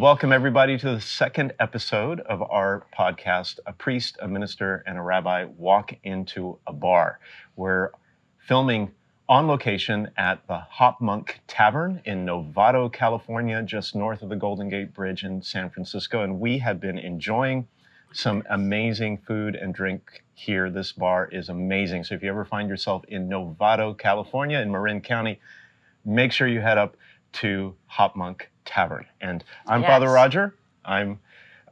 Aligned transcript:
Well, 0.00 0.12
welcome 0.12 0.32
everybody 0.32 0.78
to 0.78 0.92
the 0.92 1.00
second 1.02 1.52
episode 1.60 2.20
of 2.20 2.40
our 2.40 2.86
podcast, 2.98 3.58
A 3.66 3.74
Priest, 3.74 4.16
a 4.22 4.26
Minister, 4.26 4.82
and 4.86 4.96
a 4.96 5.02
Rabbi 5.02 5.44
Walk 5.58 5.92
into 6.04 6.58
a 6.66 6.72
Bar. 6.72 7.20
We're 7.54 7.90
filming 8.38 8.92
on 9.28 9.46
location 9.46 10.10
at 10.16 10.46
the 10.46 10.62
HopMonk 10.74 11.32
Tavern 11.46 12.00
in 12.06 12.24
Novato, 12.24 12.90
California, 12.90 13.62
just 13.62 13.94
north 13.94 14.22
of 14.22 14.30
the 14.30 14.36
Golden 14.36 14.70
Gate 14.70 14.94
Bridge 14.94 15.22
in 15.22 15.42
San 15.42 15.68
Francisco. 15.68 16.22
And 16.22 16.40
we 16.40 16.56
have 16.60 16.80
been 16.80 16.96
enjoying 16.96 17.68
some 18.10 18.42
amazing 18.48 19.18
food 19.18 19.54
and 19.54 19.74
drink 19.74 20.24
here. 20.32 20.70
This 20.70 20.92
bar 20.92 21.28
is 21.30 21.50
amazing. 21.50 22.04
So 22.04 22.14
if 22.14 22.22
you 22.22 22.30
ever 22.30 22.46
find 22.46 22.70
yourself 22.70 23.04
in 23.08 23.28
Novato, 23.28 23.98
California, 23.98 24.60
in 24.60 24.70
Marin 24.70 25.02
County, 25.02 25.40
make 26.06 26.32
sure 26.32 26.48
you 26.48 26.62
head 26.62 26.78
up 26.78 26.96
to 27.32 27.74
HopMonk 27.98 28.44
Tavern. 28.64 29.06
And 29.20 29.44
I'm 29.66 29.82
Father 29.82 30.10
Roger. 30.10 30.54
I'm 30.84 31.20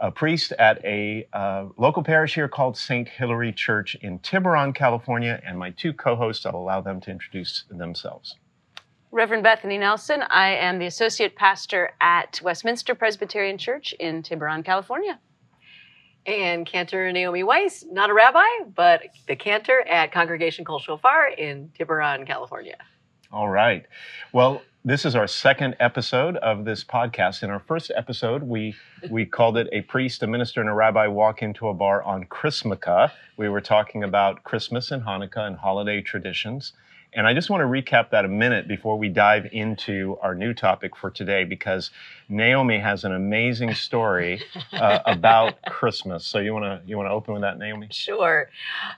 a 0.00 0.10
priest 0.10 0.52
at 0.52 0.84
a 0.84 1.26
uh, 1.32 1.66
local 1.76 2.02
parish 2.02 2.34
here 2.34 2.48
called 2.48 2.76
St. 2.76 3.08
Hilary 3.08 3.52
Church 3.52 3.96
in 3.96 4.18
Tiburon, 4.20 4.72
California. 4.72 5.40
And 5.44 5.58
my 5.58 5.70
two 5.70 5.92
co 5.92 6.16
hosts, 6.16 6.46
I'll 6.46 6.56
allow 6.56 6.80
them 6.80 7.00
to 7.02 7.10
introduce 7.10 7.64
themselves. 7.70 8.36
Reverend 9.10 9.42
Bethany 9.42 9.78
Nelson. 9.78 10.22
I 10.28 10.50
am 10.50 10.78
the 10.78 10.86
associate 10.86 11.34
pastor 11.34 11.90
at 12.00 12.40
Westminster 12.42 12.94
Presbyterian 12.94 13.56
Church 13.56 13.94
in 13.94 14.22
Tiburon, 14.22 14.62
California. 14.62 15.18
And 16.26 16.66
Cantor 16.66 17.10
Naomi 17.10 17.42
Weiss, 17.42 17.86
not 17.90 18.10
a 18.10 18.12
rabbi, 18.12 18.44
but 18.74 19.02
the 19.26 19.34
cantor 19.34 19.80
at 19.88 20.12
Congregation 20.12 20.62
Kol 20.62 20.78
Shofar 20.78 21.28
in 21.28 21.70
Tiburon, 21.74 22.26
California. 22.26 22.76
All 23.32 23.48
right. 23.48 23.86
Well, 24.34 24.60
this 24.84 25.04
is 25.04 25.16
our 25.16 25.26
second 25.26 25.76
episode 25.80 26.36
of 26.36 26.64
this 26.64 26.84
podcast. 26.84 27.42
In 27.42 27.50
our 27.50 27.58
first 27.58 27.90
episode, 27.96 28.44
we 28.44 28.76
we 29.10 29.26
called 29.26 29.56
it 29.56 29.68
"A 29.72 29.80
Priest, 29.82 30.22
a 30.22 30.26
Minister, 30.26 30.60
and 30.60 30.70
a 30.70 30.72
Rabbi 30.72 31.08
Walk 31.08 31.42
into 31.42 31.68
a 31.68 31.74
Bar 31.74 32.02
on 32.04 32.24
Christmaka." 32.26 33.10
We 33.36 33.48
were 33.48 33.60
talking 33.60 34.04
about 34.04 34.44
Christmas 34.44 34.90
and 34.90 35.02
Hanukkah 35.02 35.46
and 35.46 35.56
holiday 35.56 36.00
traditions. 36.00 36.72
And 37.14 37.26
I 37.26 37.32
just 37.34 37.48
want 37.48 37.62
to 37.62 37.66
recap 37.66 38.10
that 38.10 38.24
a 38.24 38.28
minute 38.28 38.68
before 38.68 38.98
we 38.98 39.08
dive 39.08 39.46
into 39.50 40.18
our 40.20 40.34
new 40.34 40.52
topic 40.52 40.94
for 40.94 41.10
today, 41.10 41.42
because 41.44 41.90
Naomi 42.28 42.78
has 42.78 43.04
an 43.04 43.14
amazing 43.14 43.74
story 43.74 44.42
uh, 44.72 45.00
about 45.06 45.60
Christmas. 45.62 46.24
So 46.26 46.38
you 46.38 46.52
want 46.52 46.64
to 46.64 46.80
you 46.88 46.96
want 46.96 47.08
to 47.08 47.12
open 47.12 47.34
with 47.34 47.42
that, 47.42 47.58
Naomi? 47.58 47.88
Sure. 47.90 48.48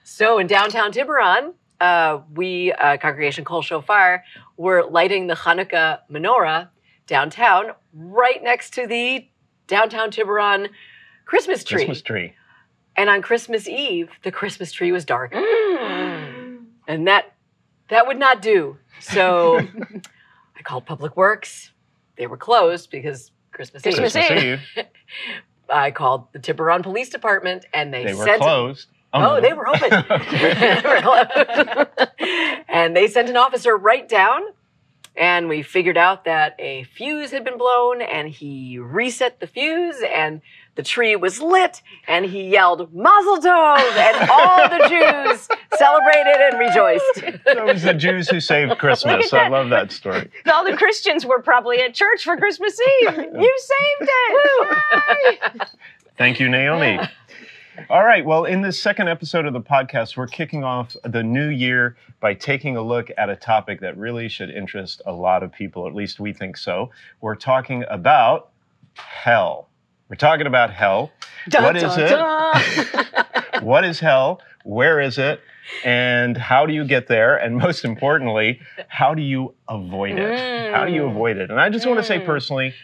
So 0.04 0.38
in 0.38 0.46
downtown 0.46 0.92
Tiburon, 0.92 1.54
uh, 1.80 2.20
we, 2.34 2.72
uh, 2.72 2.96
Congregation 2.98 3.44
Kol 3.44 3.62
Shofar, 3.62 4.24
were 4.56 4.84
lighting 4.84 5.26
the 5.26 5.34
Hanukkah 5.34 6.00
menorah 6.10 6.68
downtown, 7.06 7.72
right 7.94 8.42
next 8.42 8.74
to 8.74 8.86
the 8.86 9.26
downtown 9.66 10.10
Tiburon 10.10 10.68
Christmas 11.24 11.64
tree. 11.64 11.78
Christmas 11.78 12.02
tree. 12.02 12.34
And 12.96 13.08
on 13.08 13.22
Christmas 13.22 13.66
Eve, 13.68 14.10
the 14.22 14.32
Christmas 14.32 14.72
tree 14.72 14.92
was 14.92 15.04
dark. 15.04 15.32
Mm. 15.32 16.64
and 16.86 17.06
that 17.06 17.32
that 17.88 18.06
would 18.06 18.18
not 18.18 18.42
do. 18.42 18.76
So 19.00 19.58
I 20.56 20.62
called 20.62 20.86
Public 20.86 21.16
Works. 21.16 21.70
They 22.16 22.26
were 22.26 22.36
closed 22.36 22.90
because 22.90 23.30
Christmas, 23.52 23.82
Christmas 23.82 24.14
Eve. 24.16 24.30
Eve. 24.30 24.60
Eve. 24.76 24.84
I 25.72 25.90
called 25.92 26.26
the 26.32 26.38
Tiburon 26.40 26.82
Police 26.82 27.08
Department, 27.10 27.64
and 27.72 27.94
they, 27.94 28.04
They 28.04 28.14
were 28.14 28.24
sent. 28.24 28.42
closed. 28.42 28.88
Oh, 29.12 29.20
no. 29.20 29.36
Oh, 29.36 29.40
they 29.40 29.52
were 29.52 29.66
open. 29.68 29.90
They 29.90 30.82
were 30.84 31.00
closed. 31.02 32.10
and 32.68 32.94
they 32.96 33.08
sent 33.08 33.28
an 33.28 33.36
officer 33.36 33.76
right 33.76 34.08
down, 34.08 34.42
and 35.16 35.48
we 35.48 35.62
figured 35.62 35.96
out 35.96 36.24
that 36.26 36.54
a 36.60 36.84
fuse 36.84 37.30
had 37.32 37.44
been 37.44 37.58
blown, 37.58 38.00
and 38.02 38.28
he 38.28 38.78
reset 38.78 39.40
the 39.40 39.46
fuse, 39.48 40.00
and 40.14 40.40
the 40.76 40.84
tree 40.84 41.16
was 41.16 41.40
lit, 41.42 41.82
and 42.06 42.24
he 42.24 42.48
yelled 42.48 42.94
"Mazel 42.94 43.38
Tov!" 43.38 43.78
and 43.98 44.30
all 44.30 44.68
the 44.68 44.88
Jews 44.88 45.48
celebrated 45.76 46.36
and 46.40 46.58
rejoiced. 46.60 47.22
It 47.46 47.64
was 47.64 47.82
the 47.82 47.92
Jews 47.94 48.28
who 48.28 48.38
saved 48.38 48.78
Christmas. 48.78 49.32
I 49.32 49.48
love 49.48 49.70
that 49.70 49.90
story. 49.90 50.30
All 50.50 50.64
the 50.64 50.76
Christians 50.76 51.26
were 51.26 51.42
probably 51.42 51.80
at 51.80 51.92
church 51.94 52.22
for 52.22 52.36
Christmas 52.36 52.78
Eve. 53.02 53.16
You 53.34 53.58
saved 53.58 54.10
it. 54.10 55.68
Thank 56.16 56.38
you, 56.38 56.48
Naomi. 56.48 57.00
All 57.88 58.04
right. 58.04 58.24
Well, 58.24 58.44
in 58.44 58.60
this 58.62 58.80
second 58.80 59.08
episode 59.08 59.46
of 59.46 59.52
the 59.52 59.60
podcast, 59.60 60.16
we're 60.16 60.26
kicking 60.26 60.64
off 60.64 60.94
the 61.04 61.22
new 61.22 61.48
year 61.48 61.96
by 62.20 62.34
taking 62.34 62.76
a 62.76 62.82
look 62.82 63.10
at 63.16 63.30
a 63.30 63.36
topic 63.36 63.80
that 63.80 63.96
really 63.96 64.28
should 64.28 64.50
interest 64.50 65.00
a 65.06 65.12
lot 65.12 65.42
of 65.42 65.52
people. 65.52 65.86
At 65.86 65.94
least 65.94 66.20
we 66.20 66.32
think 66.32 66.56
so. 66.56 66.90
We're 67.20 67.36
talking 67.36 67.84
about 67.88 68.50
hell. 68.94 69.68
We're 70.08 70.16
talking 70.16 70.46
about 70.46 70.72
hell. 70.72 71.12
What 71.52 71.76
is 71.76 71.82
dun, 71.82 72.00
it? 72.56 73.16
What 73.62 73.84
is 73.84 74.00
hell? 74.00 74.40
Where 74.64 75.00
is 75.00 75.18
it? 75.18 75.40
And 75.84 76.36
how 76.36 76.66
do 76.66 76.72
you 76.72 76.84
get 76.84 77.08
there? 77.08 77.36
And 77.36 77.56
most 77.56 77.84
importantly, 77.84 78.60
how 78.88 79.14
do 79.14 79.22
you 79.22 79.54
avoid 79.68 80.18
it? 80.18 80.72
How 80.72 80.84
do 80.86 80.92
you 80.92 81.02
Mm. 81.02 81.10
avoid 81.10 81.36
it? 81.36 81.50
And 81.50 81.60
I 81.60 81.68
just 81.68 81.86
want 81.86 81.98
to 81.98 82.04
say 82.04 82.18
Mm. 82.20 82.26
personally, 82.26 82.74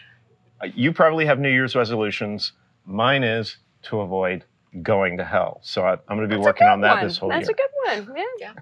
uh, 0.61 0.67
you 0.75 0.93
probably 0.93 1.25
have 1.25 1.39
New 1.39 1.49
Year's 1.49 1.75
resolutions. 1.75 2.53
Mine 2.85 3.23
is 3.23 3.57
to 3.83 4.01
avoid 4.01 4.45
going 4.83 5.17
to 5.17 5.23
hell. 5.25 5.59
So 5.63 5.83
I, 5.85 5.93
I'm 5.93 6.17
going 6.17 6.21
to 6.21 6.27
be 6.27 6.35
That's 6.35 6.45
working 6.45 6.67
on 6.67 6.81
that 6.81 6.95
one. 6.97 7.03
this 7.03 7.17
whole 7.17 7.29
That's 7.29 7.47
year. 7.47 7.55
That's 7.85 7.99
a 8.01 8.05
good 8.05 8.15
one. 8.15 8.25
Yeah. 8.39 8.53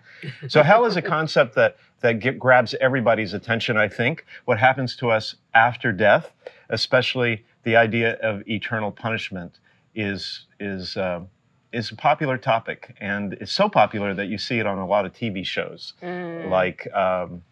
So 0.47 0.63
hell 0.63 0.85
is 0.85 0.95
a 0.95 1.01
concept 1.01 1.55
that 1.55 1.77
that 2.01 2.19
get, 2.19 2.37
grabs 2.39 2.73
everybody's 2.81 3.33
attention. 3.33 3.77
I 3.77 3.87
think 3.87 4.25
what 4.45 4.57
happens 4.59 4.95
to 4.97 5.09
us 5.11 5.35
after 5.53 5.91
death, 5.91 6.31
especially 6.69 7.43
the 7.63 7.75
idea 7.75 8.13
of 8.21 8.47
eternal 8.47 8.91
punishment, 8.91 9.59
is 9.95 10.45
is 10.59 10.97
um 10.97 11.27
is 11.71 11.91
a 11.91 11.95
popular 11.95 12.37
topic, 12.37 12.95
and 13.01 13.33
it's 13.33 13.51
so 13.51 13.67
popular 13.67 14.13
that 14.13 14.27
you 14.27 14.37
see 14.37 14.59
it 14.59 14.65
on 14.65 14.77
a 14.77 14.85
lot 14.87 15.05
of 15.05 15.13
TV 15.13 15.45
shows, 15.45 15.93
Mm. 16.01 16.49
like 16.49 16.87
um, 16.93 17.43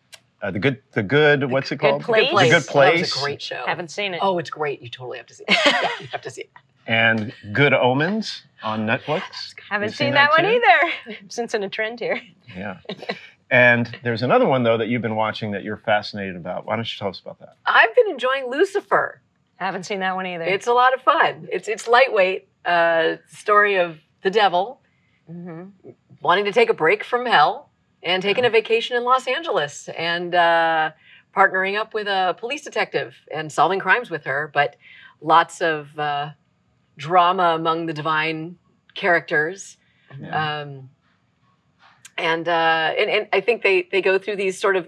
uh, 0.42 0.52
the 0.52 0.60
good 0.60 0.82
the 0.94 1.04
good 1.04 1.50
what's 1.52 1.72
it 1.72 1.78
Good 1.78 1.90
called 1.90 2.04
Place. 2.04 2.30
the 2.30 2.36
good 2.36 2.54
Oh, 2.54 2.60
that 2.60 2.68
place 2.68 3.02
was 3.02 3.18
a 3.22 3.26
great 3.26 3.42
show. 3.42 3.64
Haven't 3.66 3.92
seen 3.92 4.14
it. 4.14 4.20
Oh, 4.22 4.38
it's 4.40 4.50
great. 4.50 4.82
You 4.82 4.90
totally 4.90 5.18
have 5.18 5.28
to 5.28 5.34
see 5.34 5.44
it. 5.48 5.58
Yeah, 5.66 5.90
you 6.02 6.08
have 6.08 6.22
to 6.22 6.30
see 6.32 6.42
it. 6.42 6.52
And 6.88 7.34
Good 7.52 7.74
Omens 7.74 8.44
on 8.64 8.86
Netflix. 8.86 9.22
Haven't 9.70 9.90
You've 9.90 9.96
seen, 9.96 10.14
that, 10.14 10.32
one 10.32 10.42
too? 10.42 10.62
either. 11.08 11.18
Sensing 11.30 11.64
a 11.64 11.70
trend 11.70 12.00
here. 12.00 12.22
Yeah. 12.56 12.80
And 13.50 13.96
there's 14.04 14.24
another 14.24 14.48
one 14.48 14.64
though 14.64 14.78
that 14.78 14.88
you've 14.88 15.02
been 15.02 15.16
watching 15.16 15.52
that 15.52 15.64
you're 15.64 15.78
fascinated 15.78 16.36
about. 16.36 16.66
Why 16.66 16.76
don't 16.76 16.92
you 16.92 16.98
tell 16.98 17.10
us 17.10 17.20
about 17.20 17.40
that? 17.40 17.58
I've 17.66 17.94
been 17.96 18.10
enjoying 18.10 18.50
Lucifer. 18.50 19.22
Haven't 19.58 19.84
seen 19.84 20.00
that 20.00 20.16
one 20.16 20.26
either. 20.26 20.44
It's 20.44 20.68
a 20.68 20.74
lot 20.74 20.94
of 20.94 21.02
fun. 21.02 21.48
It's 21.52 21.68
it's 21.68 21.88
lightweight. 21.88 22.48
Uh, 22.66 23.18
story 23.28 23.76
of 23.76 23.98
the 24.22 24.30
devil 24.32 24.80
hmm 25.28 25.66
wanting 26.22 26.46
to 26.46 26.52
take 26.54 26.70
a 26.70 26.74
break 26.74 27.04
from 27.04 27.26
hell 27.26 27.70
and 28.02 28.24
taking 28.24 28.46
a 28.46 28.50
vacation 28.50 28.96
in 28.96 29.04
Los 29.04 29.28
Angeles 29.28 29.90
and 29.90 30.34
uh, 30.34 30.92
partnering 31.36 31.78
up 31.78 31.94
with 31.94 32.08
a 32.08 32.36
police 32.40 32.62
detective 32.64 33.14
and 33.34 33.52
solving 33.52 33.80
crimes 33.80 34.10
with 34.10 34.24
her. 34.24 34.50
But 34.54 34.78
lots 35.22 35.62
of 35.62 35.98
uh, 36.00 36.30
drama 36.98 37.54
among 37.56 37.86
the 37.88 37.94
divine 37.94 38.58
characters. 38.96 39.78
Yeah. 40.20 40.62
Um, 40.62 40.90
and, 42.18 42.48
uh, 42.48 42.94
and 42.98 43.10
and 43.10 43.28
I 43.34 43.42
think 43.42 43.64
they 43.64 43.88
they 43.92 44.02
go 44.02 44.20
through 44.20 44.36
these 44.36 44.60
sort 44.60 44.76
of 44.76 44.88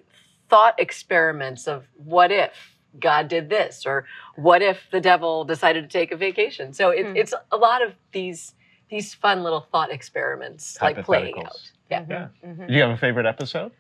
thought 0.50 0.80
experiments 0.80 1.68
of 1.68 1.86
what 1.96 2.32
if 2.32 2.52
God 3.00 3.28
did 3.28 3.50
this 3.50 3.86
or 3.86 4.06
what 4.36 4.62
if 4.62 4.78
the 4.92 5.02
devil 5.02 5.44
decided 5.44 5.90
to 5.90 5.90
take 5.90 6.12
a 6.12 6.16
vacation. 6.18 6.72
So 6.74 6.92
it, 6.92 7.06
Hmm. 7.08 7.16
it's 7.18 7.34
a 7.52 7.58
lot 7.58 7.82
of 7.84 7.94
these 8.12 8.54
these 8.90 9.16
fun 9.16 9.42
little 9.42 9.62
thought 9.72 9.92
experiments 9.92 10.78
like 10.82 11.04
playing 11.04 11.44
out. 11.44 11.60
Yeah. 11.90 12.06
Yeah. 12.08 12.28
Mhm. 12.46 12.68
Do 12.68 12.74
you 12.74 12.82
have 12.82 12.92
a 12.92 12.98
favorite 12.98 13.26
episode? 13.26 13.72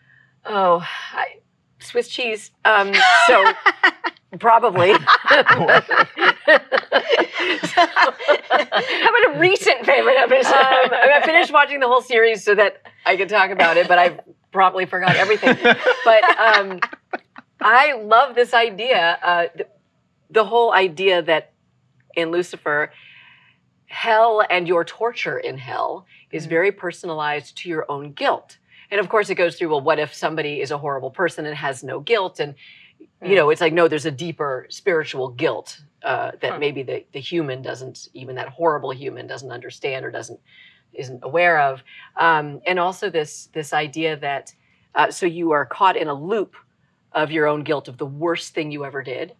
Oh, 0.45 0.83
I, 1.13 1.37
Swiss 1.79 2.07
cheese. 2.07 2.49
Um, 2.65 2.93
so 3.27 3.53
probably. 4.39 4.93
How 6.45 6.59
about 9.09 9.35
a 9.35 9.39
recent 9.39 9.85
favorite 9.85 10.17
episode? 10.17 10.53
Um, 10.53 10.91
I 10.93 11.21
finished 11.25 11.51
watching 11.51 11.79
the 11.79 11.87
whole 11.87 12.01
series 12.01 12.43
so 12.43 12.55
that 12.55 12.81
I 13.05 13.17
could 13.17 13.29
talk 13.29 13.51
about 13.51 13.77
it, 13.77 13.87
but 13.87 13.97
I 13.99 14.19
probably 14.51 14.85
forgot 14.85 15.15
everything. 15.15 15.57
But 16.05 16.23
um, 16.39 16.79
I 17.61 17.93
love 17.93 18.35
this 18.35 18.53
idea, 18.53 19.17
uh, 19.23 19.47
the, 19.55 19.67
the 20.29 20.45
whole 20.45 20.73
idea 20.73 21.21
that 21.23 21.53
in 22.15 22.31
Lucifer, 22.31 22.91
hell 23.87 24.43
and 24.49 24.67
your 24.67 24.83
torture 24.83 25.37
in 25.37 25.57
hell 25.57 26.05
is 26.31 26.45
Mm. 26.45 26.49
very 26.49 26.71
personalized 26.71 27.57
to 27.59 27.69
your 27.69 27.85
own 27.89 28.11
guilt. 28.11 28.57
And 28.91 28.99
of 28.99 29.09
course, 29.09 29.29
it 29.29 29.35
goes 29.35 29.57
through 29.57 29.69
well, 29.69 29.81
what 29.81 29.99
if 29.99 30.13
somebody 30.13 30.61
is 30.61 30.69
a 30.71 30.77
horrible 30.77 31.09
person 31.11 31.45
and 31.45 31.55
has 31.55 31.83
no 31.83 31.99
guilt? 31.99 32.39
And 32.39 32.55
you 33.23 33.35
know, 33.35 33.49
it's 33.49 33.61
like 33.61 33.73
no, 33.73 33.87
there's 33.87 34.05
a 34.05 34.11
deeper 34.11 34.67
spiritual 34.69 35.29
guilt 35.29 35.81
uh, 36.03 36.31
that 36.41 36.53
Huh. 36.53 36.59
maybe 36.59 36.83
the 36.83 37.05
the 37.13 37.19
human 37.19 37.61
doesn't, 37.61 38.09
even 38.13 38.35
that 38.35 38.49
horrible 38.49 38.91
human 38.91 39.27
doesn't 39.27 39.51
understand 39.51 40.05
or 40.05 40.11
doesn't 40.11 40.39
isn't 40.93 41.19
aware 41.23 41.59
of, 41.59 41.83
um, 42.17 42.61
and 42.65 42.79
also 42.79 43.09
this 43.09 43.47
this 43.53 43.73
idea 43.73 44.17
that 44.17 44.53
uh, 44.95 45.11
so 45.11 45.25
you 45.25 45.51
are 45.51 45.65
caught 45.65 45.97
in 45.97 46.07
a 46.07 46.13
loop 46.13 46.55
of 47.13 47.31
your 47.31 47.47
own 47.47 47.63
guilt 47.63 47.87
of 47.87 47.97
the 47.97 48.05
worst 48.05 48.53
thing 48.53 48.71
you 48.71 48.85
ever 48.85 49.01
did 49.03 49.33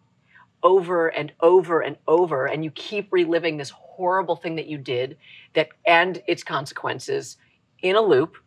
over 0.63 1.09
and 1.09 1.31
over 1.41 1.81
and 1.81 1.97
over 2.07 2.45
and 2.47 2.63
you 2.63 2.71
keep 2.71 3.11
reliving 3.11 3.57
this 3.57 3.69
horrible 3.69 4.35
thing 4.35 4.55
that 4.55 4.67
you 4.67 4.77
did 4.77 5.17
that 5.53 5.69
and 5.85 6.21
its 6.27 6.43
consequences 6.43 7.37
in 7.81 7.95
a 7.95 8.01
loop 8.01 8.37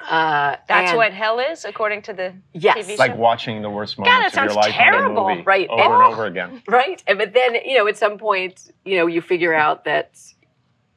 uh, 0.00 0.56
That's 0.68 0.90
and- 0.90 0.96
what 0.98 1.12
hell 1.12 1.38
is, 1.38 1.64
according 1.64 2.02
to 2.02 2.12
the 2.12 2.34
yes 2.52 2.76
TV 2.76 2.90
It's 2.90 2.98
like 2.98 3.16
watching 3.16 3.62
the 3.62 3.70
worst 3.70 3.96
that 3.96 4.02
moments 4.04 4.26
of 4.28 4.32
sounds 4.34 4.54
your 4.54 4.62
life 4.62 4.72
terrible. 4.74 5.10
in 5.10 5.16
a 5.16 5.34
movie 5.36 5.42
Right. 5.46 5.68
over 5.68 5.82
and 5.82 5.92
And- 5.94 6.12
over 6.12 6.26
again. 6.26 6.62
right 6.68 7.02
and 7.06 7.18
but 7.18 7.32
then 7.32 7.54
you 7.64 7.76
know 7.78 7.86
at 7.88 7.96
some 7.96 8.18
point 8.18 8.70
you 8.84 8.96
know 8.98 9.06
you 9.06 9.20
figure 9.22 9.54
out 9.54 9.84
that 9.84 10.18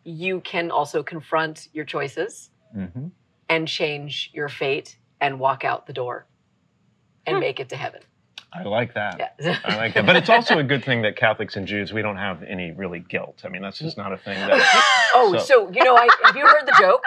you 0.04 0.42
can 0.42 0.72
also 0.72 1.04
confront 1.04 1.68
your 1.74 1.86
choices 1.86 2.50
hmm 2.74 3.07
and 3.48 3.68
change 3.68 4.30
your 4.34 4.48
fate 4.48 4.98
and 5.19 5.40
walk 5.40 5.63
out 5.66 5.88
the 5.88 5.94
door 5.94 6.28
and 7.25 7.36
Hmm. 7.38 7.42
make 7.42 7.60
it 7.60 7.69
to 7.69 7.75
heaven 7.75 8.02
I 8.51 8.63
like 8.63 8.96
that. 8.96 9.36
yeah 9.40 9.60
I 9.63 9.75
like 9.78 9.94
that. 9.94 10.06
But 10.06 10.16
it's 10.16 10.30
also 10.30 10.57
a 10.60 10.63
good 10.63 10.84
thing 10.84 11.04
that 11.04 11.16
Catholics 11.16 11.56
and 11.56 11.68
Jews, 11.68 11.94
we 11.94 12.01
don't 12.01 12.18
have 12.18 12.42
any 12.44 12.72
really 12.72 13.00
guilt. 13.00 13.42
I 13.46 13.50
mean, 13.50 13.62
that's 13.62 13.78
just 13.80 13.98
not 13.98 14.12
a 14.12 14.18
thing 14.18 14.38
that. 14.40 15.10
oh 15.16 15.34
So- 15.38 15.44
so 15.46 15.72
you 15.72 15.84
know 15.84 15.96
I, 15.96 16.07
have 16.24 16.36
you 16.36 16.46
heard 16.48 16.66
the 16.66 16.75
joke 16.80 17.04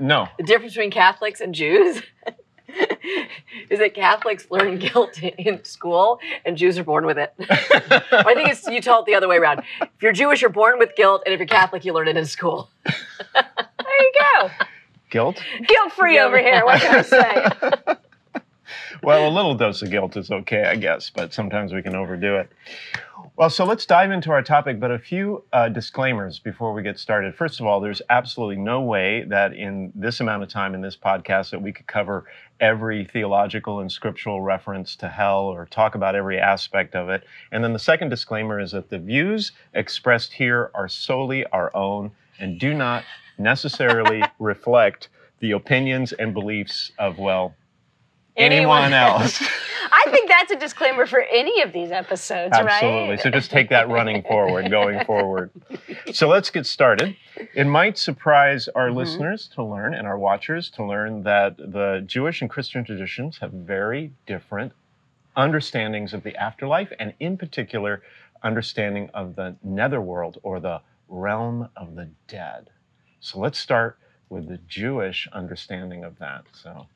No. 0.00 0.28
the 0.38 0.44
difference 0.44 0.72
between 0.74 0.90
Catholics 0.90 1.40
and 1.40 1.54
Jews 1.54 2.00
is 3.70 3.78
that 3.78 3.94
Catholics 3.94 4.46
learn 4.50 4.78
guilt 4.78 5.22
in 5.22 5.62
school 5.64 6.18
and 6.44 6.56
Jews 6.56 6.78
are 6.78 6.84
born 6.84 7.06
with 7.06 7.18
it. 7.18 7.32
I 7.40 8.34
think 8.34 8.48
it's 8.50 8.66
you 8.66 8.80
tell 8.80 9.00
it 9.00 9.06
the 9.06 9.14
other 9.14 9.28
way 9.28 9.36
around. 9.36 9.62
If 9.80 9.88
you're 10.02 10.12
Jewish, 10.12 10.40
you're 10.40 10.50
born 10.50 10.78
with 10.78 10.96
guilt, 10.96 11.22
and 11.26 11.32
if 11.32 11.38
you're 11.40 11.46
Catholic, 11.46 11.84
you 11.84 11.92
learn 11.92 12.08
it 12.08 12.16
in 12.16 12.26
school. 12.26 12.70
There 12.84 13.44
you 14.00 14.12
go. 14.40 14.50
Guilt? 15.10 15.42
Guilt 15.66 15.92
free 15.92 16.18
over 16.18 16.38
here. 16.38 16.64
What 16.64 16.80
can 16.80 16.96
I 16.96 17.02
say? 17.02 17.96
Well, 19.02 19.28
a 19.28 19.30
little 19.30 19.54
dose 19.54 19.82
of 19.82 19.90
guilt 19.90 20.16
is 20.16 20.30
okay, 20.30 20.64
I 20.64 20.76
guess, 20.76 21.10
but 21.10 21.32
sometimes 21.32 21.72
we 21.72 21.82
can 21.82 21.94
overdo 21.94 22.36
it. 22.36 22.50
Well, 23.36 23.50
so 23.50 23.64
let's 23.64 23.84
dive 23.84 24.10
into 24.10 24.30
our 24.30 24.42
topic, 24.42 24.80
but 24.80 24.90
a 24.90 24.98
few 24.98 25.44
uh, 25.52 25.68
disclaimers 25.68 26.38
before 26.38 26.72
we 26.72 26.82
get 26.82 26.98
started. 26.98 27.34
First 27.34 27.60
of 27.60 27.66
all, 27.66 27.80
there's 27.80 28.00
absolutely 28.08 28.56
no 28.56 28.80
way 28.80 29.24
that 29.28 29.52
in 29.52 29.92
this 29.94 30.20
amount 30.20 30.42
of 30.42 30.48
time 30.48 30.74
in 30.74 30.80
this 30.80 30.96
podcast 30.96 31.50
that 31.50 31.60
we 31.60 31.72
could 31.72 31.86
cover 31.86 32.24
every 32.60 33.04
theological 33.04 33.80
and 33.80 33.92
scriptural 33.92 34.40
reference 34.40 34.96
to 34.96 35.08
hell 35.08 35.44
or 35.44 35.66
talk 35.66 35.94
about 35.94 36.14
every 36.14 36.38
aspect 36.38 36.94
of 36.94 37.08
it. 37.10 37.24
And 37.52 37.62
then 37.62 37.72
the 37.72 37.78
second 37.78 38.08
disclaimer 38.08 38.58
is 38.58 38.72
that 38.72 38.88
the 38.88 38.98
views 38.98 39.52
expressed 39.74 40.32
here 40.32 40.70
are 40.74 40.88
solely 40.88 41.44
our 41.46 41.74
own 41.76 42.12
and 42.38 42.58
do 42.58 42.72
not 42.74 43.04
necessarily 43.38 44.22
reflect 44.38 45.08
the 45.40 45.52
opinions 45.52 46.12
and 46.12 46.32
beliefs 46.32 46.92
of, 46.98 47.18
well, 47.18 47.54
anyone 48.36 48.92
else. 48.92 49.40
I 49.92 50.10
think 50.10 50.28
that's 50.28 50.52
a 50.52 50.56
disclaimer 50.56 51.06
for 51.06 51.20
any 51.22 51.62
of 51.62 51.72
these 51.72 51.90
episodes, 51.90 52.52
Absolutely. 52.52 52.66
right? 52.66 52.72
Absolutely. 52.82 53.16
So 53.18 53.30
just 53.30 53.50
take 53.50 53.68
that 53.70 53.88
running 53.88 54.22
forward, 54.22 54.70
going 54.70 55.04
forward. 55.04 55.50
So 56.12 56.28
let's 56.28 56.50
get 56.50 56.66
started. 56.66 57.16
It 57.54 57.66
might 57.66 57.96
surprise 57.98 58.68
our 58.68 58.88
Mhm. 58.88 58.96
listeners 58.96 59.48
to 59.54 59.62
learn 59.62 59.94
and 59.94 60.06
our 60.06 60.18
watchers 60.18 60.70
to 60.70 60.84
learn 60.84 61.22
that 61.22 61.56
the 61.56 62.02
Jewish 62.04 62.40
and 62.42 62.50
Christian 62.50 62.84
traditions 62.84 63.38
have 63.38 63.52
very 63.52 64.12
different 64.26 64.72
understandings 65.36 66.12
of 66.14 66.22
the 66.22 66.34
afterlife, 66.36 66.92
and 66.98 67.14
in 67.20 67.36
particular, 67.36 68.02
understanding 68.42 69.10
of 69.14 69.36
the 69.36 69.56
netherworld 69.62 70.38
or 70.42 70.60
the 70.60 70.80
realm 71.08 71.68
of 71.76 71.94
the 71.94 72.08
dead. 72.26 72.70
So 73.20 73.38
let's 73.38 73.58
start 73.58 73.98
with 74.28 74.48
the 74.48 74.58
Jewish 74.58 75.28
understanding 75.32 76.04
of 76.04 76.18
that. 76.18 76.44
So, 76.52 76.86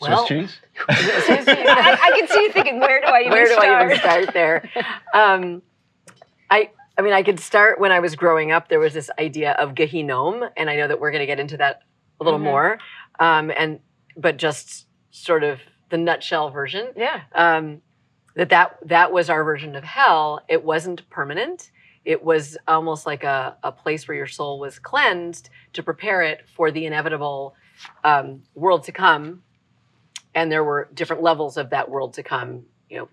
Well- 0.00 0.26
cheese? 0.28 0.58
I, 0.88 1.98
I 2.02 2.18
can 2.18 2.28
see 2.28 2.42
you 2.42 2.52
thinking, 2.52 2.80
where 2.80 3.00
do 3.00 3.06
I 3.06 3.20
even 3.20 3.32
Where 3.32 3.46
do 3.46 3.52
start? 3.52 3.68
I 3.68 3.84
even 3.86 3.98
start 3.98 4.32
there? 4.34 4.70
Um, 5.14 5.62
I 6.50 6.70
I 6.96 7.02
mean, 7.02 7.12
I 7.12 7.22
could 7.22 7.38
start 7.40 7.78
when 7.80 7.92
I 7.92 8.00
was 8.00 8.16
growing 8.16 8.50
up. 8.52 8.68
There 8.68 8.80
was 8.80 8.92
this 8.92 9.08
idea 9.18 9.52
of 9.52 9.74
Gehinom, 9.74 10.48
and 10.56 10.68
I 10.68 10.76
know 10.76 10.88
that 10.88 10.98
we're 11.00 11.10
going 11.12 11.20
to 11.20 11.26
get 11.26 11.38
into 11.38 11.56
that 11.58 11.82
a 12.20 12.24
little 12.24 12.40
Mhm. 12.40 12.44
more. 12.44 12.78
Um, 13.20 13.50
and 13.56 13.80
but 14.16 14.36
just 14.36 14.86
sort 15.10 15.44
of 15.44 15.60
the 15.90 15.96
nutshell 15.98 16.50
version. 16.50 16.88
Yeah. 16.96 17.20
um, 17.34 17.82
that 18.34 18.50
that 18.50 18.78
that 18.86 19.12
was 19.12 19.30
our 19.30 19.42
version 19.44 19.74
of 19.76 19.84
hell. 19.84 20.40
It 20.48 20.62
wasn't 20.64 21.08
permanent. 21.10 21.70
It 22.04 22.22
was 22.24 22.56
almost 22.66 23.04
like 23.06 23.22
a, 23.24 23.56
a 23.62 23.70
place 23.72 24.06
where 24.08 24.16
your 24.16 24.26
soul 24.28 24.58
was 24.60 24.78
cleansed 24.78 25.50
to 25.74 25.82
prepare 25.82 26.22
it 26.22 26.46
for 26.56 26.70
the 26.70 26.86
inevitable 26.86 27.54
um, 28.04 28.42
world 28.54 28.84
to 28.84 28.92
come. 28.92 29.42
And 30.34 30.52
there 30.52 30.64
were 30.64 30.88
different 30.94 31.22
levels 31.22 31.56
of 31.56 31.70
that 31.70 31.90
world 31.90 32.14
to 32.14 32.22
come, 32.22 32.64
you 32.88 32.98
know, 32.98 33.08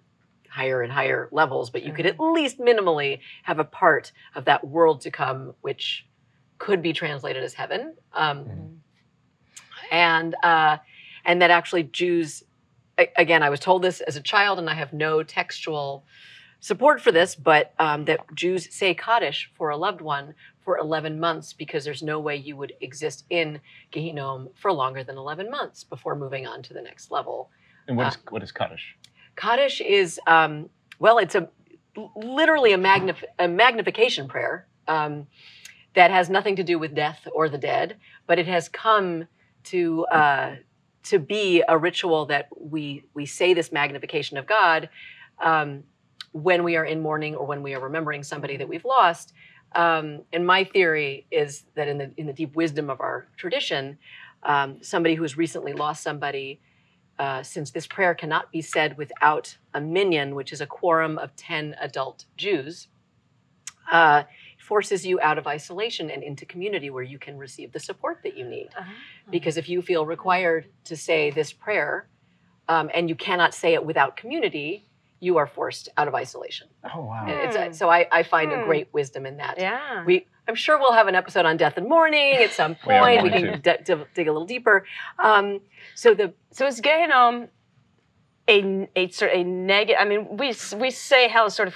higher 0.50 0.81
and 0.81 0.91
higher 0.91 1.27
levels, 1.31 1.69
but 1.69 1.83
you 1.83 1.91
could 1.91 2.06
at 2.06 2.19
least 2.19 2.59
minimally 2.59 3.19
have 3.44 3.59
a 3.59 3.63
part 3.63 4.12
of 4.35 4.45
that 4.45 4.65
world 4.65 5.01
to 5.01 5.12
come, 5.12 5.53
which 5.62 6.06
could 6.57 6.81
be 6.81 6.94
translated 6.94 7.44
as 7.44 7.53
heaven. 7.53 7.95
Um, 8.13 8.81
and 9.91 10.35
uh, 10.44 10.77
and 11.25 11.41
that 11.41 11.51
actually 11.51 11.83
Jews 11.83 12.44
again 13.18 13.44
I 13.44 13.50
was 13.50 13.59
told 13.59 13.81
this 13.81 14.01
as 14.01 14.15
a 14.15 14.21
child 14.21 14.59
and 14.59 14.69
I 14.69 14.73
have 14.73 14.94
no 14.94 15.23
textual 15.23 16.06
support 16.59 17.01
for 17.01 17.11
this 17.11 17.35
but 17.35 17.73
um, 17.77 18.06
that 18.06 18.19
Jews 18.33 18.73
say 18.73 18.94
Kaddish 18.94 19.51
for 19.56 19.69
a 19.69 19.77
loved 19.77 20.01
one 20.01 20.33
for 20.65 20.77
11 20.79 21.19
months 21.19 21.53
because 21.53 21.85
there's 21.85 22.03
no 22.03 22.19
way 22.19 22.35
you 22.35 22.57
would 22.57 22.73
exist 22.81 23.25
in 23.29 23.62
Gehinom 23.94 24.50
for 24.56 24.73
longer 24.73 25.03
than 25.03 25.15
11 25.15 25.50
months 25.50 25.83
before 25.83 26.15
moving 26.15 26.47
on 26.47 26.63
to 26.63 26.73
the 26.73 26.81
next 26.81 27.12
level. 27.12 27.51
And 27.88 27.95
what 27.95 28.07
is, 28.07 28.17
what 28.29 28.44
is 28.44 28.51
Kaddish? 28.51 28.97
Kaddish 29.35 29.79
is 29.79 30.19
um, 30.27 30.69
well, 31.00 31.19
it's 31.19 31.35
a 31.35 31.47
literally 32.15 32.73
a, 32.73 32.77
magnif- 32.77 33.23
a 33.39 33.47
magnification 33.47 34.27
prayer 34.27 34.67
um, 34.88 35.27
that 35.94 36.11
has 36.11 36.30
nothing 36.30 36.56
to 36.57 36.63
do 36.63 36.78
with 36.80 36.95
death 36.95 37.28
or 37.33 37.47
the 37.47 37.57
dead, 37.57 37.97
but 38.28 38.40
it 38.40 38.47
has 38.47 38.68
come 38.68 39.28
to 39.66 40.06
uh, 40.07 40.56
to 41.04 41.19
be 41.19 41.63
a 41.68 41.78
ritual 41.78 42.25
that 42.25 42.49
we 42.59 43.04
we 43.13 43.25
say 43.25 43.54
this 43.54 43.71
magnification 43.71 44.37
of 44.37 44.45
God 44.45 44.90
um, 45.44 45.83
when 46.31 46.63
we 46.63 46.75
are 46.75 46.85
in 46.85 47.01
mourning 47.01 47.35
or 47.35 47.45
when 47.45 47.61
we 47.63 47.73
are 47.75 47.80
remembering 47.80 48.23
somebody 48.23 48.57
that 48.57 48.68
we've 48.68 48.85
lost. 48.85 49.33
Um, 49.75 50.21
and 50.31 50.47
my 50.47 50.63
theory 50.63 51.27
is 51.31 51.65
that 51.75 51.87
in 51.87 51.97
the 51.97 52.11
in 52.17 52.27
the 52.27 52.33
deep 52.33 52.55
wisdom 52.55 52.89
of 52.89 53.01
our 53.01 53.27
tradition, 53.37 53.97
um, 54.44 54.81
somebody 54.81 55.15
who's 55.15 55.37
recently 55.37 55.73
lost 55.73 56.01
somebody 56.01 56.59
uh, 57.19 57.44
since 57.44 57.71
this 57.71 57.87
prayer 57.87 58.13
cannot 58.13 58.51
be 58.51 58.61
said 58.61 58.97
without 58.97 59.57
a 59.73 59.81
minyan, 59.81 60.35
which 60.35 60.51
is 60.51 60.61
a 60.61 60.67
quorum 60.67 61.17
of 61.17 61.35
10 61.35 61.75
adult 61.79 62.25
Jews, 62.35 62.87
uh, 63.91 64.23
forces 64.59 65.05
you 65.05 65.19
out 65.21 65.37
of 65.37 65.47
isolation 65.47 66.09
and 66.09 66.23
into 66.23 66.45
community 66.45 66.89
where 66.89 67.03
you 67.03 67.19
can 67.19 67.37
receive 67.37 67.71
the 67.71 67.79
support 67.79 68.19
that 68.23 68.35
you 68.37 68.45
need. 68.45 68.69
Uh-huh. 68.77 68.91
Because 69.31 69.57
if 69.57 69.69
you 69.69 69.81
feel 69.81 70.05
required 70.05 70.67
to 70.85 70.97
say 70.97 71.31
this 71.31 71.53
prayer 71.53 72.07
um, 72.67 72.89
and 72.94 73.07
you 73.07 73.15
cannot 73.15 73.53
say 73.53 73.73
it 73.73 73.85
without 73.85 74.17
community, 74.17 74.87
you 75.19 75.38
are 75.38 75.48
forced 75.48 75.90
out 75.98 76.07
of 76.07 76.14
isolation. 76.16 76.68
Oh, 76.94 77.02
wow. 77.06 77.26
And 77.28 77.56
Hmm. 77.56 77.64
It's, 77.64 77.78
so 77.80 77.90
I, 77.90 78.07
I 78.12 78.24
find 78.24 78.52
Hmm. 78.52 78.60
a 78.62 78.64
great 78.66 78.90
wisdom 78.94 79.26
in 79.26 79.38
that. 79.38 79.57
Yeah. 79.57 80.04
We, 80.06 80.28
I'm 80.48 80.56
sure 80.56 80.78
we'll 80.78 80.94
have 80.94 81.07
an 81.07 81.16
episode 81.16 81.45
on 81.45 81.57
death 81.57 81.78
and 81.78 81.88
mourning 81.88 82.34
at 82.36 82.52
some 82.52 82.76
point. 82.84 83.24
We, 83.24 83.30
going 83.30 83.31
can 83.62 83.62
d- 83.62 83.84
d- 83.84 84.04
dig 84.14 84.28
a 84.28 84.31
little 84.31 84.45
deeper. 84.48 84.86
Um, 85.18 85.62
so 85.95 86.14
the 86.14 86.34
So 86.52 86.68
is 86.68 86.81
Gehinnom 86.81 87.48
a 88.48 88.88
a 88.95 89.10
sort 89.10 89.31
a 89.34 89.44
negative? 89.44 89.98
I 90.00 90.06
mean, 90.06 90.38
we 90.38 90.54
we 90.78 90.92
say 90.92 91.28
hell 91.28 91.50
sort 91.50 91.68
of 91.69 91.76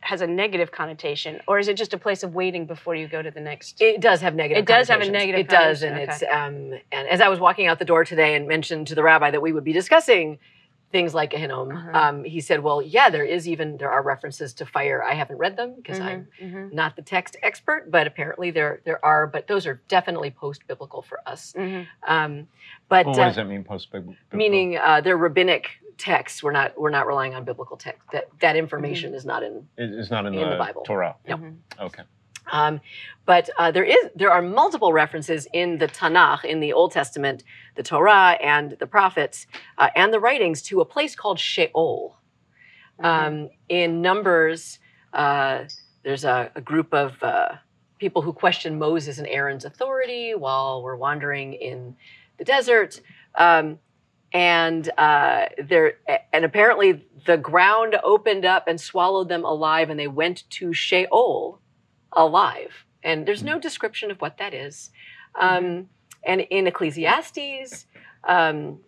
has 0.00 0.20
a 0.20 0.26
negative 0.26 0.70
connotation, 0.72 1.40
or 1.46 1.58
is 1.58 1.68
it 1.68 1.76
just 1.76 1.92
a 1.94 1.98
place 1.98 2.22
of 2.22 2.34
waiting 2.34 2.66
before 2.66 2.94
you 2.94 3.06
go 3.08 3.20
to 3.22 3.30
the 3.30 3.40
next? 3.40 3.80
It 3.80 4.00
does 4.00 4.20
have 4.20 4.34
negative. 4.34 4.62
It 4.62 4.66
does 4.66 4.88
have 4.88 5.00
a 5.00 5.10
negative 5.10 5.40
It 5.40 5.48
does, 5.48 5.82
and 5.82 5.94
connotation, 5.94 6.28
it's 6.28 6.34
um, 6.74 6.80
and 6.92 7.08
as 7.08 7.20
I 7.20 7.28
was 7.28 7.38
walking 7.38 7.66
out 7.66 7.78
the 7.78 7.84
door 7.84 8.04
today 8.04 8.34
and 8.34 8.48
mentioned 8.48 8.88
to 8.88 8.94
the 8.94 9.02
rabbi 9.02 9.30
that 9.30 9.42
we 9.42 9.52
would 9.52 9.64
be 9.64 9.72
discussing 9.72 10.38
things 10.90 11.14
like 11.14 11.32
Gehinnom, 11.32 11.72
Uh-huh. 11.76 11.90
um, 11.98 12.24
he 12.24 12.40
said, 12.40 12.62
"Well, 12.62 12.80
yeah, 12.80 13.10
there 13.10 13.24
is 13.24 13.46
even 13.48 13.76
there 13.76 13.90
are 13.90 14.02
references 14.02 14.54
to 14.54 14.66
fire. 14.66 15.02
I 15.02 15.14
haven't 15.14 15.36
read 15.38 15.56
them 15.56 15.74
because 15.76 16.00
I'm 16.00 16.28
Mhm, 16.40 16.52
mhm, 16.52 16.72
not 16.72 16.96
the 16.96 17.02
text 17.02 17.36
expert, 17.42 17.90
but 17.90 18.06
apparently 18.06 18.50
there 18.50 18.80
there 18.84 19.04
are. 19.04 19.26
But 19.26 19.46
those 19.46 19.66
are 19.66 19.80
definitely 19.88 20.30
post 20.30 20.66
biblical 20.66 21.02
for 21.02 21.20
us. 21.26 21.52
mhm. 21.56 21.86
Um, 22.06 22.48
but 22.88 23.04
Well, 23.06 23.16
what 23.16 23.22
uh, 23.24 23.26
does 23.28 23.36
that 23.36 23.46
mean, 23.46 23.64
post 23.64 23.90
biblical? 23.92 24.16
meaning 24.32 24.78
uh, 24.78 25.00
they're 25.02 25.16
rabbinic 25.18 25.68
texts. 25.98 26.42
We're 26.42 26.52
not 26.52 26.78
we're 26.80 26.90
not 26.90 27.06
relying 27.06 27.34
on 27.34 27.44
biblical 27.44 27.76
text. 27.76 28.02
That 28.12 28.28
that 28.40 28.56
information 28.56 29.14
is 29.14 29.24
not 29.26 29.42
in 29.42 29.68
It 29.76 29.90
is 29.92 30.10
not 30.10 30.26
in, 30.26 30.34
in 30.34 30.40
the, 30.40 30.50
the 30.50 30.56
Bible. 30.58 30.82
Torah. 30.82 31.16
Yep. 31.26 31.38
Mhm. 31.38 31.56
Okay. 31.80 32.02
Um, 32.50 32.80
but 33.26 33.50
uh, 33.58 33.70
there 33.70 33.84
is 33.84 34.08
there 34.14 34.30
are 34.30 34.42
multiple 34.42 34.92
references 34.92 35.46
in 35.52 35.78
the 35.78 35.86
Tanakh, 35.86 36.44
in 36.44 36.60
the 36.60 36.72
Old 36.72 36.92
Testament, 36.92 37.44
the 37.74 37.82
Torah 37.82 38.38
and 38.42 38.72
the 38.78 38.86
prophets 38.86 39.46
uh, 39.76 39.88
and 39.94 40.12
the 40.12 40.20
writings 40.20 40.62
to 40.62 40.80
a 40.80 40.84
place 40.84 41.14
called 41.14 41.38
Sheol. 41.38 42.16
Um, 43.00 43.50
in 43.68 44.02
Numbers, 44.02 44.78
uh, 45.12 45.64
there's 46.02 46.24
a, 46.24 46.50
a 46.54 46.60
group 46.60 46.92
of 46.92 47.22
uh, 47.22 47.56
people 47.98 48.22
who 48.22 48.32
question 48.32 48.78
Moses 48.78 49.18
and 49.18 49.26
Aaron's 49.28 49.64
authority 49.64 50.34
while 50.34 50.82
we're 50.82 50.96
wandering 50.96 51.52
in 51.52 51.96
the 52.38 52.44
desert. 52.44 53.00
Um, 53.34 53.78
and 54.32 54.90
uh, 54.98 55.46
there, 55.62 55.94
and 56.32 56.44
apparently 56.44 57.06
the 57.26 57.36
ground 57.36 57.96
opened 58.02 58.44
up 58.44 58.68
and 58.68 58.80
swallowed 58.80 59.28
them 59.28 59.44
alive, 59.44 59.90
and 59.90 59.98
they 59.98 60.08
went 60.08 60.44
to 60.50 60.72
Sheol 60.72 61.60
alive. 62.12 62.72
And 63.02 63.26
there's 63.26 63.42
no 63.42 63.58
description 63.58 64.10
of 64.10 64.20
what 64.20 64.38
that 64.38 64.54
is. 64.54 64.90
Um, 65.38 65.88
and 66.24 66.40
in 66.40 66.66
Ecclesiastes, 66.66 67.86
um, 68.24 68.80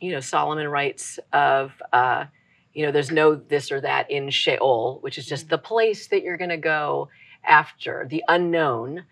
you 0.00 0.12
know, 0.12 0.20
Solomon 0.20 0.68
writes 0.68 1.18
of, 1.32 1.72
uh, 1.92 2.24
you 2.74 2.84
know, 2.84 2.92
there's 2.92 3.10
no 3.10 3.34
this 3.34 3.70
or 3.72 3.80
that 3.80 4.10
in 4.10 4.28
Sheol, 4.30 4.98
which 5.00 5.16
is 5.16 5.26
just 5.26 5.48
the 5.48 5.58
place 5.58 6.08
that 6.08 6.22
you're 6.22 6.36
going 6.36 6.50
to 6.50 6.56
go 6.56 7.08
after 7.44 8.06
the 8.10 8.22
unknown. 8.28 9.04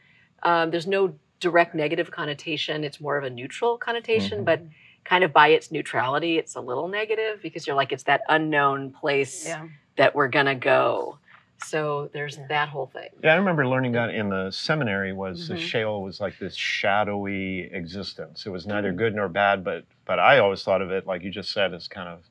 Um, 0.42 0.70
there's 0.70 0.86
no 0.86 1.14
direct 1.40 1.74
negative 1.74 2.10
connotation. 2.10 2.84
It's 2.84 3.00
more 3.00 3.16
of 3.16 3.24
a 3.24 3.30
neutral 3.30 3.78
connotation, 3.78 4.40
Mhm. 4.40 4.44
but 4.44 4.62
kind 5.04 5.22
of 5.24 5.32
by 5.32 5.48
its 5.48 5.70
neutrality, 5.70 6.38
it's 6.38 6.56
a 6.56 6.60
little 6.60 6.88
negative 6.88 7.40
because 7.42 7.66
you're 7.66 7.76
like, 7.76 7.92
it's 7.92 8.04
that 8.04 8.22
unknown 8.28 8.90
place 8.90 9.46
Yeah. 9.46 9.68
that 9.96 10.14
we're 10.14 10.28
going 10.28 10.46
to 10.46 10.54
go. 10.54 11.18
So 11.64 12.10
there's 12.12 12.36
Yeah. 12.38 12.46
that 12.48 12.68
whole 12.68 12.86
thing. 12.86 13.08
Yeah, 13.22 13.32
I 13.34 13.36
remember 13.36 13.66
learning 13.66 13.92
that 13.92 14.10
in 14.10 14.28
the 14.28 14.50
seminary 14.50 15.12
was 15.12 15.48
the 15.48 15.54
Mhm. 15.54 15.58
Sheol 15.58 16.02
was 16.02 16.20
like 16.20 16.38
this 16.38 16.54
shadowy 16.54 17.72
existence. 17.72 18.46
It 18.46 18.50
was 18.50 18.66
neither 18.66 18.92
Mm. 18.92 18.96
good 18.96 19.14
nor 19.14 19.28
bad, 19.28 19.64
but 19.64 19.84
but 20.06 20.18
I 20.18 20.38
always 20.38 20.62
thought 20.62 20.82
of 20.82 20.90
it 20.90 21.06
like 21.06 21.22
you 21.22 21.30
just 21.30 21.50
said 21.50 21.72
as 21.72 21.88
kind 21.88 22.08
of 22.10 22.24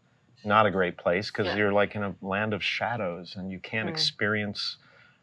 not 0.46 0.66
a 0.68 0.72
great 0.72 0.96
place 0.98 1.32
because 1.32 1.48
Yeah. 1.48 1.56
you're 1.56 1.72
like 1.74 1.96
in 1.96 2.04
a 2.04 2.14
land 2.22 2.54
of 2.54 2.64
shadows 2.64 3.36
and 3.36 3.52
you 3.52 3.60
can't 3.60 3.88
Mm. 3.88 3.92
experience 3.92 4.78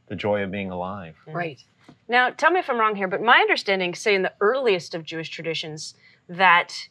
the 0.08 0.16
joy 0.16 0.42
of 0.42 0.50
being 0.50 0.70
alive. 0.70 1.16
Mm. 1.28 1.34
Right. 1.34 1.64
Now, 2.08 2.30
tell 2.30 2.50
me 2.50 2.58
if 2.58 2.68
I'm 2.68 2.78
wrong 2.80 2.96
here, 2.96 3.06
but 3.06 3.22
my 3.22 3.38
understanding, 3.38 3.94
say 3.94 4.14
in 4.16 4.22
the 4.22 4.32
earliest 4.40 4.94
of 4.96 5.04
Jewish 5.04 5.28
traditions, 5.28 5.94
that 6.28 6.88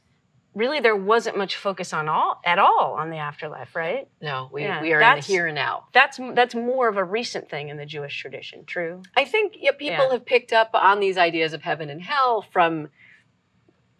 really 0.60 0.80
there 0.82 0.96
wasn't 0.96 1.38
much 1.38 1.56
focus 1.56 1.94
on 1.94 2.10
all 2.10 2.40
at 2.46 2.60
all 2.60 2.96
on 3.00 3.10
the 3.10 3.18
afterlife, 3.18 3.76
right? 3.76 4.08
No, 4.22 4.50
we, 4.52 4.64
Yeah, 4.64 4.82
we 4.82 4.94
are 4.94 5.02
in 5.02 5.16
the 5.16 5.22
here 5.22 5.48
and 5.48 5.56
now. 5.56 5.86
That's 5.94 6.20
that's 6.34 6.54
more 6.54 6.88
of 6.90 6.98
a 6.98 7.04
recent 7.04 7.50
thing 7.50 7.70
in 7.70 7.78
the 7.78 7.86
Jewish 7.86 8.20
tradition. 8.20 8.66
True. 8.66 9.02
I 9.16 9.26
think 9.26 9.54
yeah, 9.58 9.72
people 9.72 10.06
Yeah. 10.08 10.12
have 10.12 10.26
picked 10.26 10.52
up 10.54 10.72
on 10.74 11.00
these 11.00 11.18
ideas 11.18 11.54
of 11.54 11.62
heaven 11.64 11.90
and 11.90 12.02
hell 12.02 12.42
from 12.54 12.90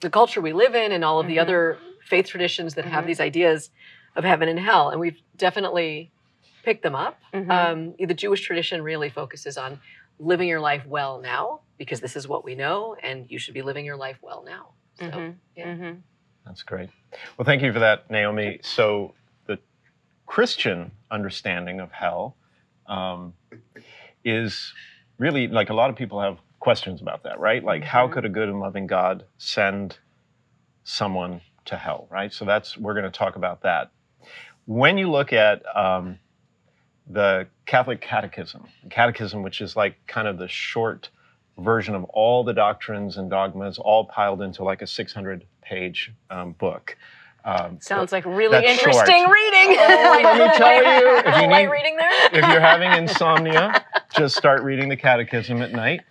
the 0.02 0.10
culture 0.10 0.42
we 0.42 0.54
live 0.54 0.76
in 0.76 0.92
and 0.92 1.04
all 1.04 1.20
of 1.20 1.28
the 1.28 1.38
Mhm. 1.38 1.42
other 1.42 1.78
faith 2.06 2.28
traditions 2.28 2.76
that 2.76 2.86
have 2.86 3.04
Mhm. 3.04 3.08
these 3.08 3.20
ideas 3.20 3.72
of 4.16 4.24
heaven 4.24 4.48
and 4.50 4.60
hell. 4.60 4.90
And 4.90 5.00
we've 5.00 5.20
definitely 5.38 6.12
picked 6.64 6.84
them 6.84 6.96
up. 6.96 7.20
Mhm. 7.34 7.50
Um, 7.52 7.96
the 8.08 8.14
Jewish 8.14 8.42
tradition 8.42 8.82
really 8.82 9.10
focuses 9.10 9.58
on 9.58 9.80
living 10.20 10.48
your 10.50 10.60
life 10.60 10.86
well 10.86 11.20
now 11.20 11.62
because 11.78 12.02
this 12.02 12.16
is 12.18 12.28
what 12.28 12.44
we 12.44 12.56
know, 12.56 12.96
and 13.02 13.30
you 13.32 13.40
should 13.40 13.54
be 13.54 13.62
living 13.62 13.86
your 13.86 13.96
life 13.96 14.18
well 14.22 14.44
now. 14.44 14.74
So, 14.96 15.06
Mhm. 15.10 15.36
yeah. 15.56 15.94
That's 16.46 16.64
great. 16.64 16.90
Well, 17.38 17.46
thank 17.46 17.62
you 17.62 17.72
for 17.74 17.80
that, 17.80 18.10
Naomi. 18.10 18.60
So, 18.64 19.14
the 19.48 19.60
Christian 20.26 20.92
understanding 21.12 21.80
of 21.80 21.92
hell 21.92 22.38
um, 22.88 23.34
is 24.24 24.74
really 25.18 25.48
like 25.48 25.70
a 25.70 25.74
lot 25.74 25.90
of 25.90 25.96
people 25.96 26.22
have 26.22 26.38
questions 26.60 27.02
about 27.02 27.24
that, 27.24 27.40
right? 27.40 27.64
Like, 27.64 27.84
how 27.84 28.08
Mhm. 28.08 28.12
could 28.14 28.26
a 28.26 28.30
good 28.30 28.50
and 28.50 28.60
loving 28.60 28.88
God 28.88 29.26
send 29.38 30.00
someone 30.84 31.42
to 31.66 31.78
hell, 31.78 32.08
right? 32.10 32.34
So, 32.34 32.46
that's 32.46 32.78
we're 32.78 32.94
going 32.94 33.12
to 33.12 33.18
talk 33.18 33.36
about 33.36 33.62
that. 33.62 33.92
When 34.66 34.98
you 34.98 35.10
look 35.10 35.34
at 35.34 35.64
um, 35.76 36.20
the 37.08 37.48
Catholic 37.66 38.02
Catechism, 38.02 38.68
the 38.84 38.90
Catechism, 38.90 39.42
which 39.44 39.62
is 39.62 39.76
like 39.76 39.96
kind 40.08 40.28
of 40.28 40.38
the 40.38 40.48
short 40.48 41.10
version 41.58 41.96
of 41.96 42.04
all 42.06 42.44
the 42.44 42.54
doctrines 42.54 43.18
and 43.18 43.30
dogmas, 43.30 43.80
all 43.80 44.06
piled 44.06 44.42
into 44.42 44.64
like 44.64 44.82
a 44.82 44.88
600 44.88 45.46
page 45.74 46.12
um, 46.30 46.54
book. 46.54 46.98
Um, 47.46 47.78
Sounds 47.80 48.12
like 48.12 48.26
really 48.26 48.58
That's 48.62 48.80
short. 48.80 48.88
interesting 48.96 49.24
reading. 49.30 49.78
Oh, 49.80 50.20
let 50.24 50.38
me 50.52 50.58
tell 50.58 50.84
you, 50.84 51.18
if 51.26 51.38
you 51.42 51.48
need, 51.48 51.68
reading 51.68 51.96
there? 51.96 52.12
if 52.34 52.46
you're 52.48 52.60
having 52.60 52.92
insomnia, 52.92 53.86
just 54.14 54.36
start 54.36 54.64
reading 54.64 54.90
the 54.90 54.98
Catechism 54.98 55.62
at 55.62 55.72
night. 55.74 56.02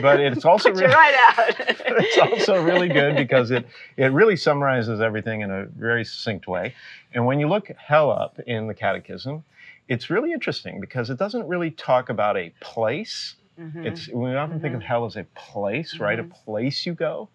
But 0.00 0.20
it's 0.20 0.44
also 0.44 0.70
Put 0.70 0.80
really, 0.80 0.92
right 0.94 1.14
out. 1.28 1.54
it's 1.58 2.18
also 2.18 2.62
really 2.62 2.88
good 2.88 3.16
because 3.16 3.50
it 3.50 3.66
it 3.96 4.12
really 4.12 4.36
summarizes 4.36 5.00
everything 5.00 5.40
in 5.40 5.50
a 5.50 5.64
very 5.66 6.04
succinct 6.04 6.46
way. 6.46 6.74
And 7.14 7.26
when 7.26 7.40
you 7.40 7.48
look 7.48 7.68
hell 7.78 8.10
up 8.10 8.38
in 8.46 8.66
the 8.66 8.74
Catechism, 8.74 9.44
it's 9.88 10.10
really 10.10 10.32
interesting 10.32 10.80
because 10.80 11.10
it 11.10 11.18
doesn't 11.18 11.46
really 11.48 11.70
talk 11.70 12.10
about 12.10 12.36
a 12.36 12.52
place. 12.60 13.36
Mhm. 13.58 13.86
It's 13.86 14.08
we 14.08 14.34
often 14.36 14.60
think 14.60 14.74
of 14.74 14.80
Mhm. 14.82 14.84
hell 14.84 15.04
as 15.06 15.16
a 15.16 15.24
place, 15.34 15.98
right? 16.00 16.18
A 16.18 16.24
Mhm. 16.24 16.30
place 16.44 16.86
you 16.86 16.94
go 16.94 17.28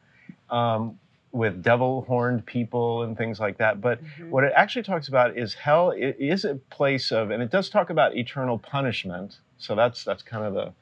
um, 0.49 0.97
with 1.37 1.61
devil-horned 1.63 2.45
people 2.45 3.03
and 3.03 3.17
things 3.17 3.39
like 3.39 3.57
that. 3.57 3.79
But 3.81 4.03
Mhm. 4.03 4.29
what 4.29 4.43
it 4.43 4.53
actually 4.55 4.83
talks 4.83 5.07
about 5.07 5.37
is 5.37 5.53
hell 5.53 5.91
i- 5.91 6.15
is 6.19 6.43
a 6.45 6.55
place 6.55 7.11
of, 7.11 7.29
and 7.31 7.41
it 7.43 7.51
does 7.51 7.69
talk 7.69 7.89
about 7.89 8.15
eternal 8.15 8.57
punishment. 8.57 9.39
So 9.57 9.75
that's 9.75 10.03
that's 10.03 10.23
kind 10.23 10.45
of 10.45 10.53
the 10.53 10.73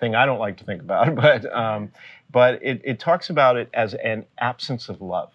thing 0.00 0.14
I 0.14 0.26
don't 0.26 0.38
like 0.38 0.56
to 0.58 0.64
think 0.64 0.82
about. 0.82 1.06
But 1.16 1.52
um, 1.52 1.92
but 2.30 2.60
it, 2.62 2.80
it 2.84 2.98
talks 2.98 3.30
about 3.30 3.56
it 3.56 3.68
as 3.74 3.94
an 3.94 4.26
absence 4.38 4.88
of 4.88 5.00
love. 5.00 5.32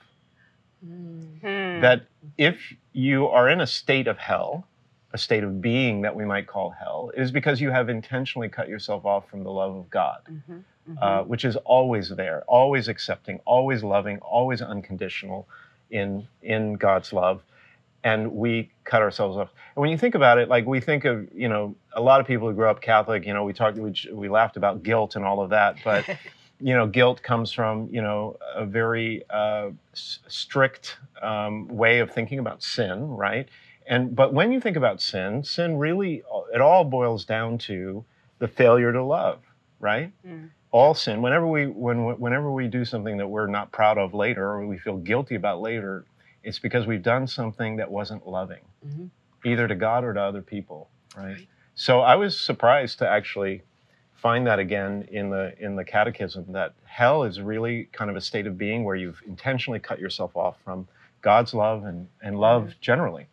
Mm. 0.86 1.40
Hmm. 1.42 1.82
That 1.82 2.06
if 2.38 2.74
you 2.94 3.28
are 3.28 3.50
in 3.50 3.60
a 3.62 3.68
state 3.68 4.08
of 4.08 4.18
hell, 4.18 4.68
a 5.14 5.18
state 5.18 5.44
of 5.44 5.62
being 5.62 6.02
that 6.02 6.16
we 6.16 6.26
might 6.26 6.48
call 6.48 6.70
hell, 6.72 7.12
is 7.16 7.32
because 7.32 7.60
you 7.62 7.72
have 7.72 7.90
intentionally 7.90 8.50
cut 8.50 8.68
yourself 8.70 9.06
off 9.06 9.30
from 9.30 9.44
the 9.44 9.52
love 9.52 9.76
of 9.76 9.90
God 9.90 10.22
Mhm. 10.30 10.64
uh, 11.02 11.24
which 11.24 11.46
is 11.46 11.56
always 11.58 12.10
there, 12.10 12.44
always 12.48 12.88
accepting, 12.88 13.40
always 13.46 13.84
loving, 13.84 14.18
always 14.20 14.62
unconditional 14.62 15.48
in 15.92 16.28
in 16.42 16.74
God's 16.74 17.14
love, 17.14 17.42
and 18.04 18.32
we 18.34 18.72
cut 18.84 19.02
ourselves 19.02 19.38
off. 19.38 19.50
And 19.76 19.82
when 19.82 19.90
you 19.92 19.98
think 19.98 20.16
about 20.16 20.38
it, 20.38 20.50
like 20.50 20.66
we 20.66 20.80
think 20.80 21.06
of, 21.06 21.28
you 21.34 21.48
know, 21.50 21.76
a 21.94 22.02
lot 22.02 22.20
of 22.22 22.28
people 22.28 22.48
who 22.48 22.54
grew 22.54 22.70
up 22.70 22.82
Catholic, 22.82 23.26
you 23.26 23.34
know, 23.34 23.44
we 23.44 23.54
talked, 23.54 23.78
we, 23.78 23.94
we 24.12 24.30
laughed 24.30 24.58
about 24.58 24.84
guilt 24.84 25.16
and 25.16 25.26
all 25.26 25.42
of 25.42 25.50
that, 25.52 25.78
but 25.84 26.06
you 26.60 26.74
know, 26.74 26.86
guilt 26.88 27.22
comes 27.24 27.52
from 27.52 27.88
you 27.92 28.02
know 28.02 28.38
a 28.56 28.66
very 28.66 29.24
uh, 29.30 29.70
s- 29.94 30.20
strict 30.28 30.98
um, 31.22 31.68
way 31.68 32.00
of 32.00 32.12
thinking 32.12 32.40
about 32.40 32.62
sin, 32.64 33.08
right? 33.10 33.48
And 33.90 34.16
but 34.16 34.34
when 34.34 34.52
you 34.52 34.62
think 34.62 34.78
about 34.78 35.02
sin, 35.02 35.44
sin 35.44 35.78
really 35.78 36.24
it 36.54 36.62
all 36.62 36.84
boils 36.86 37.26
down 37.26 37.58
to 37.70 38.06
the 38.38 38.48
failure 38.48 38.94
to 38.94 39.04
love, 39.04 39.42
right? 39.80 40.14
Mm. 40.26 40.52
All 40.72 40.94
sin. 40.94 41.24
Whenever 41.24 41.48
we 41.48 41.66
when 41.66 42.20
whenever 42.20 42.52
we 42.52 42.68
do 42.68 42.86
something 42.86 43.18
that 43.18 43.28
we're 43.28 43.48
not 43.48 43.72
proud 43.72 43.98
of 43.98 44.14
later 44.14 44.48
or 44.48 44.66
we 44.68 44.78
feel 44.78 44.98
guilty 44.98 45.34
about 45.34 45.60
later, 45.60 46.06
it's 46.44 46.60
because 46.60 46.86
we've 46.86 47.02
done 47.02 47.26
something 47.26 47.78
that 47.78 47.90
wasn't 47.90 48.26
loving, 48.28 48.62
Mhm. 48.88 49.10
either 49.44 49.68
to 49.68 49.76
God 49.76 50.04
or 50.04 50.14
to 50.14 50.22
other 50.22 50.44
people, 50.44 50.90
right? 51.18 51.26
Right. 51.26 51.48
So 51.74 52.02
I 52.02 52.16
was 52.16 52.40
surprised 52.40 53.00
to 53.00 53.10
actually 53.10 53.64
find 54.14 54.46
that 54.46 54.60
again 54.60 55.08
in 55.12 55.32
the 55.32 55.56
in 55.58 55.76
the 55.76 55.84
catechism 55.84 56.52
that 56.52 56.74
hell 56.86 57.24
is 57.24 57.42
really 57.42 57.86
kind 57.92 58.12
of 58.12 58.16
a 58.16 58.22
state 58.22 58.46
of 58.46 58.56
being 58.56 58.84
where 58.84 58.96
you've 58.96 59.22
intentionally 59.26 59.80
cut 59.80 59.98
yourself 60.00 60.38
off 60.38 60.58
from 60.64 60.88
God's 61.22 61.56
love 61.56 61.86
and, 61.86 62.08
and 62.22 62.40
love 62.40 62.76
generally. 62.82 63.28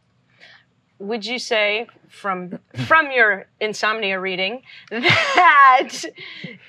Would 0.98 1.26
you 1.26 1.38
say 1.38 1.88
from 2.08 2.58
from 2.86 3.10
your 3.10 3.46
insomnia 3.60 4.18
reading 4.18 4.62
that 4.90 5.90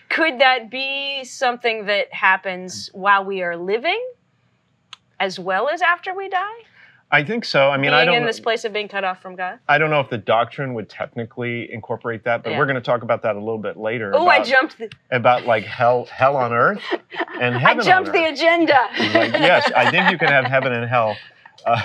could 0.09 0.39
that 0.39 0.69
be 0.69 1.23
something 1.23 1.85
that 1.85 2.11
happens 2.13 2.89
while 2.93 3.23
we 3.23 3.41
are 3.41 3.55
living 3.55 4.05
as 5.19 5.39
well 5.39 5.69
as 5.69 5.81
after 5.81 6.13
we 6.13 6.27
die? 6.29 6.57
I 7.09 7.23
think 7.23 7.45
so. 7.45 7.69
I 7.69 7.77
mean, 7.77 7.83
Being 7.83 7.93
I 7.93 8.03
don't 8.03 8.15
in 8.15 8.25
this 8.25 8.41
place 8.41 8.65
of 8.65 8.73
being 8.73 8.89
cut 8.89 9.05
off 9.05 9.21
from 9.21 9.37
God? 9.37 9.59
I 9.69 9.77
don't 9.77 9.89
know 9.89 10.01
if 10.01 10.09
the 10.09 10.17
doctrine 10.17 10.73
would 10.73 10.89
technically 10.89 11.71
incorporate 11.71 12.25
that, 12.25 12.43
but 12.43 12.51
Yeah. 12.51 12.57
we're 12.57 12.65
going 12.65 12.75
to 12.75 12.81
talk 12.81 13.01
about 13.01 13.21
that 13.23 13.37
a 13.37 13.39
little 13.39 13.57
bit 13.57 13.77
later. 13.77 14.11
Oh, 14.13 14.27
I 14.27 14.43
jumped 14.43 14.77
the, 14.77 14.89
about 15.09 15.45
like 15.45 15.63
hell 15.63 16.03
hell 16.11 16.35
on 16.35 16.51
earth 16.51 16.81
and 17.39 17.55
heaven. 17.59 17.79
I 17.79 17.83
jumped 17.83 18.11
the 18.11 18.25
agenda. 18.25 18.89
Like, 19.13 19.31
yes, 19.31 19.71
I 19.73 19.89
think 19.89 20.11
you 20.11 20.17
can 20.17 20.27
have 20.27 20.43
heaven 20.43 20.73
and 20.73 20.89
hell 20.89 21.15
uh, 21.65 21.81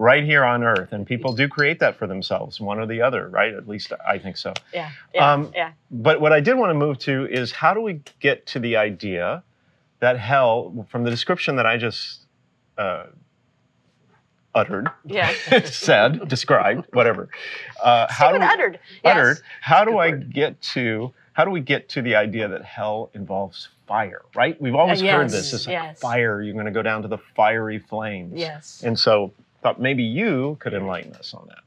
right 0.00 0.24
here 0.24 0.42
on 0.44 0.64
earth, 0.64 0.94
and 0.94 1.06
people 1.06 1.34
do 1.34 1.46
create 1.46 1.78
that 1.78 1.94
for 1.94 2.06
themselves, 2.06 2.58
one 2.58 2.78
or 2.80 2.86
the 2.86 3.02
other, 3.02 3.28
right? 3.28 3.52
At 3.52 3.68
least 3.68 3.92
I 4.08 4.16
think 4.18 4.38
so. 4.38 4.54
Yeah. 4.72 4.90
Yeah. 5.14 5.30
Um, 5.32 5.52
yeah. 5.54 5.72
But 5.90 6.22
what 6.22 6.32
I 6.32 6.40
did 6.40 6.54
want 6.56 6.70
to 6.70 6.74
move 6.74 6.98
to 7.00 7.26
is 7.30 7.52
how 7.52 7.74
do 7.74 7.82
we 7.82 8.00
get 8.18 8.46
to 8.46 8.58
the 8.58 8.76
idea 8.76 9.42
that 9.98 10.18
hell, 10.18 10.86
from 10.88 11.04
the 11.04 11.10
description 11.10 11.54
that 11.56 11.66
I 11.66 11.76
just 11.76 12.20
uh, 12.78 13.08
uttered, 14.54 14.88
Yeah. 15.04 15.34
said, 15.66 16.26
described, 16.28 16.86
whatever. 16.94 17.28
Uh, 17.82 18.06
how 18.08 18.32
do 18.32 18.38
we, 18.38 18.44
uttered. 18.46 18.78
Yes. 19.04 19.42
How 19.60 19.84
do 19.84 19.98
I 19.98 20.08
word. 20.12 20.32
get 20.32 20.58
to? 20.72 21.12
How 21.34 21.44
do 21.44 21.50
we 21.50 21.60
get 21.60 21.90
to 21.90 22.00
the 22.00 22.16
idea 22.16 22.48
that 22.48 22.64
hell 22.64 23.10
involves 23.12 23.68
fire? 23.86 24.22
Right? 24.34 24.58
We've 24.62 24.74
always 24.74 25.02
Uh, 25.02 25.08
heard 25.08 25.28
this. 25.28 25.52
It's 25.52 25.66
like 25.66 25.98
fire. 25.98 26.40
You're 26.40 26.54
going 26.54 26.64
to 26.64 26.72
go 26.72 26.82
down 26.82 27.02
to 27.02 27.08
the 27.08 27.18
fiery 27.36 27.78
flames. 27.78 28.32
Yes. 28.34 28.82
And 28.82 28.98
so, 28.98 29.32
thought 29.62 29.80
maybe 29.80 30.02
you 30.02 30.56
could 30.60 30.74
enlighten 30.74 31.14
us 31.14 31.34
on 31.34 31.46
that. 31.48 31.58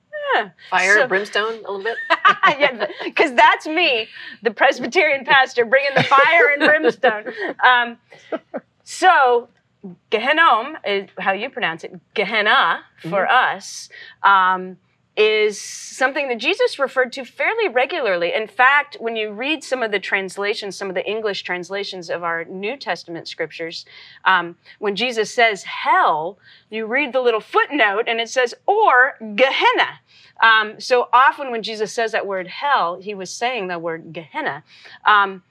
Fire, 0.71 0.95
So- 0.95 1.07
brimstone, 1.07 1.53
a 1.65 1.71
little 1.71 1.83
bit. 1.83 1.95
yeah, 2.59 2.87
because 3.03 3.33
that's 3.35 3.67
me, 3.67 4.07
the 4.41 4.49
Presbyterian 4.51 5.25
pastor, 5.25 5.63
bringing 5.63 5.91
the 5.95 6.03
fire 6.03 6.49
and 6.57 6.61
brimstone. 6.63 7.25
Um, 7.63 7.97
so, 8.83 9.47
Gehenom 10.11 10.75
is 10.87 11.09
how 11.19 11.33
you 11.33 11.49
pronounce 11.49 11.83
it. 11.83 11.93
Gehenna 12.15 12.81
for 13.09 13.27
us 13.29 13.89
um, 14.23 14.77
is 15.15 15.61
something 15.61 16.27
that 16.27 16.39
Jesus 16.39 16.79
referred 16.79 17.13
to 17.13 17.23
fairly 17.23 17.67
regularly. 17.67 18.33
In 18.33 18.47
fact, 18.47 18.97
when 18.99 19.15
you 19.15 19.31
read 19.31 19.63
some 19.63 19.83
of 19.83 19.91
the 19.91 19.99
translations, 19.99 20.75
some 20.75 20.89
of 20.89 20.95
the 20.95 21.07
English 21.07 21.43
translations 21.43 22.09
of 22.09 22.23
our 22.23 22.45
New 22.45 22.77
Testament 22.77 23.27
scriptures, 23.27 23.85
um, 24.25 24.55
when 24.79 24.95
Jesus 24.95 25.31
says 25.31 25.63
hell, 25.63 26.39
you 26.69 26.87
read 26.87 27.13
the 27.13 27.21
little 27.21 27.39
footnote 27.39 28.05
and 28.07 28.19
it 28.19 28.29
says, 28.29 28.55
or 28.65 29.15
Gehenna. 29.35 29.99
Um, 30.41 30.79
so 30.79 31.09
often 31.13 31.51
when 31.51 31.61
Jesus 31.61 31.93
says 31.93 32.11
that 32.13 32.25
word 32.25 32.47
hell, 32.47 32.99
he 32.99 33.13
was 33.13 33.29
saying 33.29 33.67
the 33.67 33.77
word 33.77 34.13
Gehenna. 34.13 34.63
Um, 35.05 35.43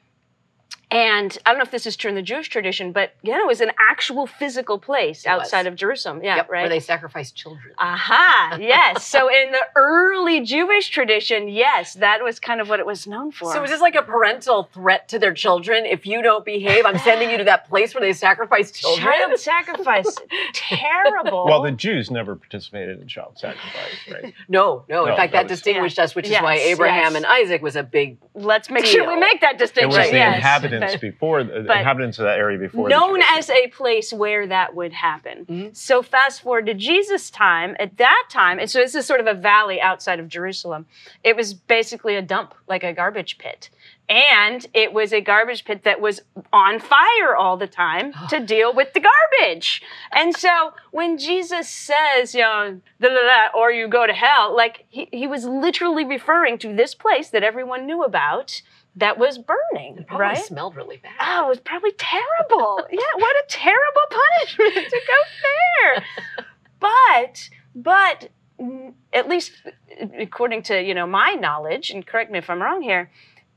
and 0.92 1.36
I 1.46 1.50
don't 1.50 1.58
know 1.58 1.62
if 1.64 1.70
this 1.70 1.86
is 1.86 1.96
true 1.96 2.08
in 2.10 2.14
the 2.14 2.22
Jewish 2.22 2.48
tradition, 2.48 2.92
but 2.92 3.14
it 3.24 3.46
was 3.46 3.60
an 3.60 3.70
actual 3.90 4.26
physical 4.26 4.78
place 4.78 5.24
It 5.24 5.30
was. 5.30 5.40
outside 5.42 5.66
of 5.66 5.74
Jerusalem. 5.74 6.22
Yeah, 6.22 6.36
yep, 6.36 6.50
right. 6.50 6.60
Where 6.62 6.68
they 6.68 6.80
sacrificed 6.80 7.34
children. 7.34 7.72
Aha, 7.78 8.56
yes. 8.60 9.06
so 9.06 9.28
in 9.28 9.52
the 9.52 9.62
early 9.76 10.40
Jewish 10.44 10.90
tradition, 10.90 11.48
yes, 11.48 11.94
that 11.94 12.22
was 12.22 12.38
kind 12.38 12.60
of 12.60 12.68
what 12.68 12.78
it 12.80 12.86
was 12.86 13.06
known 13.06 13.32
for. 13.32 13.52
So 13.52 13.62
is 13.64 13.70
this 13.70 13.80
like 13.80 13.94
a 13.94 14.02
parental 14.02 14.68
threat 14.74 15.08
to 15.08 15.18
their 15.18 15.34
children? 15.34 15.86
If 15.86 16.06
you 16.06 16.22
don't 16.22 16.44
behave, 16.44 16.84
I'm 16.84 16.98
sending 16.98 17.30
you 17.30 17.38
to 17.38 17.44
that 17.44 17.68
place 17.68 17.94
where 17.94 18.02
they 18.02 18.12
sacrifice 18.12 18.70
children. 18.80 19.06
Child 19.06 19.38
sacrifice, 19.38 20.16
terrible. 20.52 21.46
Well, 21.46 21.62
the 21.62 21.72
Jews 21.72 22.10
never 22.10 22.36
participated 22.36 23.00
in 23.00 23.08
child 23.08 23.38
sacrifice, 23.38 23.92
right? 24.10 24.34
No, 24.48 24.84
no. 24.88 25.04
In 25.04 25.10
No, 25.10 25.16
fact, 25.16 25.32
that 25.32 25.42
that, 25.42 25.50
was- 25.50 25.58
distinguished 25.60 25.98
us, 25.98 26.14
which 26.14 26.26
is 26.28 26.32
why 26.40 26.56
Abraham 26.56 27.12
yes. 27.12 27.14
and 27.16 27.26
Isaac 27.26 27.62
was 27.62 27.76
a 27.76 27.82
big. 27.82 28.18
Let's 28.34 28.70
make 28.70 28.84
sure 28.84 29.06
we 29.08 29.16
make 29.18 29.40
that 29.40 29.58
distinction. 29.58 29.84
It 29.84 29.86
was 29.88 29.96
distinction. 29.96 30.14
the 30.14 30.18
yes. 30.18 30.36
inhabitants 30.36 30.81
But- 30.90 31.00
before 31.00 31.44
the 31.44 31.64
but 31.66 31.78
inhabitants 31.78 32.18
of 32.18 32.24
that 32.24 32.38
area 32.38 32.58
before. 32.58 32.88
known 32.88 33.20
as 33.22 33.48
a 33.50 33.68
place 33.68 34.12
where 34.12 34.46
that 34.46 34.74
would 34.74 34.92
happen. 34.92 35.46
Mhm. 35.46 35.76
So 35.76 36.02
fast 36.02 36.42
forward 36.42 36.66
to 36.66 36.74
Jesus' 36.74 37.30
time. 37.30 37.76
At 37.78 37.96
that 37.98 38.24
time, 38.28 38.58
and 38.58 38.70
so 38.70 38.80
this 38.80 38.94
is 38.94 39.06
sort 39.06 39.20
of 39.20 39.26
a 39.26 39.34
valley 39.34 39.80
outside 39.80 40.18
of 40.20 40.28
Jerusalem. 40.28 40.86
It 41.22 41.36
was 41.36 41.54
basically 41.54 42.16
a 42.16 42.22
dump, 42.22 42.54
like 42.66 42.82
a 42.84 42.92
garbage 42.92 43.38
pit. 43.38 43.70
And 44.08 44.66
it 44.74 44.92
was 44.92 45.12
a 45.12 45.20
garbage 45.22 45.64
pit 45.64 45.84
that 45.84 46.00
was 46.00 46.20
on 46.52 46.80
fire 46.80 47.34
all 47.36 47.56
the 47.56 47.66
time 47.68 48.12
to 48.30 48.40
deal 48.40 48.72
with 48.74 48.92
the 48.92 49.00
garbage. 49.00 49.80
And 50.10 50.36
so 50.36 50.74
when 50.90 51.16
Jesus 51.18 51.68
says, 51.68 52.34
you 52.34 52.40
know, 52.42 52.80
da, 53.00 53.08
da, 53.08 53.14
da, 53.14 53.58
or 53.58 53.70
you 53.70 53.88
go 53.88 54.06
to 54.06 54.12
hell, 54.12 54.54
like 54.54 54.84
he, 54.90 55.08
he 55.12 55.26
was 55.26 55.44
literally 55.46 56.04
referring 56.04 56.58
to 56.58 56.74
this 56.74 56.94
place 56.94 57.30
that 57.30 57.42
everyone 57.42 57.86
knew 57.86 58.02
about 58.02 58.60
that 58.96 59.18
was 59.18 59.38
burning, 59.38 59.98
It 59.98 60.06
probably 60.06 60.26
right? 60.26 60.38
smelled 60.38 60.76
really 60.76 60.98
bad. 60.98 61.12
Oh, 61.20 61.46
it 61.46 61.48
was 61.48 61.60
probably 61.60 61.92
terrible. 61.92 62.80
yeah, 62.90 62.98
what 63.16 63.36
a 63.36 63.44
terrible 63.48 64.02
punishment 64.10 64.88
to 64.90 65.00
go 65.06 65.14
there. 65.42 66.04
But, 66.80 67.48
but 67.76 68.30
mm, 68.60 68.92
at 69.12 69.28
least 69.28 69.52
according 70.18 70.62
to 70.64 70.82
you 70.82 70.94
know 70.94 71.06
my 71.06 71.34
knowledge, 71.34 71.90
and 71.90 72.04
correct 72.04 72.32
me 72.32 72.38
if 72.38 72.50
I'm 72.50 72.60
wrong 72.60 72.82
here, 72.82 73.08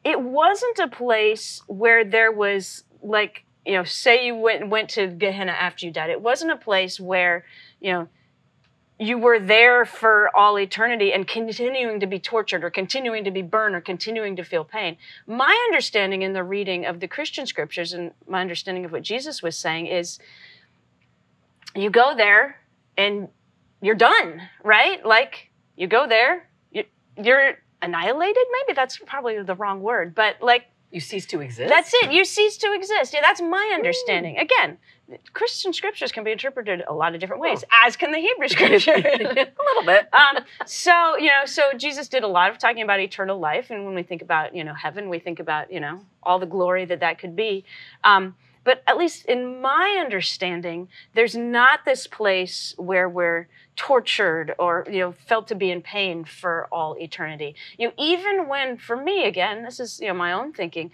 it 0.04 0.22
wasn't 0.22 0.77
a 0.77 0.88
place 0.88 1.63
where 1.65 2.06
there 2.06 2.32
was 2.32 2.84
like 3.01 3.46
you 3.65 3.74
know, 3.74 3.83
say 3.83 4.27
you 4.27 4.36
went 4.36 4.70
went 4.70 4.90
to 4.92 5.07
Gehenna 5.07 5.53
after 5.53 5.88
you 5.88 5.92
died. 5.92 6.12
It 6.12 6.22
wasn't 6.22 6.51
a 6.51 6.55
place 6.55 7.00
where 7.00 7.46
you 7.81 7.92
know 7.92 8.07
you 8.98 9.18
were 9.18 9.40
there 9.40 9.84
for 9.84 10.29
all 10.36 10.58
eternity 10.58 11.12
and 11.12 11.27
continuing 11.27 12.00
to 12.00 12.08
be 12.08 12.18
tortured 12.18 12.64
or 12.64 12.70
continuing 12.70 13.25
to 13.25 13.31
be 13.31 13.42
burned 13.42 13.75
or 13.75 13.81
continuing 13.81 14.38
to 14.38 14.44
feel 14.44 14.64
pain. 14.64 14.96
My 15.27 15.53
understanding 15.70 16.22
in 16.22 16.31
the 16.34 16.44
reading 16.44 16.86
of 16.86 17.01
the 17.01 17.08
Christian 17.08 17.46
scriptures 17.46 17.92
and 17.92 18.12
my 18.27 18.40
understanding 18.40 18.86
of 18.86 18.92
what 18.94 19.01
Jesus 19.03 19.44
was 19.44 19.58
saying 19.58 19.88
is 19.88 20.18
you 21.75 21.90
go 21.90 22.16
there 22.16 22.62
and 22.98 23.27
you're 23.81 23.96
done, 23.96 24.42
right? 24.64 25.05
Like 25.05 25.51
you 25.75 25.88
go 25.88 26.08
there, 26.08 26.48
you, 26.72 26.86
you're 27.22 27.55
annihilated. 27.81 28.44
Maybe 28.62 28.75
that's 28.75 28.98
probably 29.05 29.42
the 29.44 29.55
wrong 29.55 29.81
word, 29.81 30.16
but 30.16 30.38
like 30.42 30.68
You 30.92 31.01
cease 31.01 31.25
to 31.27 31.42
exist. 31.42 31.68
that's 31.70 31.94
it. 31.96 32.14
You 32.14 32.24
cease 32.24 32.55
to 32.60 32.72
exist. 32.74 33.14
Yeah, 33.14 33.20
that's 33.22 33.42
my 33.42 33.72
understanding. 33.75 34.38
Again, 34.38 34.77
Christian 35.33 35.72
scriptures 35.72 36.11
can 36.11 36.24
be 36.24 36.31
interpreted 36.31 36.83
a 36.87 36.94
lot 36.94 37.13
of 37.13 37.20
different 37.20 37.41
ways, 37.41 37.63
as 37.85 37.96
can 37.96 38.11
the 38.11 38.18
Hebrew 38.18 38.48
scripture. 38.48 38.94
a 38.96 39.03
little 39.03 39.85
bit. 39.85 40.11
um, 40.13 40.44
so 40.65 41.15
you 41.18 41.27
know, 41.27 41.46
so 41.46 41.74
Jesus 41.77 42.07
did 42.07 42.24
a 42.24 42.27
lot 42.27 42.50
of 42.50 42.57
talking 42.57 42.81
about 42.81 43.00
eternal 43.00 43.39
life, 43.39 43.70
and 43.70 43.85
when 43.85 43.94
we 43.94 44.03
think 44.03 44.22
about 44.22 44.55
you 44.55 44.63
know 44.63 44.74
heaven, 44.74 45.09
we 45.09 45.20
think 45.20 45.39
about 45.39 45.72
you 45.72 45.79
know 45.79 46.01
all 46.24 46.39
the 46.39 46.46
glory 46.46 46.85
that 46.85 47.01
that 47.01 47.20
could 47.20 47.35
be. 47.35 47.65
Um, 48.03 48.35
but 48.63 48.81
at 48.87 48.98
least 48.98 49.25
in 49.25 49.61
my 49.61 49.98
understanding, 50.01 50.89
there's 51.13 51.35
not 51.35 51.85
this 51.85 52.07
place 52.07 52.74
where 52.77 53.07
we're 53.07 53.48
tortured 53.75 54.55
or 54.57 54.85
you 54.91 55.00
know 55.00 55.11
felt 55.11 55.48
to 55.50 55.55
be 55.55 55.70
in 55.70 55.81
pain 55.81 56.25
for 56.25 56.68
all 56.72 56.98
eternity. 57.00 57.55
You 57.77 57.89
know, 57.89 57.94
even 58.00 58.48
when 58.48 58.77
for 58.77 58.98
me 58.98 59.25
again, 59.25 59.63
this 59.63 59.79
is 59.79 60.00
you 60.01 60.07
know 60.07 60.15
my 60.15 60.33
own 60.33 60.51
thinking. 60.51 60.91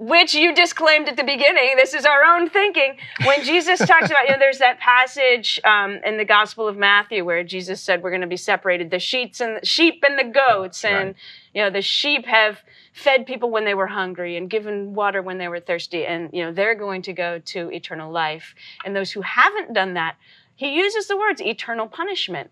Which 0.00 0.34
you 0.34 0.54
disclaimed 0.54 1.08
at 1.10 1.18
the 1.18 1.24
beginning. 1.24 1.76
This 1.76 1.92
is 1.92 2.06
our 2.06 2.24
own 2.24 2.48
thinking. 2.48 2.96
When 3.24 3.44
Jesus 3.44 3.78
talks 3.86 4.06
about, 4.06 4.24
you 4.26 4.32
know, 4.32 4.38
there's 4.38 4.58
that 4.58 4.80
passage 4.80 5.60
um, 5.62 5.98
in 6.06 6.16
the 6.16 6.24
Gospel 6.24 6.66
of 6.66 6.78
Matthew 6.78 7.22
where 7.22 7.44
Jesus 7.44 7.82
said 7.82 8.02
we're 8.02 8.10
going 8.10 8.22
to 8.22 8.26
be 8.26 8.38
separated, 8.38 8.90
the 8.90 8.98
sheets 8.98 9.40
and 9.42 9.58
the 9.60 9.66
sheep 9.66 10.02
and 10.02 10.18
the 10.18 10.24
goats, 10.24 10.84
and 10.86 11.08
Right. 11.08 11.16
you 11.52 11.62
know, 11.62 11.68
the 11.68 11.82
sheep 11.82 12.24
have 12.24 12.60
fed 12.94 13.26
people 13.26 13.50
when 13.50 13.66
they 13.66 13.74
were 13.74 13.88
hungry 13.88 14.38
and 14.38 14.48
given 14.48 14.94
water 14.94 15.20
when 15.20 15.36
they 15.36 15.48
were 15.48 15.60
thirsty, 15.60 16.06
and 16.06 16.30
you 16.32 16.42
know, 16.44 16.50
they're 16.52 16.74
going 16.74 17.02
to 17.02 17.12
go 17.12 17.38
to 17.38 17.70
eternal 17.70 18.10
life. 18.10 18.54
And 18.86 18.96
those 18.96 19.12
who 19.12 19.20
haven't 19.20 19.74
done 19.74 19.94
that, 19.94 20.16
he 20.56 20.74
uses 20.76 21.08
the 21.08 21.16
words 21.16 21.42
eternal 21.42 21.86
punishment. 21.86 22.50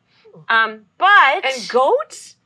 Um, 0.49 0.83
but 0.99 1.45
And 1.45 1.69
goats? 1.69 2.37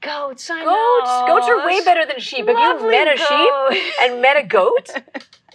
Goats, 0.00 0.48
I 0.50 0.64
Goats. 0.64 1.08
know. 1.08 1.24
Goats 1.26 1.48
are 1.48 1.66
way 1.66 1.80
better 1.84 2.06
than 2.06 2.18
sheep. 2.20 2.46
Have 2.46 2.56
you 2.58 2.74
Lovely 2.74 2.90
met 2.90 3.08
a 3.08 3.16
sheep 3.16 3.94
and 4.02 4.22
met 4.22 4.36
a 4.36 4.42
goat? 4.46 4.90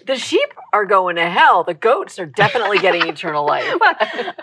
The 0.05 0.17
sheep 0.17 0.53
are 0.73 0.85
going 0.85 1.15
to 1.15 1.29
hell. 1.29 1.63
The 1.63 1.73
goats 1.73 2.19
are 2.19 2.25
definitely 2.25 2.77
getting 2.79 3.07
eternal 3.07 3.45
life. 3.45 3.63
Well, 3.79 3.93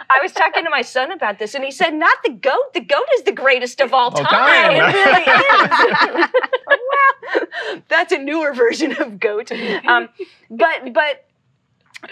I 0.08 0.18
was 0.22 0.32
talking 0.32 0.64
to 0.64 0.70
my 0.70 0.80
son 0.80 1.12
about 1.12 1.38
this, 1.38 1.54
and 1.54 1.62
he 1.62 1.70
said, 1.70 1.92
"Not 1.92 2.16
the 2.24 2.30
goat. 2.30 2.72
The 2.72 2.80
goat 2.80 3.04
is 3.16 3.24
the 3.24 3.32
greatest 3.32 3.82
of 3.82 3.92
all 3.92 4.04
All 4.04 4.10
time. 4.12 4.24
time. 4.26 4.72
It 4.72 4.94
really 4.94 6.22
is." 6.24 6.30
well, 6.66 7.80
that's 7.88 8.10
a 8.10 8.16
newer 8.16 8.54
version 8.54 8.92
of 9.02 9.20
goat. 9.20 9.52
Um, 9.52 10.08
but 10.48 10.94
but 10.94 11.26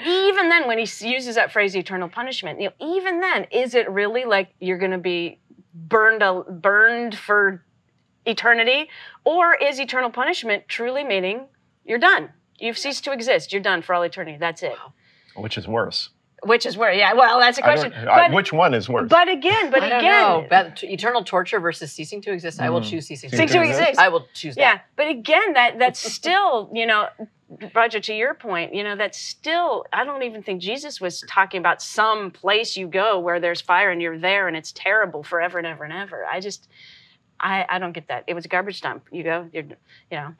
even 0.05 0.51
then, 0.51 0.67
when 0.69 0.79
he 0.79 1.09
uses 1.09 1.37
that 1.37 1.51
phrase 1.51 1.75
"eternal 1.75 2.11
punishment," 2.11 2.61
you 2.61 2.69
know, 2.69 2.87
even 2.97 3.21
then, 3.21 3.45
is 3.51 3.75
it 3.75 3.89
really 3.91 4.27
like 4.27 4.51
you're 4.61 4.77
going 4.77 4.91
to 4.91 4.99
be 4.99 5.39
burned 5.73 6.23
a, 6.23 6.43
burned 6.43 7.17
for 7.17 7.65
eternity, 8.29 8.89
or 9.25 9.55
is 9.55 9.81
eternal 9.81 10.11
punishment 10.11 10.69
truly 10.69 11.05
meaning 11.05 11.47
you're 11.85 11.99
done? 11.99 12.31
You've 12.59 12.79
ceased 12.79 13.05
to 13.05 13.13
exist. 13.13 13.53
You're 13.53 13.63
done 13.63 13.83
for 13.83 13.95
all 13.95 14.03
eternity. 14.03 14.37
That's 14.39 14.63
it. 14.63 14.75
Which 15.37 15.57
is 15.57 15.67
worse? 15.69 16.11
Which 16.45 16.67
is 16.67 16.77
worse? 16.79 16.97
yeah. 16.97 17.15
Well, 17.15 17.41
that's 17.41 17.59
a 17.59 17.63
question. 17.63 17.91
don't- 17.91 18.07
I- 18.09 18.29
But, 18.29 18.35
which 18.37 18.53
one 18.53 18.73
is 18.75 18.89
worse? 18.89 19.09
but 19.09 19.29
again, 19.29 19.71
but 19.71 19.83
I 19.83 19.89
don't 19.89 19.99
again, 20.01 20.23
know. 20.23 20.47
But 20.49 20.77
t- 20.77 20.87
eternal 20.93 21.25
torture 21.25 21.59
versus 21.59 21.91
ceasing 21.93 22.21
to 22.23 22.33
exist. 22.33 22.61
I 22.61 22.71
will 22.71 22.81
Mm. 22.81 22.91
choose 22.91 23.07
ceasing 23.09 23.31
Ceasing 23.31 23.49
to 23.49 23.53
to 23.55 23.61
exist. 23.63 23.81
exist. 23.81 23.99
I 24.01 24.09
will 24.09 24.27
choose 24.35 24.55
that. 24.55 24.61
yeah. 24.61 24.79
But 24.95 25.09
again, 25.09 25.55
that 25.55 25.79
that's 25.81 25.99
still, 26.21 26.71
you 26.73 26.87
know, 26.87 27.09
Roger, 27.75 27.99
to 27.99 28.15
your 28.15 28.35
point, 28.35 28.73
you 28.75 28.85
know, 28.85 28.95
that's 28.95 29.19
still. 29.19 29.85
I 29.93 30.05
don't 30.05 30.23
even 30.23 30.43
think 30.45 30.61
Jesus 30.61 31.01
was 31.01 31.25
talking 31.29 31.59
about 31.59 31.81
some 31.83 32.31
place 32.31 32.77
you 32.77 32.87
go 32.87 33.19
where 33.19 33.41
there's 33.41 33.61
fire 33.61 33.91
and 33.91 34.01
you're 34.03 34.19
there 34.19 34.47
and 34.49 34.57
it's 34.57 34.71
terrible 34.73 35.23
forever 35.25 35.59
and 35.59 35.67
ever 35.67 35.83
and 35.85 35.93
ever. 35.93 36.25
I 36.27 36.39
just, 36.41 36.69
I, 37.41 37.65
I 37.69 37.79
don't 37.79 37.93
get 37.93 38.09
that. 38.09 38.25
It 38.27 38.35
was 38.35 38.45
a 38.45 38.49
garbage 38.49 38.81
dump. 38.81 39.07
You 39.13 39.23
go, 39.23 39.49
you're, 39.53 39.65
you 39.65 39.77
know, 40.13 40.35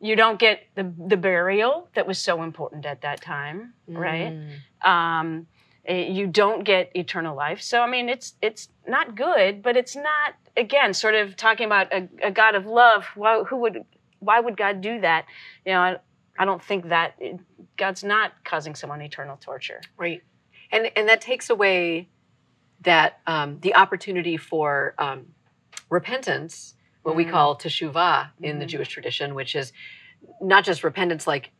you 0.00 0.16
don't 0.16 0.38
get 0.38 0.60
the 0.74 0.92
the 1.06 1.16
burial 1.16 1.88
that 1.94 2.06
was 2.06 2.18
so 2.18 2.42
important 2.42 2.84
at 2.84 3.00
that 3.02 3.22
time, 3.22 3.72
right? 3.88 4.32
Mm. 4.32 4.88
um, 4.88 5.46
eh, 5.86 6.08
you 6.08 6.26
don't 6.26 6.64
get 6.64 6.90
eternal 6.94 7.34
life. 7.34 7.62
So 7.62 7.80
I 7.80 7.88
mean, 7.88 8.08
it's 8.08 8.34
it's 8.42 8.68
not 8.86 9.16
good, 9.16 9.62
but 9.62 9.76
it's 9.76 9.96
not 9.96 10.34
again 10.56 10.92
sort 10.92 11.14
of 11.14 11.36
talking 11.36 11.66
about 11.66 11.92
a, 11.92 12.08
a 12.22 12.30
God 12.30 12.54
of 12.54 12.66
love. 12.66 13.06
Why, 13.14 13.44
who 13.44 13.56
would 13.56 13.84
why 14.18 14.40
would 14.40 14.56
God 14.56 14.80
do 14.80 15.00
that? 15.00 15.24
You 15.64 15.72
know, 15.72 15.80
I, 15.80 15.96
I 16.38 16.44
don't 16.44 16.62
think 16.62 16.88
that 16.88 17.14
it, 17.18 17.40
God's 17.76 18.04
not 18.04 18.32
causing 18.44 18.74
someone 18.74 19.00
eternal 19.00 19.38
torture. 19.40 19.80
Right. 19.96 20.22
And 20.70 20.90
and 20.96 21.08
that 21.08 21.20
takes 21.20 21.48
away 21.48 22.08
that 22.82 23.20
um, 23.26 23.58
the 23.60 23.74
opportunity 23.74 24.36
for 24.36 24.94
um, 24.98 25.26
repentance, 25.90 26.74
what 27.02 27.16
we 27.16 27.24
Mm. 27.24 27.30
call 27.30 27.56
teshuvah 27.56 28.30
in 28.42 28.58
the 28.58 28.64
Mhm. 28.64 28.68
Jewish 28.70 28.88
tradition, 28.88 29.34
which 29.34 29.54
is 29.54 29.72
not 30.40 30.64
just 30.64 30.84
repentance 30.84 31.26
like 31.26 31.52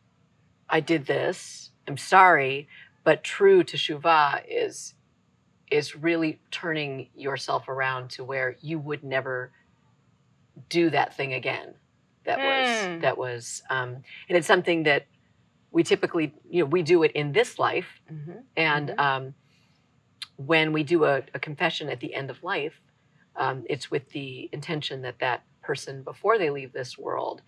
I 0.69 0.81
did 0.81 1.07
this, 1.07 1.71
I'm 1.87 1.97
sorry, 1.99 2.69
but 3.05 3.23
true 3.25 3.63
teshuvah 3.65 4.45
is 4.49 4.95
is 5.71 5.97
really 5.97 6.41
turning 6.51 7.09
yourself 7.15 7.69
around 7.69 8.11
to 8.11 8.23
where 8.23 8.57
you 8.61 8.79
would 8.79 9.03
never 9.03 9.51
do 10.69 10.91
that 10.91 11.15
thing 11.17 11.33
again. 11.33 11.75
That 12.25 12.43
was 12.43 12.69
Mm. 12.69 13.01
that 13.01 13.19
was, 13.19 13.63
um, 13.71 14.05
and 14.29 14.39
it's 14.39 14.47
something 14.47 14.85
that 14.85 15.07
we 15.71 15.83
typically, 15.83 16.33
you 16.49 16.61
know, 16.63 16.67
we 16.71 16.83
do 16.83 17.03
it 17.03 17.13
in 17.13 17.33
this 17.33 17.59
life, 17.59 18.01
Mhm. 18.11 18.45
and 18.57 18.89
Mhm. 18.91 18.99
um, 18.99 19.35
when 20.37 20.73
we 20.73 20.83
do 20.85 21.05
a, 21.05 21.23
a 21.35 21.39
confession 21.41 21.89
at 21.89 22.01
the 22.01 22.15
end 22.15 22.31
of 22.31 22.43
life, 22.43 22.81
um, 23.37 23.65
it's 23.69 23.91
with 23.91 24.09
the 24.11 24.49
intention 24.53 25.03
that 25.03 25.19
that 25.21 25.43
person 25.63 26.03
before 26.03 26.39
they 26.39 26.51
leave 26.51 26.73
this 26.73 26.99
world 26.99 27.43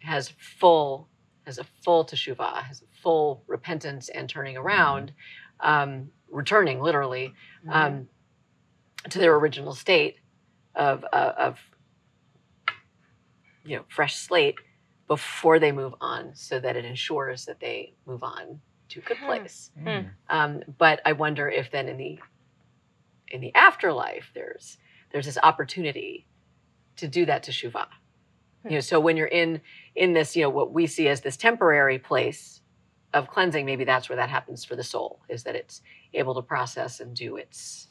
has 0.00 0.32
full 0.60 1.08
has 1.44 1.58
a 1.58 1.64
full 1.84 2.04
teshuvah, 2.04 2.62
has 2.62 2.82
a 2.82 3.02
full 3.02 3.42
repentance 3.48 4.08
and 4.08 4.28
turning 4.28 4.56
around, 4.56 5.12
um, 5.58 6.08
returning 6.30 6.80
literally 6.80 7.32
um, 7.68 8.08
to 9.10 9.18
their 9.18 9.34
original 9.34 9.74
state 9.74 10.16
of 10.76 11.04
uh, 11.12 11.32
of 11.36 11.58
you 13.64 13.76
know 13.76 13.84
fresh 13.88 14.14
slate 14.16 14.54
before 15.08 15.58
they 15.58 15.72
move 15.72 15.94
on, 16.00 16.30
so 16.34 16.60
that 16.60 16.76
it 16.76 16.84
ensures 16.84 17.44
that 17.44 17.60
they 17.60 17.92
move 18.06 18.22
on 18.22 18.60
to 18.88 19.00
a 19.00 19.02
good 19.02 19.18
Hmm. 19.18 19.26
place. 19.26 19.70
Hmm. 19.82 20.00
Um, 20.28 20.62
but 20.78 21.00
I 21.04 21.12
wonder 21.12 21.48
if 21.48 21.70
then 21.70 21.88
in 21.88 21.96
the 21.96 22.18
in 23.28 23.40
the 23.40 23.54
afterlife 23.54 24.30
there's 24.34 24.78
there's 25.12 25.26
this 25.26 25.38
opportunity 25.42 26.26
to 26.96 27.08
do 27.08 27.26
that 27.26 27.44
teshuvah. 27.44 27.86
You 28.64 28.72
know, 28.72 28.80
so 28.80 29.00
when 29.00 29.16
you're 29.16 29.26
in 29.26 29.60
in 29.96 30.12
this, 30.12 30.36
you 30.36 30.42
know, 30.42 30.50
what 30.50 30.72
we 30.72 30.86
see 30.86 31.08
as 31.08 31.20
this 31.20 31.36
temporary 31.36 31.98
place 31.98 32.60
of 33.12 33.28
cleansing, 33.28 33.66
maybe 33.66 33.84
that's 33.84 34.08
where 34.08 34.16
that 34.16 34.30
happens 34.30 34.64
for 34.64 34.76
the 34.76 34.84
soul, 34.84 35.20
is 35.28 35.42
that 35.44 35.56
it's 35.56 35.82
able 36.14 36.34
to 36.34 36.42
process 36.42 37.00
and 37.00 37.14
do 37.14 37.36
its 37.36 37.88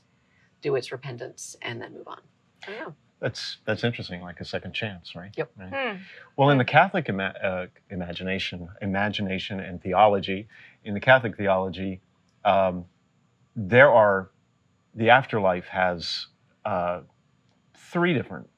do 0.61 0.75
its 0.75 0.91
repentance 0.91 1.55
and 1.61 1.81
then 1.81 1.93
move 1.93 2.07
on. 2.07 2.21
I 2.65 2.71
don't 2.71 2.79
know. 2.79 2.95
That's 3.19 3.57
that's 3.65 3.83
interesting, 3.83 4.21
like 4.21 4.39
a 4.39 4.45
second 4.45 4.73
chance, 4.73 5.15
right? 5.15 5.31
Yep. 5.35 5.51
Right. 5.57 5.73
Hmm. 5.73 5.97
Well, 6.37 6.49
in 6.49 6.57
the 6.57 6.65
Catholic 6.65 7.09
ima- 7.09 7.35
uh, 7.43 7.67
imagination, 7.89 8.69
imagination 8.81 9.59
and 9.59 9.81
theology, 9.81 10.47
in 10.85 10.93
the 10.93 10.99
Catholic 10.99 11.37
theology, 11.37 12.01
um, 12.45 12.85
there 13.55 13.91
are 13.91 14.31
the 14.95 15.09
afterlife 15.09 15.67
has 15.67 16.27
uh, 16.65 17.01
three 17.75 18.13
different 18.13 18.49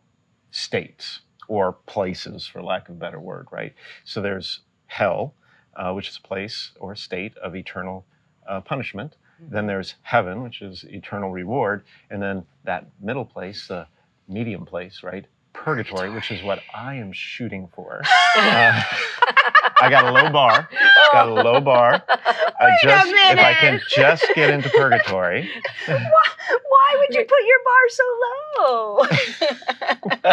states 0.52 1.22
or 1.48 1.74
places, 1.74 2.48
for 2.48 2.62
lack 2.63 2.89
of 2.89 2.96
a 2.96 2.98
better 2.98 3.20
word, 3.20 3.48
right? 3.52 3.74
So 4.06 4.22
there's 4.22 4.62
hell, 4.88 5.34
uh, 5.76 5.92
which 5.94 6.10
is 6.10 6.18
a 6.18 6.22
place 6.28 6.72
or 6.80 6.96
state 6.96 7.36
of 7.38 7.56
eternal 7.56 8.06
uh, 8.48 8.62
punishment. 8.62 9.16
Then 9.52 9.68
there's 9.68 9.96
heaven, 10.04 10.42
which 10.42 10.62
is 10.62 10.86
eternal 10.86 11.32
reward, 11.32 11.84
and 12.10 12.22
then 12.22 12.46
that 12.63 12.88
middle 13.02 13.26
place, 13.26 13.68
the 13.68 13.88
medium 14.28 14.66
place, 14.66 15.04
right? 15.04 15.26
Purgatory, 15.52 16.10
which 16.12 16.32
is 16.32 16.42
what 16.44 16.60
I 16.74 16.96
am 16.96 17.12
shooting 17.12 17.70
for. 17.76 18.02
Uh, 18.36 18.82
I 19.82 19.89
got 19.89 20.06
a 20.06 20.12
low 20.12 20.32
bar. 20.32 20.68
Got 21.12 21.28
a 21.28 21.34
low 21.34 21.62
bar. 21.62 22.04
I 22.10 22.66
Wait 22.66 22.80
just 22.82 23.08
if 23.13 23.39
I 23.39 23.54
can 23.54 23.82
just 23.89 24.26
get 24.36 24.50
into 24.50 24.70
purgatory. 24.70 25.50
Why 25.88 25.98
would 26.97 27.15
you 27.15 27.25
put 27.25 27.45
your 27.45 27.60
bar 27.65 27.89
so 27.89 28.03
low? 28.60 29.06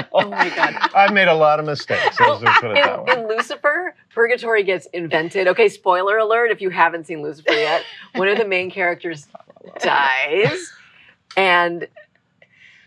Oh 0.12 0.28
my 0.28 0.48
God. 0.50 0.90
I've 0.94 1.12
made 1.12 1.28
a 1.28 1.34
lot 1.34 1.58
of 1.58 1.66
mistakes. 1.66 2.18
Let's 2.20 2.60
put 2.60 2.70
it 2.70 2.74
that 2.74 2.98
in, 2.98 3.04
way. 3.04 3.12
in 3.12 3.28
Lucifer, 3.28 3.94
Purgatory 4.14 4.62
gets 4.62 4.86
invented. 4.92 5.48
Okay, 5.48 5.68
spoiler 5.68 6.18
alert 6.18 6.50
if 6.50 6.60
you 6.60 6.70
haven't 6.70 7.06
seen 7.06 7.22
Lucifer 7.22 7.52
yet. 7.52 7.82
One 8.14 8.28
of 8.28 8.38
the 8.38 8.44
main 8.44 8.70
characters 8.70 9.26
dies, 9.80 10.72
and 11.36 11.88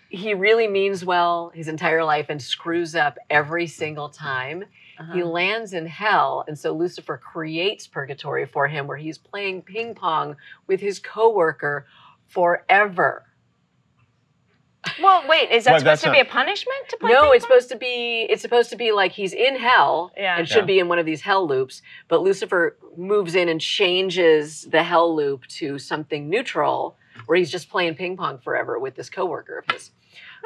he 0.09 0.33
really 0.33 0.67
means 0.67 1.03
well 1.03 1.51
his 1.53 1.67
entire 1.67 2.03
life 2.03 2.27
and 2.29 2.41
screws 2.41 2.95
up 2.95 3.17
every 3.29 3.67
single 3.67 4.09
time. 4.09 4.63
Uh-huh. 4.99 5.13
He 5.13 5.23
lands 5.23 5.73
in 5.73 5.85
hell, 5.87 6.45
and 6.47 6.57
so 6.57 6.71
Lucifer 6.71 7.17
creates 7.17 7.87
Purgatory 7.87 8.45
for 8.45 8.67
him, 8.67 8.87
where 8.87 8.97
he's 8.97 9.17
playing 9.17 9.63
ping 9.63 9.95
pong 9.95 10.35
with 10.67 10.79
his 10.79 10.99
coworker 10.99 11.87
forever. 12.27 13.25
Well, 15.01 15.23
wait, 15.27 15.49
is 15.51 15.63
that 15.63 15.71
Well, 15.71 15.79
supposed 15.79 16.01
to 16.03 16.07
not- 16.09 16.13
be 16.13 16.19
a 16.19 16.25
punishment 16.25 16.89
to 16.89 16.97
play? 16.97 17.11
No, 17.11 17.23
ping 17.23 17.33
it's 17.33 17.45
supposed 17.45 17.69
to 17.69 17.77
be 17.77 18.27
it's 18.29 18.41
supposed 18.41 18.69
to 18.71 18.75
be 18.75 18.91
like 18.91 19.11
he's 19.11 19.33
in 19.33 19.55
hell 19.55 20.11
Yeah. 20.17 20.37
and 20.37 20.47
should 20.47 20.59
Yeah. 20.59 20.65
be 20.65 20.79
in 20.79 20.87
one 20.87 20.99
of 20.99 21.05
these 21.05 21.21
hell 21.21 21.47
loops, 21.47 21.81
but 22.07 22.21
Lucifer 22.21 22.77
moves 22.97 23.35
in 23.35 23.47
and 23.49 23.61
changes 23.61 24.63
the 24.63 24.83
hell 24.83 25.15
loop 25.15 25.45
to 25.47 25.79
something 25.79 26.29
neutral 26.29 26.97
where 27.25 27.37
he's 27.37 27.51
just 27.51 27.69
playing 27.69 27.95
ping 27.95 28.17
pong 28.17 28.39
forever 28.39 28.77
with 28.77 28.95
this 28.95 29.09
coworker 29.09 29.59
of 29.59 29.73
his. 29.73 29.91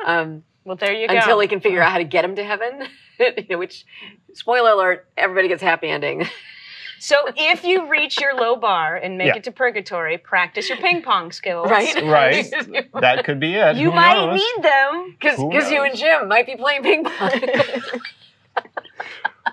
Um, 0.05 0.43
Well, 0.65 0.75
there 0.75 0.93
you 0.93 1.07
go. 1.07 1.15
until 1.15 1.39
he 1.39 1.47
can 1.47 1.59
figure 1.59 1.81
out 1.81 1.91
how 1.91 1.97
to 1.97 2.03
get 2.03 2.23
him 2.25 2.35
to 2.35 2.43
heaven, 2.43 2.87
you 3.19 3.45
know, 3.49 3.57
which 3.57 3.85
spoiler 4.33 4.71
alert, 4.71 5.07
everybody 5.17 5.47
gets 5.47 5.63
happy 5.63 5.87
ending. 5.89 6.27
So 6.99 7.15
if 7.35 7.63
you 7.63 7.87
reach 7.89 8.19
your 8.19 8.35
low 8.35 8.55
bar 8.55 8.95
and 8.95 9.17
make 9.17 9.27
Yeah. 9.27 9.37
it 9.37 9.43
to 9.45 9.51
purgatory, 9.51 10.17
practice 10.17 10.69
your 10.69 10.77
ping 10.79 11.01
pong 11.01 11.31
skills. 11.31 11.69
Right? 11.69 11.95
Right. 12.03 12.45
That 12.99 13.23
could 13.25 13.39
be 13.39 13.53
it. 13.55 13.75
You 13.77 13.89
Who 13.91 13.95
might 13.95 14.13
knows? 14.25 14.39
need 14.39 14.63
them. 14.63 15.15
Because 15.19 15.37
Who 15.37 15.53
you 15.53 15.83
and 15.83 15.95
Jim 15.95 16.27
might 16.27 16.45
be 16.45 16.55
playing 16.55 16.83
ping 16.83 17.03
pong. 17.03 17.31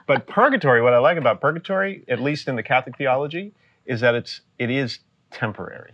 But 0.07 0.27
purgatory, 0.27 0.83
what 0.83 0.93
I 0.93 0.99
like 0.99 1.17
about 1.17 1.41
purgatory, 1.41 2.05
at 2.09 2.21
least 2.21 2.47
in 2.49 2.57
the 2.57 2.63
Catholic 2.63 2.97
theology, 2.99 3.53
is 3.87 4.01
that 4.01 4.15
it's 4.15 4.43
it 4.59 4.71
is 4.71 4.99
temporary. 5.31 5.93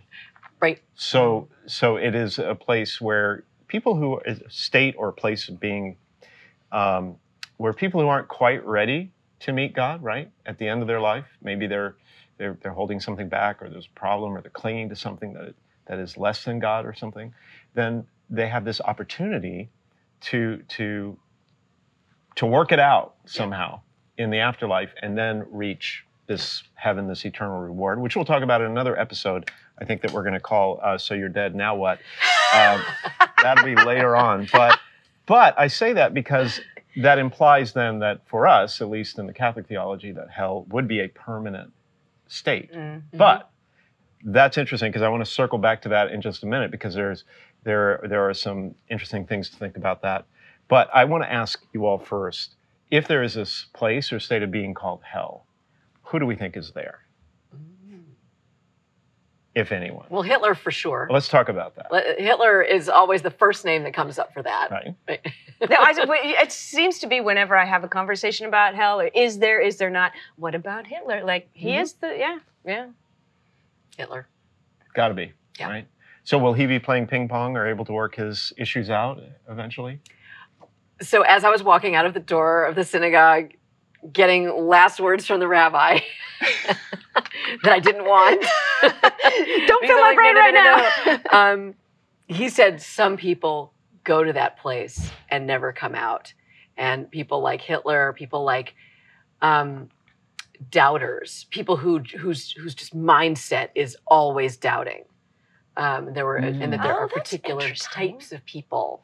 right. 0.59 0.79
So 0.95 1.47
so 1.65 1.95
it 1.95 2.13
is 2.15 2.37
a 2.39 2.55
place 2.55 2.99
where 2.99 3.43
people 3.67 3.95
who 3.95 4.19
a 4.25 4.49
state 4.49 4.95
or 4.97 5.11
place 5.13 5.47
of 5.47 5.59
being 5.61 5.95
um, 6.73 7.15
where 7.57 7.73
people 7.73 8.01
who 8.01 8.07
aren't 8.07 8.27
quite 8.27 8.65
ready 8.65 9.11
to 9.41 9.53
meet 9.53 9.73
God, 9.73 10.03
right, 10.03 10.31
at 10.45 10.57
the 10.57 10.67
end 10.67 10.81
of 10.81 10.87
their 10.87 11.01
life, 11.01 11.25
maybe 11.41 11.67
they're 11.67 11.95
they're 12.37 12.57
they're 12.61 12.73
holding 12.73 12.99
something 12.99 13.29
back 13.29 13.61
or 13.61 13.69
there's 13.69 13.87
a 13.87 13.99
problem 13.99 14.35
or 14.35 14.41
they're 14.41 14.51
clinging 14.51 14.89
to 14.89 14.95
something 14.95 15.33
that 15.33 15.53
that 15.85 15.99
is 15.99 16.17
less 16.17 16.43
than 16.43 16.59
God 16.59 16.85
or 16.85 16.93
something, 16.93 17.33
then 17.73 18.05
they 18.29 18.47
have 18.47 18.65
this 18.65 18.81
opportunity 18.81 19.69
to 20.21 20.63
to 20.69 21.17
to 22.35 22.45
work 22.45 22.71
it 22.71 22.79
out 22.79 23.15
somehow 23.25 23.81
in 24.17 24.29
the 24.29 24.37
afterlife 24.37 24.93
and 25.01 25.17
then 25.17 25.45
reach 25.51 26.05
this 26.27 26.63
heaven, 26.75 27.07
this 27.07 27.25
eternal 27.25 27.59
reward, 27.59 27.99
which 27.99 28.15
we'll 28.15 28.25
talk 28.25 28.41
about 28.41 28.61
in 28.61 28.71
another 28.71 28.97
episode. 28.97 29.51
I 29.79 29.85
think 29.85 30.01
that 30.01 30.11
we're 30.11 30.23
going 30.23 30.33
to 30.33 30.39
call 30.39 30.79
uh, 30.81 30.97
"So 30.97 31.13
You're 31.13 31.29
Dead 31.29 31.55
Now 31.55 31.75
What." 31.75 31.99
Um, 32.55 32.81
that'll 33.43 33.65
be 33.65 33.75
later 33.75 34.15
on, 34.15 34.47
but 34.53 34.79
but 35.25 35.57
I 35.57 35.67
say 35.67 35.93
that 35.93 36.13
because 36.13 36.61
that 36.97 37.19
implies 37.19 37.73
then 37.73 37.99
that 37.99 38.21
for 38.27 38.47
us, 38.47 38.81
at 38.81 38.89
least 38.89 39.19
in 39.19 39.27
the 39.27 39.33
Catholic 39.33 39.67
theology, 39.67 40.11
that 40.11 40.29
hell 40.29 40.65
would 40.69 40.87
be 40.87 40.99
a 40.99 41.07
permanent 41.07 41.71
state. 42.27 42.71
Mm. 42.73 43.03
But 43.13 43.49
that's 44.23 44.57
interesting 44.57 44.89
because 44.89 45.01
I 45.01 45.09
want 45.09 45.23
to 45.23 45.31
circle 45.31 45.57
back 45.57 45.81
to 45.83 45.89
that 45.89 46.11
in 46.11 46.21
just 46.21 46.43
a 46.43 46.45
minute 46.45 46.71
because 46.71 46.93
there's 46.93 47.23
there 47.63 48.03
there 48.07 48.27
are 48.27 48.33
some 48.33 48.75
interesting 48.89 49.25
things 49.25 49.49
to 49.49 49.57
think 49.57 49.77
about 49.77 50.01
that. 50.01 50.25
But 50.67 50.89
I 50.93 51.05
want 51.05 51.23
to 51.23 51.31
ask 51.31 51.63
you 51.73 51.85
all 51.85 51.97
first 51.97 52.55
if 52.89 53.07
there 53.07 53.23
is 53.23 53.33
this 53.33 53.67
place 53.73 54.11
or 54.11 54.19
state 54.19 54.43
of 54.43 54.51
being 54.51 54.73
called 54.73 55.01
hell, 55.03 55.45
who 56.03 56.19
do 56.19 56.25
we 56.25 56.35
think 56.35 56.57
is 56.57 56.71
there, 56.71 57.05
if 59.55 59.71
anyone? 59.71 60.05
Well, 60.09 60.21
Hitler 60.21 60.55
for 60.55 60.71
sure. 60.71 61.07
Let's 61.11 61.27
talk 61.27 61.49
about 61.49 61.75
that. 61.75 62.17
Hitler 62.19 62.61
is 62.61 62.87
always 62.87 63.21
the 63.21 63.31
first 63.31 63.65
name 63.65 63.83
that 63.83 63.93
comes 63.93 64.17
up 64.17 64.33
for 64.33 64.41
that. 64.43 64.71
Right. 64.71 64.95
right. 65.07 65.19
No, 65.69 65.75
I, 65.77 65.93
it 66.41 66.51
seems 66.51 66.99
to 66.99 67.07
be 67.07 67.19
whenever 67.21 67.57
I 67.57 67.65
have 67.65 67.83
a 67.83 67.87
conversation 67.87 68.47
about 68.47 68.75
hell, 68.75 69.01
or 69.01 69.07
is 69.07 69.39
there, 69.39 69.59
is 69.59 69.77
there 69.77 69.89
not? 69.89 70.13
What 70.37 70.55
about 70.55 70.87
Hitler? 70.87 71.23
Like 71.23 71.49
he 71.53 71.71
Mhm. 71.71 71.81
is 71.81 71.93
the 71.93 72.15
yeah, 72.17 72.39
yeah. 72.65 72.87
Hitler. 73.97 74.27
Got 74.93 75.09
to 75.09 75.13
be. 75.13 75.33
Yeah. 75.59 75.69
Right. 75.69 75.87
So 76.23 76.37
will 76.37 76.53
he 76.53 76.65
be 76.65 76.79
playing 76.79 77.07
ping 77.07 77.27
pong 77.27 77.57
or 77.57 77.67
able 77.67 77.83
to 77.85 77.93
work 77.93 78.15
his 78.15 78.53
issues 78.57 78.89
out 78.89 79.21
eventually? 79.49 79.99
So 81.01 81.23
as 81.23 81.43
I 81.43 81.49
was 81.49 81.63
walking 81.63 81.95
out 81.95 82.05
of 82.05 82.13
the 82.13 82.19
door 82.19 82.65
of 82.65 82.75
the 82.75 82.83
synagogue, 82.83 83.53
getting 84.13 84.49
last 84.67 84.99
words 84.99 85.25
from 85.27 85.39
the 85.39 85.47
rabbi 85.47 85.99
that 87.63 87.73
I 87.73 87.79
didn't 87.79 88.05
want. 88.05 88.45
Don't 89.67 89.87
fill 89.87 89.99
my 90.01 90.13
brain 90.15 90.35
right 90.35 90.53
no, 90.53 90.63
now. 90.63 90.91
no. 91.05 91.19
um, 91.31 91.75
he 92.27 92.49
said 92.49 92.81
some 92.81 93.17
people 93.17 93.73
go 94.03 94.23
to 94.23 94.33
that 94.33 94.59
place 94.59 95.13
and 95.29 95.47
never 95.47 95.73
come 95.73 95.95
out, 95.95 96.33
and 96.77 97.09
people 97.11 97.41
like 97.41 97.61
Hitler, 97.61 98.13
people 98.13 98.43
like 98.43 98.75
um, 99.41 99.89
doubters, 100.69 101.47
people 101.51 101.77
who 101.77 101.99
whose 102.17 102.51
whose 102.53 102.75
just 102.75 102.95
mindset 102.95 103.69
is 103.75 103.97
always 104.07 104.57
doubting. 104.57 105.05
Um, 105.77 106.13
there 106.13 106.25
were, 106.25 106.37
and 106.59 106.73
that 106.73 106.81
Mm. 106.81 106.83
there 106.83 106.95
Oh, 106.97 107.03
are 107.03 107.07
particular 107.07 107.73
types 107.73 108.31
of 108.31 108.45
people 108.45 109.03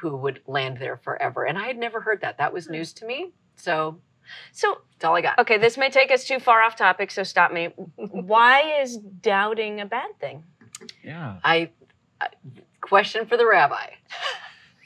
who 0.00 0.16
would 0.16 0.42
land 0.46 0.78
there 0.78 0.96
forever. 0.98 1.44
And 1.46 1.58
I 1.58 1.66
had 1.66 1.78
never 1.78 2.00
heard 2.00 2.22
that. 2.22 2.38
That 2.38 2.52
Hmm. 2.52 2.54
was 2.54 2.68
news 2.68 2.92
to 2.94 3.06
me. 3.06 3.32
So 3.56 4.00
So, 4.52 4.80
that's 4.92 5.04
all 5.04 5.16
I 5.16 5.20
got. 5.20 5.38
okay, 5.38 5.58
this 5.58 5.76
may 5.78 5.90
take 5.90 6.10
us 6.10 6.24
too 6.24 6.38
far 6.40 6.62
off 6.62 6.76
topic, 6.76 7.10
so 7.10 7.22
stop 7.22 7.52
me. 7.52 7.66
Why 7.96 8.80
is 8.82 8.96
doubting 8.96 9.80
a 9.80 9.86
bad 9.86 10.10
thing? 10.20 10.42
Yeah. 11.04 11.36
I, 11.44 11.70
I 12.20 12.28
question 12.80 13.26
for 13.26 13.36
the 13.36 13.46
rabbi. 13.46 13.90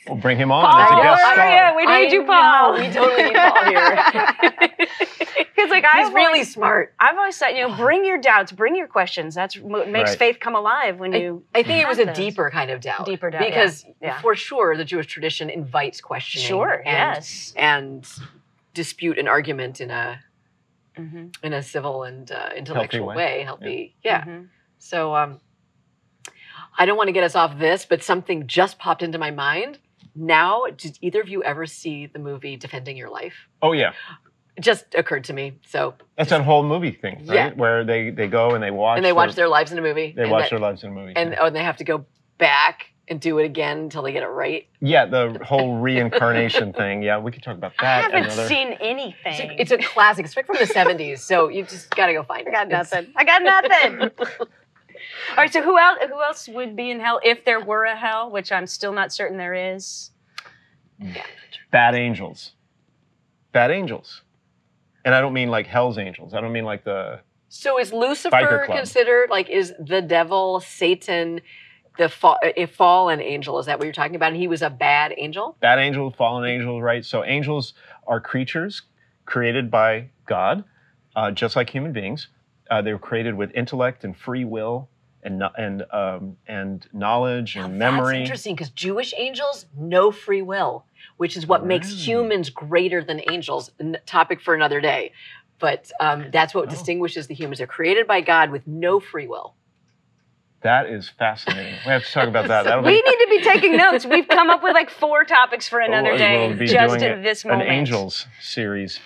We'll 0.09 0.17
bring 0.17 0.37
him 0.37 0.51
on 0.51 0.65
Paul, 0.69 0.81
as 0.81 0.91
a 0.91 1.03
guest 1.03 1.23
where 1.23 1.35
star. 1.35 1.47
are 1.47 1.71
you? 1.71 1.77
We 1.77 1.87
need 1.87 1.93
I 1.93 2.13
you, 2.13 2.25
Paul. 2.25 2.75
know, 2.75 2.81
we 2.81 2.93
totally 2.93 3.23
need 3.23 3.35
Paul 3.35 3.65
here. 3.65 4.89
Because 5.55 5.71
like 5.71 5.85
He's 5.85 6.07
I've 6.09 6.15
really 6.15 6.27
always, 6.41 6.53
smart. 6.53 6.95
I've 6.99 7.17
always 7.17 7.37
said, 7.37 7.51
you 7.51 7.69
know, 7.69 7.77
bring 7.77 8.05
your 8.05 8.19
doubts, 8.19 8.51
bring 8.51 8.75
your 8.75 8.87
questions. 8.89 9.35
That's 9.35 9.57
what 9.59 9.89
makes 9.89 10.11
Right. 10.11 10.19
faith 10.19 10.41
come 10.41 10.57
alive 10.57 10.99
when 10.99 11.13
you. 11.13 11.45
I 11.55 11.63
think 11.63 11.83
it 11.83 11.87
was 11.89 11.99
a 12.01 12.07
those. 12.07 12.17
deeper 12.17 12.51
kind 12.51 12.71
of 12.71 12.81
doubt. 12.81 13.07
Deeper 13.07 13.31
doubt, 13.31 13.43
yeah. 13.43 13.49
Because 13.49 13.85
Yeah. 14.01 14.21
for 14.21 14.35
sure, 14.35 14.77
the 14.77 14.85
Jewish 14.85 15.07
tradition 15.07 15.51
invites 15.51 16.01
questioning. 16.01 16.49
Sure. 16.49 16.83
and, 16.85 17.15
yes. 17.15 17.53
And 17.57 18.05
dispute 18.75 19.19
and 19.19 19.29
argument 19.29 19.81
in 19.81 19.91
a 19.91 20.21
hmm 20.97 21.27
in 21.43 21.53
a 21.53 21.63
civil 21.63 22.03
and 22.03 22.31
uh, 22.31 22.51
intellectual 22.57 23.07
way. 23.07 23.17
way. 23.17 23.43
healthy. 23.45 23.97
Yeah. 24.05 24.25
Mhm. 24.25 24.49
So 24.79 25.15
um, 25.15 25.41
I 26.79 26.87
don't 26.87 26.97
want 26.97 27.09
to 27.09 27.13
get 27.13 27.25
us 27.25 27.35
off 27.35 27.59
this, 27.59 27.85
but 27.85 28.03
something 28.03 28.47
just 28.47 28.79
popped 28.79 29.03
into 29.03 29.19
my 29.19 29.31
mind. 29.31 29.79
Now, 30.15 30.65
did 30.77 30.99
either 31.01 31.21
of 31.21 31.29
you 31.29 31.43
ever 31.43 31.65
see 31.67 32.07
the 32.07 32.19
movie 32.19 32.57
Defending 32.57 32.97
Your 32.97 33.09
Life? 33.11 33.49
Oh 33.63 33.73
yeah, 33.73 33.93
just 34.61 34.95
occurred 34.95 35.25
to 35.25 35.33
me. 35.33 35.59
So, 35.67 35.95
that's 36.19 36.31
that 36.31 36.43
whole 36.43 36.63
movie 36.63 36.91
thing, 36.93 37.17
right? 37.27 37.35
Yeah. 37.35 37.51
Where 37.55 37.85
they 37.85 38.11
they 38.11 38.29
go 38.29 38.51
and 38.55 38.63
they 38.63 38.71
watch 38.71 38.99
and 38.99 39.05
they 39.05 39.13
watch 39.13 39.31
their, 39.35 39.45
their 39.45 39.49
lives 39.49 39.73
in 39.73 39.79
a 39.79 39.83
movie. 39.83 40.13
they 40.15 40.29
watch 40.29 40.45
that- 40.45 40.51
their 40.51 40.59
lives 40.59 40.83
in 40.83 40.91
a 40.91 40.93
movie. 40.93 41.13
and 41.17 41.35
oh, 41.41 41.47
and 41.47 41.57
they 41.57 41.63
have 41.65 41.79
to 41.79 41.85
go 41.85 42.05
back 42.39 42.92
and 43.13 43.21
do 43.21 43.39
it 43.39 43.45
again 43.45 43.79
until 43.79 44.03
they 44.03 44.11
get 44.13 44.25
it 44.25 44.27
right. 44.27 44.67
yeah, 44.81 45.05
the 45.07 45.39
whole 45.45 45.79
reincarnation 45.79 46.73
thing. 46.81 47.03
Yeah, 47.03 47.19
we 47.19 47.31
could 47.31 47.43
talk 47.45 47.57
about 47.57 47.73
that. 47.81 47.85
I 47.99 48.03
haven't 48.03 48.25
another- 48.25 48.49
seen 48.49 48.73
anything. 48.81 49.17
It's 49.59 49.71
a, 49.71 49.77
it's 49.77 49.85
a 49.85 49.89
classic. 49.89 50.25
It's 50.25 50.35
from 50.35 50.45
the 50.49 50.65
'70s, 50.75 51.19
so 51.21 51.49
you 51.49 51.63
just 51.65 51.95
got 51.95 52.07
to 52.07 52.13
go 52.15 52.25
find 52.25 52.47
it. 52.47 52.49
I 52.49 52.53
got 52.53 52.67
It's- 52.67 52.91
nothing. 52.93 53.13
I 53.15 53.25
got 53.25 53.43
nothing. 53.43 54.11
All 55.31 55.37
right. 55.37 55.53
So 55.53 55.63
who 55.63 55.79
else? 55.79 55.99
Who 56.09 56.23
else 56.23 56.49
would 56.49 56.75
be 56.75 56.91
in 56.91 56.99
hell 57.01 57.21
if 57.23 57.45
there 57.45 57.61
were 57.61 57.85
a 57.85 57.95
hell, 57.97 58.31
which 58.31 58.51
I'm 58.51 58.67
still 58.67 58.93
not 58.93 59.13
certain 59.13 59.37
there 59.39 59.55
is? 59.55 60.11
bad 61.71 61.95
angels. 61.95 62.53
Bad 63.53 63.71
angels. 63.71 64.23
And 65.05 65.15
I 65.15 65.21
don't 65.21 65.33
mean 65.33 65.49
like 65.51 65.67
hell's 65.67 65.99
angels. 65.99 66.35
I 66.35 66.41
don't 66.41 66.53
mean 66.53 66.65
like 66.65 66.85
the 66.85 67.21
So 67.49 67.79
is 67.79 67.93
Lucifer 67.93 68.67
considered 68.69 69.31
like 69.31 69.51
is 69.51 69.75
the 69.79 70.01
devil, 70.01 70.61
Satan, 70.61 71.41
the 71.99 72.09
fa- 72.09 72.39
a 72.57 72.67
fallen 72.67 73.21
angel? 73.21 73.59
Is 73.59 73.67
that 73.67 73.79
what 73.79 73.85
you're 73.85 73.93
talking 73.93 74.17
about? 74.17 74.33
And 74.33 74.37
he 74.41 74.49
was 74.49 74.63
a 74.63 74.71
bad 74.71 75.15
angel. 75.17 75.57
bad 75.61 75.79
angel, 75.79 76.11
fallen 76.11 76.49
angel, 76.49 76.81
right? 76.83 77.05
So 77.05 77.25
angels 77.25 77.75
are 78.07 78.21
creatures 78.21 78.83
created 79.27 79.71
by 79.71 80.11
God, 80.27 80.65
uh, 81.17 81.31
just 81.31 81.57
like 81.57 81.71
human 81.71 81.93
beings. 81.93 82.29
Uh, 82.71 82.81
they 82.83 82.93
were 82.93 82.99
created 82.99 83.35
with 83.35 83.51
intellect 83.55 84.05
and 84.05 84.17
free 84.17 84.45
will 84.45 84.89
and 85.23 85.43
and 85.57 85.85
um, 85.93 86.37
and 86.47 86.87
knowledge 86.93 87.57
and 87.57 87.79
Now, 87.79 87.91
memory. 87.93 88.15
That's 88.19 88.21
interesting 88.31 88.55
because 88.55 88.71
Jewish 88.71 89.13
angels 89.17 89.67
no 89.77 90.11
free 90.11 90.43
will, 90.43 90.87
which 91.19 91.37
is 91.37 91.47
what 91.47 91.65
makes 91.67 92.07
humans 92.07 92.51
greater 92.51 93.05
than 93.05 93.21
angels. 93.29 93.71
N- 93.79 93.99
topic 94.07 94.41
for 94.41 94.55
another 94.55 94.81
day. 94.81 95.13
But 95.59 95.93
um, 96.01 96.27
that's 96.33 96.55
what 96.55 96.67
Oh. 96.67 96.71
distinguishes 96.71 97.29
the 97.29 97.35
humans. 97.35 97.59
They're 97.59 97.67
created 97.69 98.07
by 98.09 98.21
God 98.21 98.51
with 98.51 98.67
no 98.67 98.99
free 98.99 99.29
will. 99.29 99.55
That 100.63 100.87
is 100.87 101.09
fascinating. 101.09 101.75
We 101.85 101.91
have 101.93 102.05
to 102.05 102.13
talk 102.13 102.29
about 102.29 102.47
that. 102.49 102.65
That'll 102.65 102.85
We 102.85 102.91
be 103.03 103.11
need 103.11 103.19
to 103.19 103.27
be 103.31 103.41
taking 103.43 103.77
notes. 103.77 104.07
We've 104.07 104.29
come 104.29 104.49
up 104.49 104.63
with 104.63 104.75
like 104.75 104.91
four 104.91 105.25
topics 105.25 105.69
for 105.69 105.81
another 105.81 106.11
we'll- 106.11 106.19
day, 106.19 106.49
we'll 106.57 106.67
just 106.67 107.03
at 107.03 107.23
this 107.23 107.45
an 107.45 107.51
moment. 107.51 107.71
angels 107.71 108.27
series. 108.41 109.01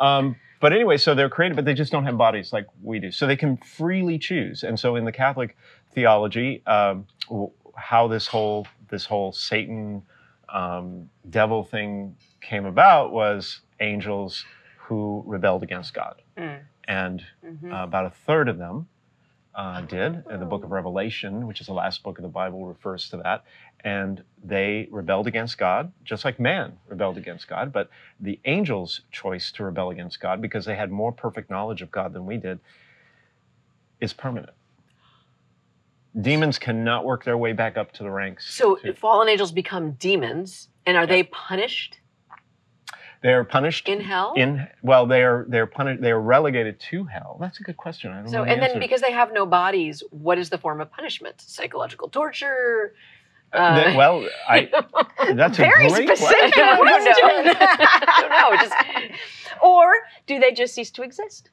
um, 0.00 0.36
but 0.60 0.72
anyway, 0.72 0.96
so 0.96 1.14
they're 1.16 1.28
created, 1.28 1.56
but 1.56 1.64
they 1.64 1.74
just 1.74 1.90
don't 1.90 2.04
have 2.04 2.16
bodies 2.16 2.52
like 2.52 2.66
we 2.82 3.00
do. 3.00 3.10
So 3.10 3.26
they 3.26 3.34
can 3.36 3.56
freely 3.56 4.16
choose. 4.18 4.62
And 4.62 4.78
so 4.78 4.94
in 4.94 5.04
the 5.04 5.10
Catholic 5.10 5.56
theology, 5.92 6.62
um, 6.66 7.06
how 7.76 8.06
this 8.06 8.26
whole 8.28 8.66
this 8.88 9.04
whole 9.06 9.32
Satan 9.32 10.02
um, 10.50 11.08
devil 11.30 11.64
thing 11.64 12.14
came 12.42 12.66
about 12.66 13.10
was 13.12 13.62
angels 13.80 14.44
who 14.76 15.24
rebelled 15.26 15.62
against 15.62 15.94
God, 15.94 16.20
Mm. 16.36 16.60
and 16.86 17.24
Mhm. 17.44 17.72
uh, 17.72 17.84
about 17.84 18.04
a 18.06 18.10
third 18.10 18.48
of 18.48 18.58
them 18.58 18.86
uh, 19.54 19.80
did. 19.82 20.24
And 20.30 20.40
the 20.40 20.46
Book 20.46 20.64
of 20.64 20.70
Revelation, 20.70 21.46
which 21.46 21.60
is 21.60 21.66
the 21.66 21.72
last 21.72 22.02
book 22.02 22.18
of 22.18 22.22
the 22.22 22.28
Bible, 22.28 22.66
refers 22.66 23.08
to 23.10 23.18
that. 23.18 23.44
And 23.84 24.22
they 24.42 24.88
rebelled 24.90 25.26
against 25.26 25.58
God, 25.58 25.92
just 26.04 26.24
like 26.24 26.38
man 26.38 26.78
rebelled 26.86 27.18
against 27.18 27.48
God. 27.48 27.72
But 27.72 27.90
the 28.20 28.38
angels' 28.44 29.02
choice 29.10 29.52
to 29.52 29.64
rebel 29.64 29.90
against 29.90 30.20
God, 30.20 30.40
because 30.40 30.64
they 30.64 30.76
had 30.76 30.90
more 30.90 31.12
perfect 31.12 31.50
knowledge 31.50 31.82
of 31.82 31.90
God 31.90 32.12
than 32.12 32.26
we 32.26 32.36
did, 32.36 32.60
is 34.00 34.12
permanent. 34.12 34.52
Demons 36.20 36.58
cannot 36.58 37.04
work 37.04 37.24
their 37.24 37.38
way 37.38 37.52
back 37.52 37.76
up 37.76 37.92
to 37.92 38.02
the 38.02 38.10
ranks. 38.10 38.54
So 38.54 38.76
to- 38.76 38.94
fallen 38.94 39.28
angels 39.28 39.52
become 39.52 39.92
demons, 39.92 40.68
and 40.84 40.96
are 40.96 41.06
they 41.06 41.22
punished 41.24 41.98
they 43.22 43.32
are 43.32 43.44
punished 43.44 43.88
in 43.88 44.00
hell? 44.00 44.34
in 44.36 44.66
well, 44.82 45.06
they 45.06 45.22
are 45.22 45.46
they're 45.48 45.66
punished. 45.66 46.00
They 46.02 46.10
are 46.10 46.20
relegated 46.20 46.80
to 46.90 47.04
hell. 47.04 47.36
That's 47.40 47.60
a 47.60 47.62
good 47.62 47.76
question. 47.76 48.10
I 48.12 48.16
don't 48.22 48.28
so 48.28 48.38
know. 48.38 48.44
the 48.44 48.50
and 48.50 48.62
then 48.62 48.78
because 48.78 49.00
they 49.00 49.12
have 49.12 49.32
no 49.32 49.46
bodies, 49.46 50.02
what 50.10 50.38
is 50.38 50.50
the 50.50 50.58
form 50.58 50.80
of 50.80 50.90
punishment? 50.90 51.40
Psychological 51.40 52.08
torture. 52.08 52.94
Uh, 53.52 53.74
that- 53.76 53.94
uh, 53.94 53.98
well, 53.98 54.26
I 54.48 54.68
that's 55.34 55.58
a 55.58 55.62
Very 55.62 55.88
great 55.88 56.08
specific 56.08 56.52
question. 56.54 56.64
I 56.64 56.76
don't 56.76 57.44
know. 57.44 57.52
I 57.60 58.18
don't 58.20 58.30
know, 58.30 58.56
just- 58.62 59.20
or 59.62 59.92
do 60.26 60.40
they 60.40 60.52
just 60.52 60.74
cease 60.74 60.90
to 60.92 61.02
exist? 61.02 61.50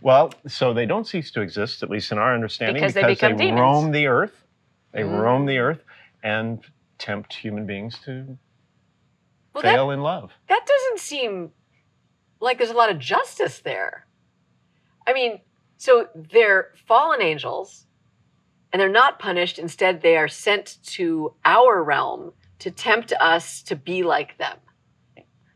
Well, 0.00 0.32
so 0.46 0.72
they 0.72 0.86
don't 0.86 1.06
cease 1.06 1.30
to 1.32 1.40
exist, 1.40 1.82
at 1.82 1.90
least 1.90 2.12
in 2.12 2.18
our 2.18 2.34
understanding, 2.34 2.76
Because 2.80 2.94
they 2.94 3.04
become 3.04 3.36
demons. 3.36 3.60
roam 3.60 3.90
the 3.92 4.06
earth. 4.06 4.44
They 4.92 5.02
Mm. 5.02 5.20
roam 5.20 5.46
the 5.46 5.58
earth 5.58 5.82
and 6.22 6.60
tempt 6.98 7.32
human 7.34 7.66
beings 7.66 7.98
to 8.04 8.36
Well, 9.58 9.72
that, 9.72 9.76
fail 9.78 9.90
in 9.90 10.00
love. 10.02 10.30
that 10.48 10.66
doesn't 10.66 11.00
seem 11.00 11.50
like 12.40 12.58
there's 12.58 12.70
a 12.70 12.74
lot 12.74 12.90
of 12.90 12.98
justice 12.98 13.60
there. 13.60 14.06
I 15.06 15.12
mean, 15.12 15.40
so 15.78 16.08
they're 16.14 16.68
fallen 16.86 17.22
angels, 17.22 17.86
and 18.72 18.80
they're 18.80 18.88
not 18.88 19.18
punished. 19.18 19.58
Instead, 19.58 20.02
they 20.02 20.16
are 20.16 20.28
sent 20.28 20.78
to 20.84 21.34
our 21.44 21.82
realm 21.82 22.32
to 22.60 22.70
tempt 22.70 23.12
us 23.20 23.62
to 23.62 23.76
be 23.76 24.02
like 24.02 24.36
them. 24.38 24.56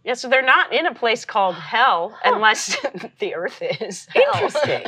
Yeah, 0.05 0.15
so 0.15 0.29
they're 0.29 0.43
not 0.43 0.73
in 0.73 0.87
a 0.87 0.95
place 0.95 1.25
called 1.25 1.55
hell 1.73 2.19
unless 2.25 2.77
the 3.21 3.35
earth 3.35 3.63
is. 3.81 4.07
hell. 4.13 4.25
Interesting. 4.35 4.83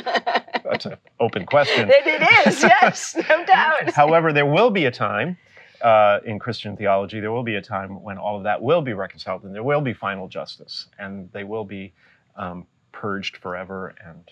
That's 0.63 0.85
an 0.85 0.95
open 1.19 1.45
question. 1.45 1.89
it 1.93 2.05
it 2.05 2.47
is, 2.47 2.61
yes, 2.63 3.15
no 3.29 3.45
doubt. 3.45 3.91
However, 3.93 4.33
there 4.33 4.45
will 4.45 4.71
be 4.71 4.85
a 4.85 4.91
time 4.91 5.37
uh, 5.85 6.19
in 6.25 6.39
Christian 6.39 6.75
theology, 6.75 7.19
there 7.19 7.31
will 7.31 7.43
be 7.43 7.55
a 7.55 7.61
time 7.61 8.01
when 8.01 8.17
all 8.17 8.37
of 8.37 8.43
that 8.43 8.59
will 8.59 8.81
be 8.81 8.93
reconciled 8.93 9.43
and 9.43 9.53
there 9.53 9.63
will 9.63 9.81
be 9.81 9.93
final 9.93 10.27
justice 10.27 10.87
and 10.97 11.31
they 11.31 11.43
will 11.43 11.63
be 11.63 11.93
um, 12.35 12.65
purged 12.91 13.37
forever 13.37 13.93
and 14.03 14.31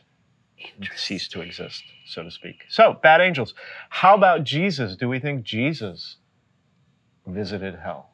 cease 0.95 1.27
to 1.27 1.41
exist, 1.41 1.83
so 2.07 2.23
to 2.23 2.31
speak. 2.31 2.63
So, 2.69 2.97
bad 3.03 3.21
angels. 3.21 3.53
How 3.89 4.15
about 4.15 4.43
Jesus? 4.43 4.95
Do 4.95 5.07
we 5.07 5.19
think 5.19 5.43
Jesus 5.43 6.17
visited 7.27 7.75
hell? 7.75 8.09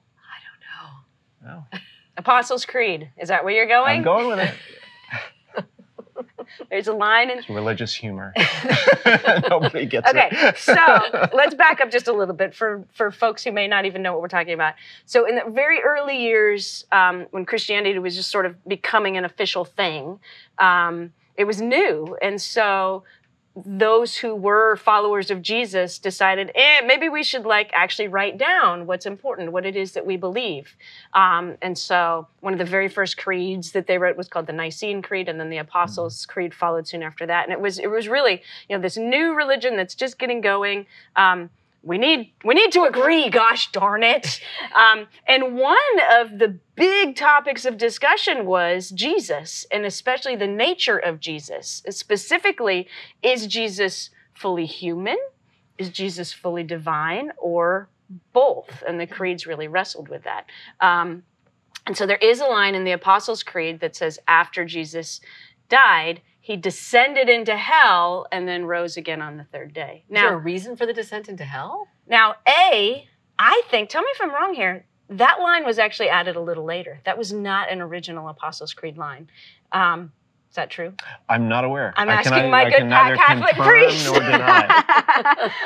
I 1.41 1.47
don't 1.47 1.47
know. 1.47 1.65
No. 1.71 1.80
Apostles' 2.17 2.65
Creed. 2.65 3.10
Is 3.17 3.30
that 3.30 3.45
where 3.45 3.54
you're 3.54 3.67
going? 3.67 3.99
I'm 3.99 4.04
going 4.04 4.28
with 4.28 4.39
it. 4.39 4.54
There's 6.69 6.88
a 6.88 6.93
line 6.93 7.29
in. 7.29 7.39
It's 7.39 7.49
religious 7.49 7.93
humor. 7.93 8.33
Nobody 9.49 9.85
gets 9.85 10.09
Okay, 10.09 10.29
it. 10.31 10.57
so 10.57 10.75
let's 11.33 11.55
back 11.55 11.81
up 11.81 11.91
just 11.91 12.07
a 12.07 12.13
little 12.13 12.35
bit 12.35 12.53
for 12.53 12.83
for 12.93 13.12
folks 13.12 13.43
who 13.43 13.51
may 13.51 13.67
not 13.67 13.85
even 13.85 14.01
know 14.01 14.13
what 14.13 14.21
we're 14.21 14.27
talking 14.27 14.53
about. 14.53 14.73
So 15.05 15.25
in 15.27 15.35
the 15.35 15.43
very 15.49 15.79
early 15.81 16.21
years, 16.21 16.85
um, 16.91 17.25
when 17.31 17.45
Christianity 17.45 17.97
was 17.99 18.15
just 18.15 18.29
sort 18.31 18.45
of 18.45 18.55
becoming 18.67 19.17
an 19.17 19.25
official 19.25 19.65
thing, 19.65 20.19
um, 20.57 21.13
it 21.35 21.45
was 21.45 21.62
new, 21.62 22.17
and 22.21 22.41
so 22.41 23.03
those 23.65 24.17
who 24.17 24.36
were 24.36 24.76
followers 24.76 25.32
of 25.32 25.41
Jesus 25.41 26.00
decided, 26.00 26.52
eh, 26.56 26.82
maybe 26.86 27.10
we 27.10 27.24
should 27.24 27.45
like 27.45 27.69
actually 27.74 28.08
write 28.08 28.38
down 28.38 28.86
what's 28.86 29.06
important, 29.06 29.52
what 29.52 29.65
it 29.65 29.76
is 29.76 29.93
that 29.93 30.06
we 30.06 30.17
believe. 30.17 30.76
Um, 31.13 31.58
and 31.62 31.78
so 31.78 32.28
one 32.41 32.54
of 32.54 32.60
the 32.60 32.65
very 32.65 32.88
first 32.88 33.17
creeds 33.17 33.72
that 33.72 33.88
they 33.88 33.98
wrote 33.98 34.17
was 34.17 34.28
called 34.28 34.48
the 34.48 34.54
Nicene 34.54 35.02
Creed, 35.02 35.30
and 35.30 35.39
then 35.39 35.50
the 35.50 35.58
Apostles' 35.58 36.26
Creed 36.26 36.54
followed 36.54 36.88
soon 36.88 37.04
after 37.04 37.26
that. 37.26 37.45
And 37.45 37.54
it 37.54 37.60
was 37.60 37.80
it 37.80 37.88
was 37.88 38.08
really 38.08 38.41
you 38.67 38.76
know 38.76 38.82
this 38.82 38.98
new 38.98 39.36
religion 39.36 39.76
that's 39.76 39.95
just 39.95 40.19
getting 40.19 40.41
going. 40.41 40.86
Um, 41.15 41.50
we 41.82 41.98
need 41.98 42.34
we 42.44 42.54
need 42.54 42.72
to 42.72 42.84
agree 42.84 43.30
gosh 43.30 43.72
darn 43.72 44.04
it 44.04 44.42
um, 44.76 45.08
and 45.28 45.56
one 45.56 45.78
of 46.12 46.39
the 46.39 46.60
big 46.76 47.15
topics 47.15 47.65
of 47.65 47.78
discussion 47.78 48.46
was 48.46 48.89
jesus 48.89 49.65
and 49.72 49.86
especially 49.86 50.36
the 50.36 50.48
nature 50.48 50.98
of 50.98 51.20
jesus 51.20 51.82
specifically 51.89 52.88
is 53.24 53.48
jesus 53.48 54.10
fully 54.34 54.65
human 54.65 55.18
is 55.80 55.89
Jesus 55.89 56.32
fully 56.32 56.63
divine 56.63 57.32
or 57.38 57.89
both? 58.34 58.84
And 58.88 59.00
the 59.00 59.08
creeds 59.08 59.48
really 59.48 59.68
wrestled 59.68 60.10
with 60.10 60.24
that. 60.24 60.46
Um, 60.82 61.24
and 61.88 61.98
so 61.98 62.06
there 62.06 62.18
is 62.18 62.42
a 62.42 62.46
line 62.46 62.76
in 62.76 62.84
the 62.84 62.92
Apostles' 62.92 63.42
Creed 63.42 63.80
that 63.80 63.96
says, 63.96 64.20
after 64.28 64.65
Jesus 64.65 65.22
died, 65.70 66.22
he 66.49 66.57
descended 66.57 67.29
into 67.29 67.55
hell 67.55 68.25
and 68.31 68.47
then 68.47 68.65
rose 68.65 68.97
again 68.97 69.21
on 69.21 69.38
the 69.38 69.43
third 69.43 69.71
day. 69.71 70.03
Is 70.09 70.15
there 70.15 70.33
a 70.33 70.38
reason 70.38 70.75
for 70.75 70.88
the 70.88 70.93
descent 70.93 71.29
into 71.29 71.43
hell? 71.43 71.88
now, 72.07 72.38
A, 72.47 73.07
I 73.38 73.62
think, 73.69 73.89
tell 73.89 74.01
me 74.01 74.07
if 74.15 74.19
I'm 74.19 74.33
wrong 74.33 74.55
here, 74.55 74.83
that 75.12 75.38
line 75.41 75.63
was 75.63 75.77
actually 75.77 76.09
added 76.09 76.35
a 76.35 76.41
little 76.41 76.65
later. 76.65 77.01
That 77.05 77.19
was 77.19 77.31
not 77.31 77.71
an 77.71 77.81
original 77.81 78.27
Apostles' 78.29 78.73
Creed 78.73 78.97
line. 78.97 79.29
Um, 79.71 80.12
is 80.49 80.55
that 80.55 80.71
true? 80.71 80.93
I'm 81.29 81.47
not 81.47 81.65
aware. 81.65 81.93
I'm 81.95 82.09
I 82.09 82.13
asking 82.13 82.33
can, 82.33 82.49
my 82.49 82.63
I 82.63 82.69
good 82.71 82.79
can 82.79 83.15
Catholic 83.15 83.55
priest. 83.55 84.05
nor 84.05 84.19
deny. 84.19 84.65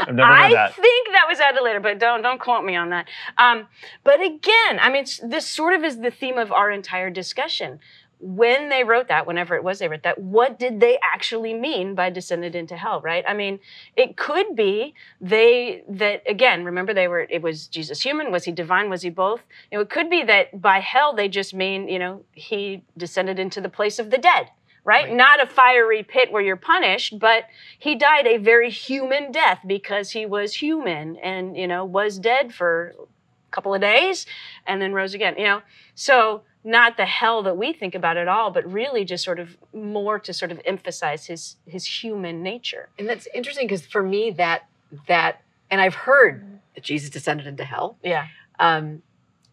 I've 0.02 0.14
never 0.14 0.30
I 0.30 0.48
heard 0.50 0.54
that. 0.54 0.76
think 0.76 1.08
that 1.14 1.26
was 1.30 1.40
added 1.40 1.62
later, 1.64 1.80
but 1.80 1.98
don't 1.98 2.22
don't 2.22 2.42
quote 2.42 2.66
me 2.66 2.76
on 2.76 2.90
that. 2.90 3.08
Um, 3.38 3.68
but 4.04 4.20
again, 4.22 4.80
I 4.82 4.90
mean, 4.92 5.06
this 5.24 5.48
sort 5.48 5.74
of 5.74 5.86
is 5.86 6.02
the 6.02 6.12
theme 6.12 6.38
of 6.38 6.52
our 6.52 6.70
entire 6.70 7.10
discussion. 7.10 7.80
When 8.26 8.70
they 8.70 8.86
wrote 8.86 9.10
that, 9.10 9.28
whenever 9.28 9.54
it 9.56 9.64
was 9.66 9.80
they 9.80 9.90
wrote 9.90 10.04
that, 10.04 10.18
what 10.18 10.58
did 10.58 10.80
they 10.80 10.98
actually 11.04 11.54
mean 11.54 11.94
by 11.94 12.10
descended 12.10 12.56
into 12.56 12.78
hell? 12.78 13.02
Right? 13.02 13.26
I 13.28 13.34
mean, 13.34 13.60
it 13.98 14.16
could 14.16 14.56
be 14.56 14.94
they 15.20 15.84
that 15.90 16.24
again. 16.26 16.64
Remember, 16.64 16.94
they 16.94 17.10
were. 17.10 17.28
It 17.30 17.42
was 17.42 17.68
Jesus 17.68 18.02
human. 18.02 18.32
Was 18.32 18.46
he 18.46 18.54
divine? 18.54 18.90
Was 18.90 19.02
he 19.02 19.10
both? 19.10 19.42
You 19.72 19.78
know, 19.78 19.82
it 19.82 19.90
could 19.90 20.10
be 20.10 20.24
that 20.24 20.62
by 20.62 20.80
hell 20.80 21.14
they 21.14 21.28
just 21.28 21.54
mean 21.54 21.90
you 21.90 22.00
know 22.00 22.24
he 22.32 22.84
descended 22.98 23.40
into 23.40 23.60
the 23.60 23.70
place 23.70 24.00
of 24.00 24.10
the 24.10 24.18
dead. 24.18 24.50
Right? 24.86 25.06
Right. 25.06 25.14
Not 25.14 25.42
a 25.42 25.48
fiery 25.48 26.04
pit 26.04 26.32
where 26.32 26.42
you're 26.42 26.58
punished, 26.58 27.18
but 27.18 27.46
he 27.80 27.96
died 27.96 28.28
a 28.28 28.38
very 28.38 28.70
human 28.70 29.32
death 29.32 29.60
because 29.66 30.12
he 30.12 30.26
was 30.26 30.54
human 30.54 31.18
and 31.18 31.58
you 31.58 31.68
know 31.68 31.84
was 31.84 32.20
dead 32.20 32.54
for 32.54 32.94
a 32.98 33.52
couple 33.52 33.74
of 33.74 33.82
days 33.82 34.26
and 34.66 34.82
then 34.82 34.94
rose 34.94 35.14
again 35.14 35.36
you 35.38 35.46
know 35.46 35.62
so 35.96 36.42
not 36.64 36.96
the 36.98 37.06
hell 37.06 37.44
that 37.44 37.58
we 37.58 37.74
think 37.74 37.94
about 37.96 38.18
at 38.18 38.28
all 38.28 38.52
but 38.52 38.70
really 38.72 39.04
just 39.04 39.24
sort 39.24 39.40
of 39.40 39.58
more 39.74 40.18
to 40.20 40.34
sort 40.34 40.52
of 40.52 40.60
emphasize 40.66 41.26
his 41.26 41.58
his 41.66 41.86
human 41.86 42.42
nature 42.42 42.90
And 42.98 43.08
that's 43.08 43.28
interesting 43.34 43.68
because 43.68 43.86
for 43.86 44.04
me, 44.04 44.32
that 44.32 44.68
that, 45.08 45.42
and 45.72 45.82
I've 45.82 45.96
heard 45.96 46.60
that 46.76 46.84
Jesus 46.84 47.10
descended 47.10 47.48
into 47.48 47.64
hell. 47.64 47.98
yeah 48.04 48.28
Um, 48.60 49.02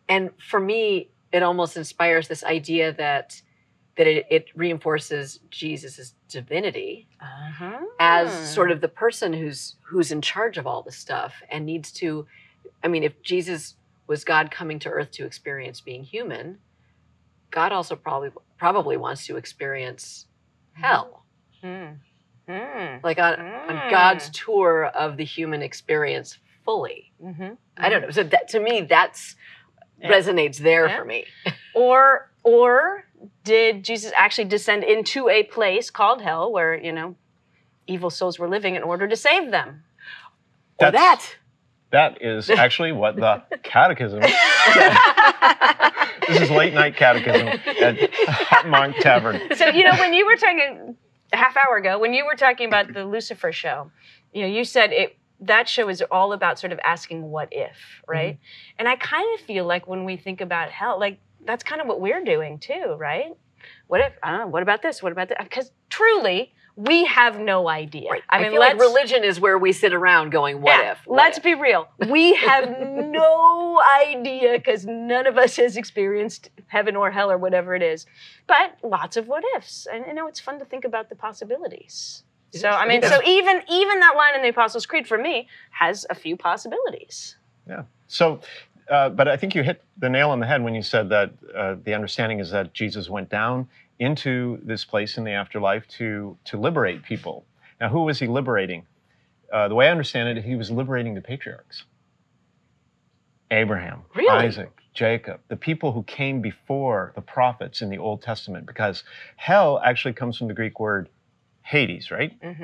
and 0.08 0.30
for 0.38 0.60
me, 0.60 1.08
it 1.32 1.42
almost 1.42 1.76
inspires 1.76 2.28
this 2.28 2.44
idea 2.44 2.92
that 2.94 3.42
that 3.96 4.06
it, 4.06 4.26
it 4.30 4.46
reinforces 4.54 5.40
Jesus' 5.50 6.14
divinity 6.28 7.06
uh-huh. 7.20 7.80
as 7.98 8.32
sort 8.54 8.70
of 8.70 8.80
the 8.80 8.88
person 8.88 9.32
who's 9.32 9.76
who's 9.82 10.10
in 10.10 10.22
charge 10.22 10.56
of 10.58 10.66
all 10.66 10.82
this 10.82 10.96
stuff 10.96 11.42
and 11.50 11.66
needs 11.66 11.92
to. 11.92 12.26
I 12.82 12.88
mean, 12.88 13.02
if 13.02 13.20
Jesus 13.22 13.74
was 14.06 14.24
God 14.24 14.50
coming 14.50 14.78
to 14.80 14.88
Earth 14.88 15.10
to 15.12 15.24
experience 15.24 15.80
being 15.80 16.02
human, 16.02 16.58
God 17.50 17.72
also 17.72 17.96
probably 17.96 18.30
probably 18.58 18.96
wants 18.96 19.26
to 19.26 19.36
experience 19.36 20.26
hell, 20.72 21.24
Hmm. 21.62 21.86
Hmm. 22.48 22.96
like 23.04 23.18
on, 23.18 23.40
on 23.40 23.90
God's 23.90 24.28
tour 24.30 24.86
of 24.86 25.16
the 25.16 25.24
human 25.24 25.62
experience 25.62 26.38
fully. 26.64 27.12
Mhm. 27.22 27.56
I 27.76 27.88
don't 27.88 28.02
know. 28.02 28.10
So 28.10 28.22
that 28.24 28.48
to 28.48 28.60
me, 28.60 28.82
that's 28.82 29.36
Yeah. 29.98 30.10
resonates 30.10 30.56
there 30.58 30.88
Yeah. 30.88 30.96
for 30.98 31.04
me. 31.04 31.26
or 31.74 32.30
or 32.42 33.04
did 33.44 33.84
jesus 33.84 34.10
actually 34.16 34.46
descend 34.46 34.82
into 34.82 35.28
a 35.28 35.42
place 35.42 35.90
called 35.90 36.22
hell 36.22 36.50
where 36.50 36.74
you 36.74 36.90
know 36.90 37.14
evil 37.86 38.08
souls 38.08 38.38
were 38.38 38.48
living 38.48 38.76
in 38.76 38.82
order 38.82 39.06
to 39.06 39.14
save 39.14 39.50
them 39.50 39.84
Or 40.78 40.90
that. 40.90 41.36
That 41.90 42.22
is 42.22 42.50
actually 42.50 42.92
what 42.92 43.16
the 43.16 43.42
catechism. 43.62 44.20
this 44.20 44.32
is 46.40 46.50
late 46.50 46.72
night 46.72 46.96
catechism 46.96 47.48
at 47.48 47.96
HopMonk 47.96 49.00
Tavern. 49.00 49.40
so 49.56 49.68
you 49.68 49.82
know 49.82 49.96
when 49.98 50.12
you 50.12 50.26
were 50.26 50.36
talking 50.36 50.96
a 51.32 51.36
half 51.36 51.56
hour 51.56 51.76
ago 51.76 51.98
when 51.98 52.14
you 52.14 52.24
were 52.24 52.36
talking 52.36 52.66
about 52.66 52.92
the 52.92 53.04
lucifer 53.04 53.52
show 53.52 53.90
you 54.32 54.42
know 54.42 54.48
you 54.48 54.64
said 54.64 54.92
it 54.92 55.16
that 55.40 55.68
show 55.68 55.88
is 55.88 56.02
all 56.10 56.32
about 56.32 56.58
sort 56.58 56.72
of 56.72 56.78
asking 56.84 57.22
what 57.22 57.48
if 57.50 57.70
mm-hmm. 57.70 58.12
right? 58.12 58.38
And 58.78 58.88
i 58.88 58.96
kind 58.96 59.26
of 59.38 59.44
feel 59.44 59.64
like 59.64 59.88
when 59.88 60.04
we 60.04 60.16
think 60.16 60.40
about 60.40 60.70
hell 60.70 60.98
like 60.98 61.18
that's 61.44 61.64
kind 61.64 61.80
of 61.80 61.86
what 61.86 62.00
we're 62.00 62.24
doing 62.24 62.58
too 62.58 62.96
right? 62.98 63.32
What 63.88 64.00
if 64.00 64.12
i 64.22 64.30
don't 64.30 64.40
know 64.40 64.46
what 64.46 64.62
about 64.62 64.82
this? 64.82 65.02
What 65.02 65.12
about 65.12 65.28
that? 65.30 65.42
Because 65.42 65.70
truly 65.88 66.52
we 66.76 67.04
have 67.04 67.38
no 67.38 67.68
idea 67.68 68.10
Right. 68.10 68.22
i 68.30 68.38
I, 68.38 68.42
mean 68.42 68.52
feel 68.52 68.60
like 68.60 68.76
let's 68.78 68.88
religion 68.88 69.24
is 69.24 69.40
where 69.40 69.58
we 69.58 69.72
sit 69.72 69.92
around 69.92 70.30
going, 70.30 70.62
"What 70.62 70.82
yeah, 70.82 70.92
if?" 70.92 70.98
What 71.06 71.16
let's 71.16 71.38
if? 71.38 71.44
be 71.44 71.54
real. 71.54 71.88
We 72.08 72.34
have 72.34 72.68
no 72.80 73.80
idea 74.06 74.52
because 74.58 74.86
none 74.86 75.26
of 75.26 75.36
us 75.38 75.56
has 75.56 75.76
experienced 75.76 76.50
heaven 76.68 76.96
or 76.96 77.10
hell 77.10 77.30
or 77.30 77.38
whatever 77.38 77.74
it 77.74 77.82
is. 77.82 78.06
But 78.46 78.76
lots 78.82 79.16
of 79.16 79.28
what 79.28 79.44
ifs, 79.56 79.86
and 79.92 80.04
you 80.06 80.14
know 80.14 80.26
it's 80.26 80.40
fun 80.40 80.58
to 80.58 80.64
think 80.64 80.84
about 80.84 81.08
the 81.08 81.16
possibilities. 81.16 82.22
So. 82.52 82.68
I 82.68 82.86
mean, 82.86 83.00
Yeah. 83.02 83.10
so 83.10 83.20
even 83.26 83.62
even 83.68 84.00
that 84.00 84.16
line 84.16 84.34
in 84.34 84.42
the 84.42 84.48
Apostles' 84.48 84.86
Creed 84.86 85.06
for 85.06 85.18
me 85.18 85.48
has 85.70 86.04
a 86.10 86.14
few 86.14 86.36
possibilities. 86.36 87.36
Yeah. 87.68 87.82
So, 88.08 88.40
uh, 88.90 89.10
but 89.10 89.28
I 89.28 89.36
think 89.36 89.54
you 89.54 89.62
hit 89.62 89.82
the 89.98 90.08
nail 90.08 90.30
on 90.30 90.40
the 90.40 90.46
head 90.46 90.62
when 90.64 90.74
you 90.74 90.82
said 90.82 91.08
that 91.10 91.32
uh, 91.54 91.76
the 91.84 91.94
understanding 91.94 92.40
is 92.40 92.50
that 92.50 92.72
Jesus 92.74 93.08
went 93.08 93.28
down 93.28 93.68
into 94.00 94.58
this 94.64 94.84
place 94.84 95.16
in 95.18 95.24
the 95.24 95.30
afterlife 95.32 95.86
to 95.86 96.36
to 96.46 96.56
liberate 96.56 97.04
people. 97.04 97.44
Now, 97.80 97.90
who 97.90 98.02
was 98.02 98.18
he 98.18 98.26
liberating? 98.26 98.86
Uh, 99.52 99.68
the 99.68 99.74
way 99.74 99.88
I 99.88 99.90
understand 99.90 100.36
it, 100.36 100.44
he 100.44 100.56
was 100.56 100.70
liberating 100.70 101.14
the 101.14 101.20
patriarchs. 101.20 101.84
Abraham, 103.50 104.02
Really? 104.14 104.46
Isaac, 104.46 104.70
Jacob, 104.94 105.40
the 105.48 105.56
people 105.56 105.92
who 105.92 106.04
came 106.04 106.40
before 106.40 107.12
the 107.16 107.20
prophets 107.20 107.82
in 107.82 107.90
the 107.90 107.98
Old 107.98 108.22
Testament, 108.22 108.64
because 108.64 109.02
hell 109.36 109.80
actually 109.84 110.14
comes 110.14 110.38
from 110.38 110.46
the 110.48 110.54
Greek 110.54 110.78
word 110.78 111.08
Hades, 111.74 112.10
right? 112.10 112.32
Mm-hmm. 112.42 112.62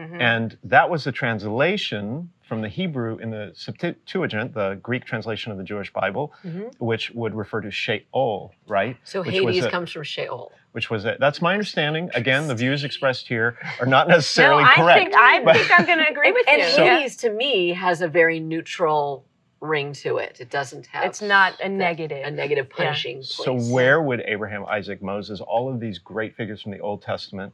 mm-hmm. 0.00 0.20
And 0.20 0.56
that 0.62 0.88
was 0.88 1.04
a 1.08 1.12
translation 1.12 2.30
from 2.48 2.62
the 2.62 2.68
Hebrew 2.68 3.16
in 3.18 3.30
the 3.30 3.50
Septuagint, 3.56 4.54
the 4.54 4.78
Greek 4.80 5.04
translation 5.04 5.50
of 5.50 5.58
the 5.58 5.64
Jewish 5.64 5.92
Bible, 5.92 6.32
Mhm. 6.44 6.72
which 6.78 7.10
would 7.10 7.34
refer 7.34 7.60
to 7.60 7.72
Sheol, 7.72 8.52
right? 8.68 8.96
So 9.02 9.22
Which 9.22 9.30
Hades 9.32 9.64
a- 9.64 9.70
comes 9.70 9.90
from 9.90 10.04
Sheol. 10.04 10.52
Which 10.70 10.90
was 10.90 11.04
it. 11.06 11.18
That's 11.18 11.42
my 11.42 11.54
understanding. 11.54 12.08
Again, 12.14 12.46
the 12.46 12.54
views 12.54 12.84
expressed 12.84 13.26
here 13.26 13.58
are 13.80 13.86
not 13.86 14.06
necessarily 14.06 14.62
no, 14.64 14.68
I 14.70 14.74
correct. 14.76 14.98
think 15.00 15.14
I 15.16 15.42
but- 15.42 15.56
think 15.56 15.70
I'm 15.80 15.84
going 15.86 15.98
to 15.98 16.08
agree 16.08 16.30
with 16.30 16.46
And 16.48 16.62
you. 16.62 16.68
So- 16.68 16.84
Hades 16.84 17.16
to 17.18 17.30
me 17.30 17.70
has 17.70 18.00
a 18.00 18.06
very 18.06 18.38
neutral 18.38 19.24
ring 19.60 19.92
to 19.94 20.18
it. 20.18 20.38
It 20.38 20.50
doesn't 20.50 20.86
have 20.86 21.04
It's 21.06 21.20
not 21.22 21.58
a 21.60 21.68
negative. 21.68 22.24
a 22.24 22.30
negative 22.30 22.70
punishing 22.70 23.22
so 23.24 23.54
place. 23.56 23.70
where 23.72 24.00
would 24.02 24.20
Abraham, 24.26 24.64
Isaac, 24.66 25.02
Moses, 25.02 25.40
all 25.40 25.68
of 25.68 25.80
these 25.80 25.98
great 25.98 26.36
figures 26.36 26.62
from 26.62 26.70
the 26.70 26.78
Old 26.78 27.02
Testament 27.02 27.52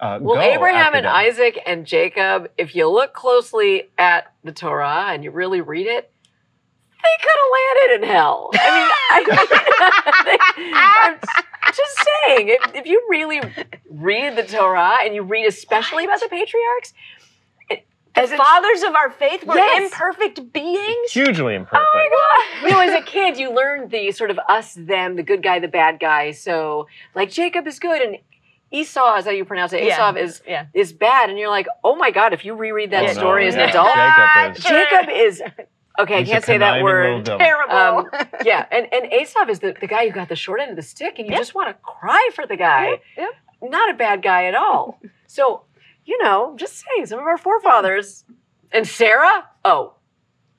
uh, 0.00 0.18
Well, 0.20 0.36
go 0.36 0.40
Abraham 0.42 0.94
and 0.94 1.04
that? 1.06 1.14
Isaac 1.14 1.58
and 1.66 1.86
Jacob, 1.86 2.50
if 2.58 2.74
you 2.74 2.88
look 2.88 3.14
closely 3.14 3.84
at 3.98 4.32
the 4.42 4.52
Torah 4.52 5.06
and 5.08 5.22
you 5.24 5.30
really 5.30 5.60
read 5.60 5.86
it, 5.86 6.10
they 7.02 7.22
could 7.22 7.32
have 7.36 7.50
landed 7.98 8.04
in 8.04 8.10
hell. 8.14 8.50
I 8.54 9.20
mean, 9.20 9.38
I, 9.38 10.38
I'm 11.66 11.72
just 11.72 12.08
saying, 12.26 12.48
if, 12.48 12.74
if 12.76 12.86
you 12.86 13.06
really 13.10 13.40
read 13.90 14.36
the 14.36 14.42
Torah 14.42 14.98
and 15.02 15.14
you 15.14 15.22
read 15.22 15.46
especially 15.46 16.04
about 16.04 16.20
the 16.20 16.28
patriarchs, 16.28 16.94
it, 17.68 17.86
as 18.14 18.30
the 18.30 18.36
a 18.36 18.38
fathers 18.38 18.82
of 18.84 18.94
our 18.94 19.10
faith 19.10 19.44
were 19.44 19.54
Yes. 19.56 19.92
imperfect 19.92 20.52
beings. 20.52 21.10
Hugely 21.10 21.54
imperfect. 21.56 21.84
Oh 21.84 21.92
my 21.94 22.08
god! 22.62 22.68
You 22.68 22.74
know, 22.74 22.80
as 22.94 23.02
a 23.02 23.04
kid, 23.04 23.36
you 23.38 23.52
learned 23.54 23.90
the 23.90 24.10
sort 24.12 24.30
of 24.30 24.38
us, 24.48 24.74
them, 24.74 25.16
the 25.16 25.22
good 25.22 25.42
guy, 25.42 25.58
the 25.58 25.68
bad 25.68 26.00
guy. 26.00 26.30
So, 26.32 26.86
like 27.14 27.30
Jacob 27.30 27.66
is 27.66 27.78
good, 27.78 28.00
and 28.00 28.16
Esau 28.74 29.16
is 29.16 29.24
how 29.24 29.30
you 29.30 29.44
pronounce 29.44 29.72
it. 29.72 29.84
Yeah. 29.84 29.94
Esau 29.94 30.18
is 30.18 30.42
Yeah. 30.46 30.66
is 30.74 30.92
bad, 30.92 31.30
and 31.30 31.38
you're 31.38 31.48
like, 31.48 31.66
oh 31.84 31.94
my 31.96 32.10
god! 32.10 32.32
If 32.32 32.44
you 32.44 32.54
reread 32.54 32.90
that 32.90 33.04
Oh, 33.04 33.06
no, 33.06 33.12
story 33.12 33.46
as 33.46 33.54
an 33.54 33.60
adult, 33.60 33.94
Jacob 33.94 34.56
is- 34.56 34.64
Jacob 34.64 35.08
is 35.10 35.42
okay. 35.98 36.18
He's 36.24 36.28
I 36.28 36.30
a 36.30 36.34
can't 36.34 36.44
say 36.44 36.58
that 36.58 36.82
word. 36.82 37.24
Terrible. 37.26 37.74
Um, 37.74 38.10
yeah, 38.44 38.66
and 38.70 38.86
and 38.92 39.12
Esau 39.12 39.46
is 39.48 39.60
the, 39.60 39.74
the 39.80 39.86
guy 39.86 40.06
who 40.06 40.12
got 40.12 40.28
the 40.28 40.36
short 40.36 40.60
end 40.60 40.70
of 40.70 40.76
the 40.76 40.82
stick, 40.82 41.18
and 41.18 41.26
you 41.28 41.32
Yep. 41.32 41.40
just 41.40 41.54
want 41.54 41.68
to 41.68 41.74
cry 41.82 42.30
for 42.34 42.46
the 42.46 42.56
guy. 42.56 42.90
Yep, 42.90 43.02
yep. 43.16 43.30
Not 43.62 43.90
a 43.90 43.94
bad 43.94 44.22
guy 44.22 44.44
at 44.46 44.54
all. 44.54 45.00
So, 45.26 45.64
you 46.04 46.22
know, 46.22 46.54
just 46.56 46.74
saying, 46.84 47.06
some 47.06 47.18
of 47.18 47.24
our 47.26 47.36
forefathers 47.38 48.24
and 48.70 48.86
Sarah. 48.86 49.48
Oh, 49.64 49.94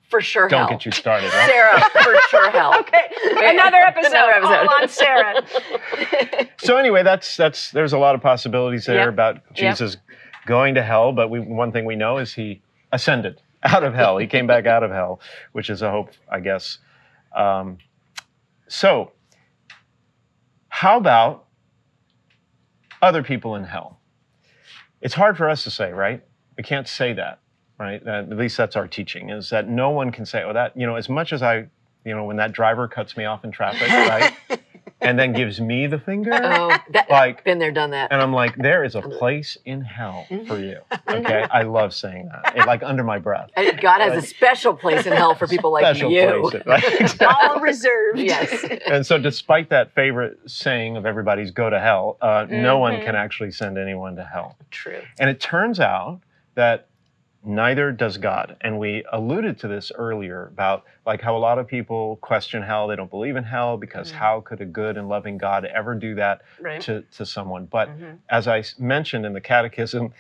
for 0.09 0.21
sure. 0.21 0.47
Don't 0.47 0.61
hell. 0.61 0.69
get 0.69 0.85
you 0.85 0.91
started, 0.91 1.31
right? 1.33 1.49
Sarah, 1.49 1.81
for 2.03 2.17
sure, 2.29 2.51
hell. 2.51 2.75
okay, 2.79 3.07
another 3.51 3.77
episode, 3.77 4.11
Another 4.13 4.31
episode. 4.31 4.67
all 4.67 4.81
on 4.81 4.87
Sarah. 4.89 6.47
So 6.57 6.77
anyway, 6.77 7.03
that's 7.03 7.35
that's 7.37 7.69
there's 7.71 7.93
a 7.93 7.97
lot 7.97 8.15
of 8.15 8.21
possibilities 8.21 8.85
there 8.85 8.95
Yep. 9.05 9.09
about 9.09 9.35
Yep. 9.35 9.55
Jesus 9.55 9.97
going 10.47 10.75
to 10.75 10.81
hell, 10.83 11.11
but 11.11 11.29
we, 11.29 11.39
one 11.39 11.71
thing 11.71 11.85
we 11.85 11.95
know 11.95 12.17
is 12.17 12.33
he 12.33 12.61
ascended 12.91 13.41
out 13.63 13.83
of 13.83 13.93
hell. 13.93 14.17
He 14.17 14.25
came 14.27 14.47
back 14.47 14.65
out 14.65 14.81
of 14.83 14.89
hell, 14.91 15.19
which 15.51 15.69
is 15.69 15.81
a 15.81 15.91
hope, 15.91 16.09
I 16.31 16.39
guess. 16.39 16.79
Um, 17.35 17.77
so, 18.67 19.11
how 20.69 20.97
about 20.97 21.45
other 23.01 23.21
people 23.21 23.55
in 23.55 23.63
hell? 23.65 23.99
It's 25.01 25.13
hard 25.13 25.37
for 25.37 25.49
us 25.49 25.63
to 25.65 25.71
say, 25.71 25.91
right? 25.91 26.23
We 26.57 26.63
can't 26.63 26.87
say 26.87 27.13
that. 27.13 27.39
Right? 27.79 28.03
That, 28.05 28.31
at 28.31 28.37
least 28.37 28.57
that's 28.57 28.75
our 28.75 28.87
teaching 28.87 29.29
is 29.29 29.49
that 29.49 29.67
no 29.67 29.89
one 29.89 30.11
can 30.11 30.25
say, 30.25 30.43
oh, 30.43 30.53
that, 30.53 30.75
you 30.77 30.85
know, 30.85 30.95
as 30.95 31.09
much 31.09 31.33
as 31.33 31.41
I, 31.43 31.67
you 32.05 32.15
know, 32.15 32.23
when 32.25 32.37
that 32.37 32.51
driver 32.51 32.87
cuts 32.87 33.17
me 33.17 33.25
off 33.25 33.43
in 33.43 33.51
traffic, 33.51 33.89
right? 33.89 34.33
and 35.01 35.19
then 35.19 35.33
gives 35.33 35.59
me 35.59 35.85
the 35.87 35.99
finger, 35.99 36.31
Oh, 36.33 36.75
that, 36.93 37.09
like, 37.09 37.43
been 37.43 37.59
there, 37.59 37.71
done 37.71 37.89
that. 37.91 38.11
and 38.11 38.21
I'm 38.21 38.31
like, 38.31 38.55
there 38.55 38.83
is 38.83 38.95
a 38.95 39.01
place 39.01 39.57
in 39.65 39.81
hell 39.81 40.25
for 40.47 40.57
you. 40.59 40.79
Okay. 41.07 41.45
I 41.49 41.61
love 41.61 41.93
saying 41.93 42.29
that, 42.29 42.57
It, 42.57 42.65
like 42.67 42.83
under 42.83 43.03
my 43.03 43.19
breath. 43.19 43.49
And 43.55 43.79
God 43.79 44.01
has 44.01 44.21
a 44.23 44.27
special 44.27 44.73
place 44.73 45.05
in 45.05 45.13
hell 45.13 45.33
for 45.35 45.47
people 45.47 45.71
like 45.71 45.83
Special 45.83 46.11
you. 46.11 46.49
place, 46.49 46.63
right? 46.65 47.21
All 47.51 47.59
reserved. 47.61 48.19
yes. 48.19 48.65
and 48.87 49.05
so, 49.05 49.17
despite 49.17 49.69
that 49.69 49.93
favorite 49.93 50.37
saying 50.47 50.97
of 50.97 51.05
everybody's 51.05 51.51
go 51.51 51.69
to 51.69 51.79
hell, 51.79 52.17
uh, 52.21 52.45
no 52.49 52.79
one 52.79 52.95
Mhm. 52.95 53.05
can 53.05 53.15
actually 53.15 53.51
send 53.51 53.77
anyone 53.77 54.15
to 54.17 54.23
hell. 54.25 54.57
True. 54.71 55.01
And 55.19 55.29
it 55.29 55.39
turns 55.39 55.79
out 55.79 56.19
that 56.55 56.87
neither 57.45 57.91
does 57.91 58.17
God. 58.17 58.57
And 58.61 58.79
we 58.79 59.03
alluded 59.11 59.59
to 59.59 59.67
this 59.67 59.91
earlier 59.95 60.47
about 60.47 60.83
like 61.05 61.21
how 61.21 61.35
a 61.35 61.39
lot 61.39 61.59
of 61.59 61.67
people 61.67 62.17
question 62.17 62.61
hell. 62.63 62.87
They 62.87 62.95
don't 62.95 63.09
believe 63.09 63.35
in 63.35 63.43
hell 63.43 63.77
because 63.77 64.11
Mhm. 64.11 64.15
how 64.15 64.41
could 64.41 64.61
a 64.61 64.65
good 64.65 64.97
and 64.97 65.07
loving 65.07 65.37
God 65.37 65.65
ever 65.65 65.95
do 65.95 66.15
that 66.15 66.41
Right. 66.59 66.81
to, 66.81 67.01
to 67.03 67.25
someone? 67.25 67.65
But 67.65 67.89
Mhm. 67.89 68.19
as 68.29 68.47
I 68.47 68.63
mentioned 68.79 69.25
in 69.25 69.33
the 69.33 69.41
catechism 69.41 70.13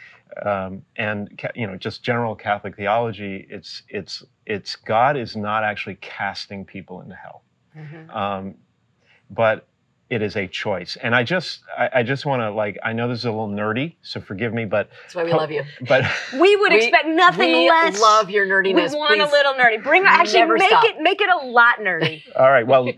um, 0.43 0.83
and 0.95 1.41
you 1.55 1.65
know 1.67 1.75
just 1.77 2.03
general 2.03 2.35
Catholic 2.35 2.75
theology, 2.75 3.45
it's 3.49 3.83
it's 3.89 4.23
it's 4.45 4.75
God 4.75 5.17
is 5.17 5.35
not 5.35 5.63
actually 5.63 5.95
casting 5.95 6.65
people 6.65 7.01
into 7.01 7.15
hell 7.15 7.43
Mhm. 7.75 8.15
um, 8.15 8.55
but 9.29 9.67
it 10.15 10.21
is 10.21 10.35
a 10.37 10.47
choice. 10.47 10.97
And 11.03 11.13
I 11.13 11.23
just, 11.23 11.61
I, 11.77 11.89
I 11.95 12.03
just 12.03 12.25
want 12.25 12.41
to 12.41 12.49
like, 12.49 12.77
I 12.83 12.93
know 12.93 13.07
this 13.09 13.19
is 13.19 13.25
a 13.25 13.29
little 13.31 13.49
nerdy, 13.49 13.95
so 14.01 14.21
forgive 14.21 14.53
me, 14.53 14.63
but, 14.65 14.89
That's 15.03 15.15
why 15.15 15.23
we 15.25 15.33
love 15.33 15.51
you. 15.51 15.63
but 15.87 16.05
We 16.39 16.55
would 16.55 16.71
We- 16.71 16.77
expect 16.77 17.07
nothing 17.07 17.51
less. 17.67 17.85
we 17.85 17.91
less. 17.91 18.01
love 18.01 18.29
your 18.29 18.47
nerdiness. 18.47 18.63
we 18.75 18.81
nerdiness. 18.81 18.95
want 18.97 19.21
a 19.21 19.25
little 19.29 19.53
nerdy. 19.53 19.83
Bring 19.83 20.03
actually 20.05 20.45
make 20.45 20.69
stop. 20.69 20.85
it 20.85 21.01
make 21.01 21.19
it 21.21 21.29
a 21.29 21.45
lot 21.45 21.79
nerdy. 21.79 22.23
all 22.35 22.49
right. 22.49 22.65
Well, 22.65 22.89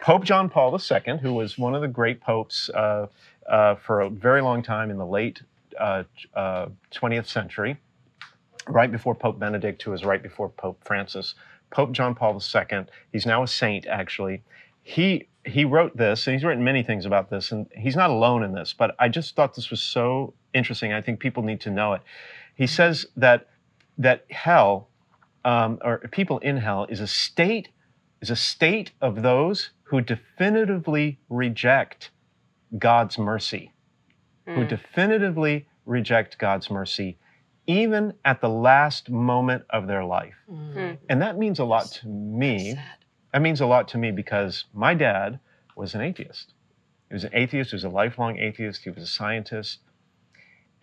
Pope 0.00 0.24
John 0.24 0.48
Paul 0.48 0.78
II, 0.78 1.18
who 1.18 1.34
was 1.34 1.58
one 1.58 1.74
of 1.74 1.82
the 1.82 1.88
great 1.88 2.20
popes 2.20 2.70
uh, 2.70 3.06
uh, 3.48 3.74
for 3.74 4.00
a 4.02 4.08
very 4.10 4.40
long 4.40 4.62
time 4.62 4.90
in 4.90 4.96
the 4.96 5.06
late 5.06 5.42
uh, 5.78 6.04
uh, 6.34 6.66
20th 6.94 7.26
century, 7.26 7.76
right 8.68 8.92
before 8.92 9.14
Pope 9.14 9.38
Benedict, 9.40 9.82
who 9.82 9.90
was 9.90 10.04
right 10.04 10.22
before 10.22 10.48
Pope 10.50 10.78
Francis. 10.84 11.34
Pope 11.70 11.90
John 11.92 12.14
Paul 12.14 12.40
II, 12.54 12.84
he's 13.12 13.26
now 13.26 13.42
a 13.42 13.48
saint 13.48 13.86
actually. 13.86 14.42
He 14.84 15.26
he 15.46 15.64
wrote 15.64 15.96
this, 15.96 16.26
and 16.26 16.34
he's 16.34 16.44
written 16.44 16.64
many 16.64 16.82
things 16.82 17.06
about 17.06 17.30
this, 17.30 17.52
and 17.52 17.66
he's 17.76 17.96
not 17.96 18.10
alone 18.10 18.42
in 18.42 18.52
this. 18.52 18.72
But 18.72 18.94
I 18.98 19.08
just 19.08 19.34
thought 19.36 19.54
this 19.54 19.70
was 19.70 19.82
so 19.82 20.34
interesting. 20.52 20.92
I 20.92 21.00
think 21.02 21.20
people 21.20 21.42
need 21.42 21.60
to 21.62 21.70
know 21.70 21.92
it. 21.94 22.02
He 22.54 22.66
says 22.66 23.06
that 23.16 23.48
that 23.98 24.24
hell, 24.30 24.88
um, 25.44 25.78
or 25.82 25.98
people 26.10 26.38
in 26.38 26.56
hell, 26.56 26.86
is 26.88 27.00
a 27.00 27.06
state 27.06 27.68
is 28.20 28.30
a 28.30 28.36
state 28.36 28.92
of 29.02 29.22
those 29.22 29.70
who 29.82 30.00
definitively 30.00 31.18
reject 31.28 32.10
God's 32.78 33.18
mercy, 33.18 33.70
who 34.46 34.64
Mm. 34.64 34.68
definitively 34.68 35.66
reject 35.84 36.38
God's 36.38 36.70
mercy, 36.70 37.18
even 37.66 38.14
at 38.24 38.40
the 38.40 38.48
last 38.48 39.10
moment 39.10 39.64
of 39.68 39.86
their 39.86 40.04
life. 40.04 40.36
Mm. 40.50 40.96
And 41.10 41.20
that 41.20 41.36
means 41.36 41.58
a 41.58 41.64
lot 41.64 41.86
to 41.86 42.08
me. 42.08 42.72
Sad. 42.72 43.03
That 43.34 43.42
means 43.42 43.60
a 43.60 43.66
lot 43.66 43.88
to 43.88 43.98
me 43.98 44.12
because 44.12 44.64
my 44.72 44.94
dad 44.94 45.40
was 45.74 45.96
an 45.96 46.00
atheist. 46.00 46.54
He 47.08 47.14
was 47.14 47.24
an 47.24 47.32
atheist, 47.34 47.70
he 47.70 47.74
was 47.74 47.82
a 47.82 47.88
lifelong 47.88 48.38
atheist, 48.38 48.84
he 48.84 48.90
was 48.90 49.02
a 49.02 49.08
scientist, 49.08 49.80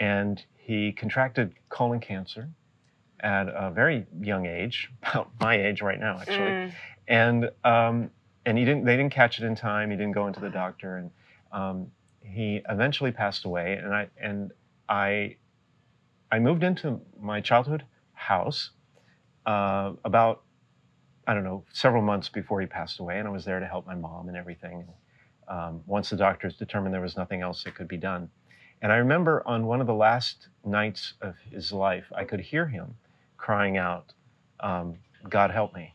and 0.01 0.43
he 0.57 0.91
contracted 0.91 1.53
colon 1.69 2.01
cancer 2.01 2.49
at 3.21 3.47
a 3.47 3.71
very 3.71 4.05
young 4.19 4.45
age, 4.47 4.91
about 5.03 5.31
my 5.39 5.55
age 5.55 5.81
right 5.81 5.99
now, 5.99 6.19
actually 6.19 6.51
Mm. 6.51 6.71
and 7.07 7.51
um, 7.63 8.11
and 8.45 8.57
he 8.57 8.65
didn't 8.65 8.83
they 8.83 8.97
didn't 8.97 9.13
catch 9.13 9.39
it 9.39 9.45
in 9.45 9.55
time 9.55 9.89
he 9.89 9.95
didn't 9.95 10.11
go 10.13 10.27
into 10.27 10.41
the 10.41 10.49
doctor 10.49 10.97
and 10.97 11.11
um, 11.53 11.91
he 12.21 12.61
eventually 12.69 13.11
passed 13.11 13.45
away 13.45 13.75
and 13.81 13.93
i 13.93 14.07
and 14.21 14.51
i 14.89 15.35
i 16.31 16.37
moved 16.39 16.63
into 16.63 16.99
my 17.19 17.39
childhood 17.39 17.85
house 18.13 18.71
uh, 19.45 19.93
about 20.03 20.43
i 21.27 21.33
don't 21.33 21.43
know 21.43 21.63
several 21.73 22.01
months 22.01 22.29
before 22.29 22.61
he 22.61 22.67
passed 22.67 22.99
away 22.99 23.19
and 23.19 23.27
i 23.27 23.31
was 23.31 23.45
there 23.45 23.59
to 23.59 23.65
help 23.67 23.85
my 23.87 23.95
mom 23.95 24.27
and 24.27 24.37
everything 24.37 24.85
um, 25.47 25.81
once 25.85 26.09
the 26.09 26.15
doctors 26.15 26.55
determined 26.57 26.93
there 26.93 27.01
was 27.01 27.17
nothing 27.17 27.41
else 27.41 27.63
that 27.63 27.75
could 27.75 27.87
be 27.87 27.97
done 27.97 28.29
and 28.81 28.91
i 28.91 28.95
remember 28.97 29.43
on 29.45 29.65
one 29.65 29.81
of 29.81 29.87
the 29.87 29.93
last 29.93 30.47
nights 30.65 31.13
of 31.21 31.35
his 31.49 31.71
life 31.71 32.05
i 32.15 32.23
could 32.23 32.39
hear 32.39 32.67
him 32.67 32.95
crying 33.37 33.77
out 33.77 34.13
um, 34.61 34.95
god 35.29 35.51
help 35.51 35.73
me 35.73 35.93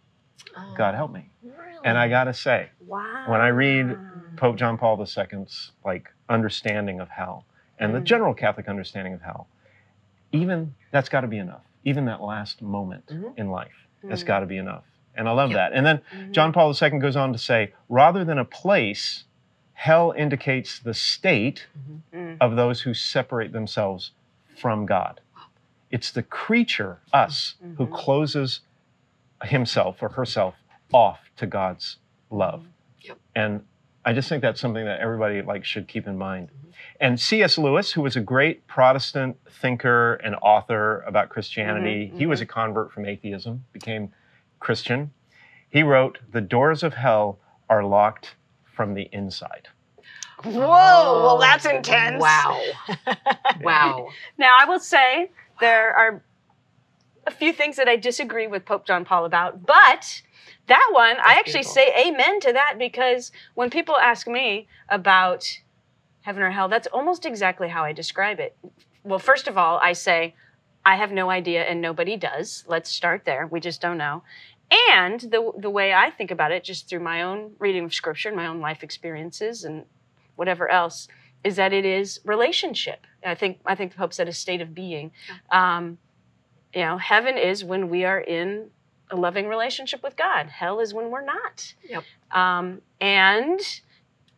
Oh, 0.57 0.75
god 0.77 0.95
help 0.95 1.13
me 1.13 1.31
really? 1.43 1.57
and 1.85 1.99
I 1.99 2.09
gotta 2.09 2.35
say, 2.35 2.71
Wow. 2.87 3.25
when 3.27 3.41
I 3.41 3.49
read 3.49 3.97
Pope 4.37 4.57
John 4.57 4.77
Paul 4.79 4.99
II's 5.01 5.71
like 5.85 6.09
understanding 6.29 7.01
of 7.01 7.09
hell 7.09 7.47
and 7.79 7.95
the 7.95 8.01
Mm. 8.01 8.05
general 8.05 8.35
Catholic 8.35 8.69
understanding 8.69 9.15
of 9.15 9.23
hell, 9.23 9.49
even 10.33 10.75
that's 10.93 11.09
got 11.09 11.23
to 11.23 11.29
be 11.29 11.39
enough. 11.39 11.63
Even 11.85 12.07
that 12.07 12.21
last 12.23 12.63
moment 12.63 13.05
Mhm. 13.11 13.39
in 13.39 13.51
life, 13.51 13.87
that's 14.09 14.23
Mm. 14.23 14.27
got 14.27 14.41
to 14.41 14.47
be 14.47 14.57
enough. 14.57 14.85
And 15.17 15.29
I 15.29 15.33
love 15.33 15.51
Yep. 15.51 15.57
that. 15.57 15.73
And 15.73 15.85
then 15.87 16.01
Mhm. 16.15 16.33
John 16.33 16.53
Paul 16.53 16.73
II 16.81 16.99
goes 16.99 17.17
on 17.17 17.33
to 17.33 17.39
say, 17.39 17.73
rather 17.89 18.25
than 18.25 18.39
a 18.39 18.45
place, 18.45 19.25
hell 19.73 20.13
indicates 20.17 20.79
the 20.79 20.95
state 20.95 21.67
Mm. 22.13 22.37
of 22.41 22.57
those 22.57 22.83
who 22.83 22.95
separate 22.95 23.53
themselves 23.53 24.13
from 24.57 24.87
God. 24.87 25.21
It's 25.91 26.11
the 26.11 26.23
creature, 26.23 26.99
us, 27.13 27.55
who 27.77 27.87
Mhm. 27.87 27.93
closes 27.93 28.61
himself 29.45 30.03
or 30.03 30.11
herself 30.11 30.55
off 30.93 31.31
to 31.37 31.47
God's 31.47 31.99
love. 32.31 32.67
Yep. 33.03 33.19
And 33.35 33.65
I 34.05 34.13
just 34.13 34.29
think 34.29 34.41
that's 34.43 34.61
something 34.61 34.85
that 34.85 35.01
everybody 35.01 35.43
like 35.43 35.65
should 35.65 35.89
keep 35.89 36.07
in 36.07 36.17
mind. 36.17 36.49
Mhm. 36.51 36.73
And 37.01 37.21
C.S. 37.21 37.59
Lewis, 37.59 37.93
who 37.93 38.03
was 38.03 38.17
a 38.17 38.21
great 38.21 38.67
Protestant 38.67 39.37
thinker 39.51 40.15
and 40.15 40.37
author 40.43 41.01
about 41.03 41.29
Christianity, 41.29 42.11
Mhm, 42.13 42.19
he 42.19 42.27
was 42.27 42.41
a 42.41 42.47
convert 42.47 42.93
from 42.93 43.05
atheism, 43.05 43.65
became 43.73 44.13
Christian. 44.61 45.13
He 45.69 45.83
wrote, 45.83 46.19
"The 46.31 46.41
doors 46.41 46.83
of 46.83 46.95
hell 46.95 47.39
are 47.69 47.85
locked 47.85 48.37
from 48.65 48.95
the 48.95 49.09
inside." 49.13 49.69
Whoa, 50.45 50.53
well 50.53 51.39
that's 51.39 51.67
oh, 51.67 51.77
intense. 51.77 52.21
Wow. 52.21 52.61
Wow. 53.63 54.09
Now 54.37 54.53
I 54.61 54.67
will 54.67 54.79
say 54.79 55.31
there 55.61 55.95
are 55.95 56.23
a 57.27 57.31
few 57.31 57.53
things 57.53 57.77
that 57.77 57.89
I 57.89 57.97
disagree 57.97 58.47
with 58.47 58.65
Pope 58.65 58.87
John 58.87 59.05
Paul 59.05 59.25
about, 59.25 59.65
but 59.65 60.23
that 60.67 60.89
one 60.93 61.17
I 61.19 61.35
actually 61.35 61.63
beautiful. 61.63 61.75
say 61.75 62.09
amen 62.09 62.41
to 62.41 62.53
that 62.53 62.75
because 62.79 63.33
when 63.55 63.71
people 63.71 63.97
ask 63.97 64.29
me 64.29 64.69
about 64.89 65.61
heaven 66.21 66.43
or 66.43 66.51
hell, 66.51 66.69
that's 66.69 66.87
almost 66.89 67.25
exactly 67.25 67.69
how 67.69 67.85
I 67.85 67.93
describe 67.93 68.41
it. 68.41 68.57
Well, 69.05 69.19
first 69.19 69.49
of 69.49 69.57
all, 69.57 69.79
I 69.83 69.93
say 69.93 70.35
I 70.87 70.95
have 70.95 71.11
no 71.11 71.29
idea 71.31 71.65
and 71.65 71.81
nobody 71.81 72.17
does. 72.17 72.65
Let's 72.69 72.91
start 72.91 73.25
there. 73.25 73.49
We 73.49 73.59
just 73.59 73.81
don't 73.81 73.99
know. 73.99 74.23
And 74.89 75.21
the 75.21 75.53
the 75.59 75.69
way 75.69 75.93
I 75.93 76.11
think 76.11 76.31
about 76.31 76.53
it, 76.53 76.63
just 76.63 76.89
through 76.89 77.01
my 77.01 77.23
own 77.23 77.53
reading 77.59 77.85
of 77.85 77.93
scripture 77.93 78.29
and 78.29 78.37
my 78.37 78.47
own 78.47 78.61
life 78.61 78.85
experiences 78.85 79.65
and 79.65 79.85
whatever 80.37 80.71
else, 80.71 81.09
is 81.43 81.57
that 81.57 81.73
it 81.73 81.85
is 81.85 82.21
relationship. 82.25 83.05
I 83.25 83.35
think 83.35 83.59
I 83.67 83.75
think 83.75 83.93
the 83.93 83.99
Pope 83.99 84.15
said 84.15 84.29
a 84.29 84.33
state 84.33 84.61
of 84.61 84.75
being. 84.75 85.11
Um, 85.51 85.99
you 86.73 86.83
know, 86.83 86.99
heaven 86.99 87.37
is 87.37 87.65
when 87.65 87.89
we 87.89 88.05
are 88.05 88.21
in 88.21 88.71
a 89.11 89.17
loving 89.17 89.49
relationship 89.49 90.03
with 90.05 90.17
God. 90.17 90.47
Hell 90.49 90.79
is 90.79 90.95
when 90.95 91.11
we're 91.11 91.25
not. 91.25 91.75
Yep. 91.89 92.05
Um, 92.31 92.81
and 93.01 93.61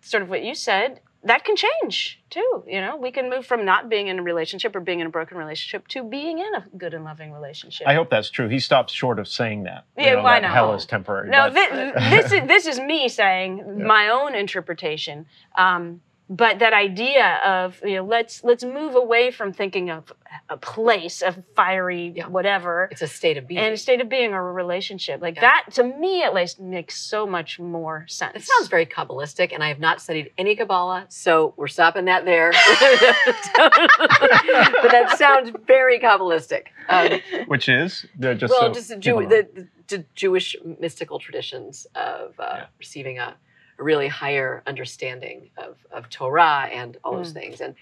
sort 0.01 0.23
of 0.23 0.31
what 0.31 0.43
you 0.43 0.55
said, 0.55 1.01
that 1.29 1.45
can 1.45 1.57
change 1.57 2.21
too. 2.31 2.65
You 2.67 2.81
know, 2.81 2.97
we 2.97 3.11
can 3.11 3.31
move 3.31 3.47
from 3.47 3.65
not 3.65 3.89
being 3.89 4.09
in 4.09 4.19
a 4.19 4.23
relationship 4.23 4.75
or 4.77 4.81
being 4.81 5.01
in 5.01 5.07
a 5.07 5.11
broken 5.11 5.39
relationship 5.39 5.87
to 5.89 6.03
being 6.05 6.39
in 6.39 6.55
a 6.55 6.65
good 6.77 6.93
and 6.95 7.05
loving 7.05 7.33
relationship. 7.33 7.87
I 7.87 7.95
hope 7.95 8.11
that's 8.11 8.29
true. 8.31 8.49
He 8.49 8.59
stops 8.61 8.93
short 8.93 9.19
of 9.19 9.29
saying 9.29 9.63
that. 9.65 9.85
you 9.97 10.05
Yeah, 10.05 10.15
know, 10.17 10.23
why 10.23 10.41
that 10.41 10.49
not? 10.49 10.55
Hell 10.55 10.75
is 10.75 10.85
temporary. 10.87 11.31
No, 11.31 11.51
but- 11.51 11.71
thi- 11.71 12.11
this 12.11 12.33
is 12.33 12.49
this 12.49 12.67
is 12.67 12.81
me 12.81 13.09
saying 13.09 13.59
Yeah. 13.79 13.85
my 13.85 14.09
own 14.09 14.35
interpretation. 14.35 15.27
Um, 15.57 16.01
but 16.31 16.59
that 16.59 16.73
idea 16.75 17.37
of 17.45 17.81
you 17.85 17.95
know 17.97 18.05
let's 18.05 18.45
let's 18.45 18.63
move 18.65 18.95
away 18.95 19.31
from 19.31 19.53
thinking 19.53 19.91
of 19.91 20.13
a 20.51 20.57
place, 20.59 21.23
of 21.23 21.43
fiery 21.57 22.13
Yeah. 22.15 22.27
whatever, 22.29 22.89
It's 22.91 23.01
a 23.03 23.07
state 23.09 23.37
of 23.39 23.47
being. 23.47 23.61
and 23.61 23.73
a 23.75 23.77
state 23.79 24.01
of 24.03 24.09
being 24.11 24.35
or 24.35 24.49
a 24.51 24.53
relationship 24.53 25.23
like 25.23 25.37
Yeah. 25.37 25.41
that. 25.43 25.65
To 25.75 25.83
me, 25.85 26.23
at 26.23 26.35
least, 26.35 26.61
makes 26.61 26.99
so 27.01 27.27
much 27.27 27.59
more 27.59 28.05
sense. 28.09 28.37
It 28.37 28.43
sounds 28.45 28.69
very 28.69 28.85
Kabbalistic, 28.87 29.53
and 29.55 29.63
I 29.65 29.69
have 29.69 29.79
not 29.81 30.01
studied 30.03 30.31
any 30.37 30.55
Kabbalah, 30.55 31.07
so 31.09 31.55
we're 31.57 31.67
stopping 31.69 32.05
that 32.07 32.25
there. 32.27 32.53
but 33.57 34.91
that 34.91 35.15
sounds 35.19 35.51
very 35.67 35.99
Kabbalistic. 35.99 36.65
Um, 36.89 37.21
which 37.47 37.69
is 37.69 38.07
just 38.21 38.51
well, 38.51 38.61
so 38.69 38.73
just 38.73 38.89
the, 38.89 38.97
Jew, 38.97 39.21
know. 39.23 39.29
the, 39.29 39.69
the 39.89 40.05
Jewish 40.15 40.57
mystical 40.79 41.19
traditions 41.19 41.87
of 41.95 42.35
uh, 42.39 42.53
Yeah. 42.55 42.67
receiving 42.79 43.19
a 43.19 43.29
a 43.29 43.35
really 43.79 44.09
higher 44.09 44.63
understanding 44.67 45.51
of, 45.57 45.77
of 45.91 46.09
Torah 46.11 46.69
and 46.73 46.97
all 47.05 47.17
those 47.17 47.31
Mm. 47.31 47.35
things. 47.35 47.61
And 47.61 47.75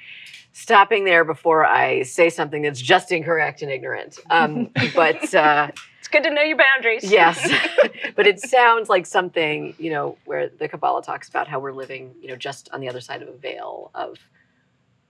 stopping 0.53 1.05
there 1.05 1.25
before 1.25 1.65
I 1.67 2.03
say 2.03 2.31
something 2.31 2.63
that's 2.63 2.81
just 2.81 3.13
incorrect 3.13 3.63
and 3.63 3.71
ignorant. 3.71 4.19
Um, 4.31 4.71
but 4.95 5.35
uh, 5.35 5.71
It's 5.99 6.09
good 6.09 6.23
to 6.25 6.31
know 6.31 6.43
your 6.43 6.57
boundaries. 6.59 7.05
yes, 7.05 7.51
but 8.17 8.27
it 8.27 8.41
sounds 8.41 8.89
like 8.89 9.07
something, 9.07 9.75
you 9.79 9.91
know, 9.91 10.19
where 10.25 10.49
the 10.49 10.69
Kabbalah 10.69 11.03
talks 11.03 11.29
about 11.29 11.49
how 11.49 11.59
we're 11.61 11.73
living, 11.73 12.15
you 12.21 12.29
know, 12.29 12.37
just 12.37 12.69
on 12.73 12.81
the 12.81 12.89
other 12.89 13.01
side 13.01 13.23
of 13.23 13.29
a 13.29 13.37
veil 13.37 13.91
of 13.95 14.19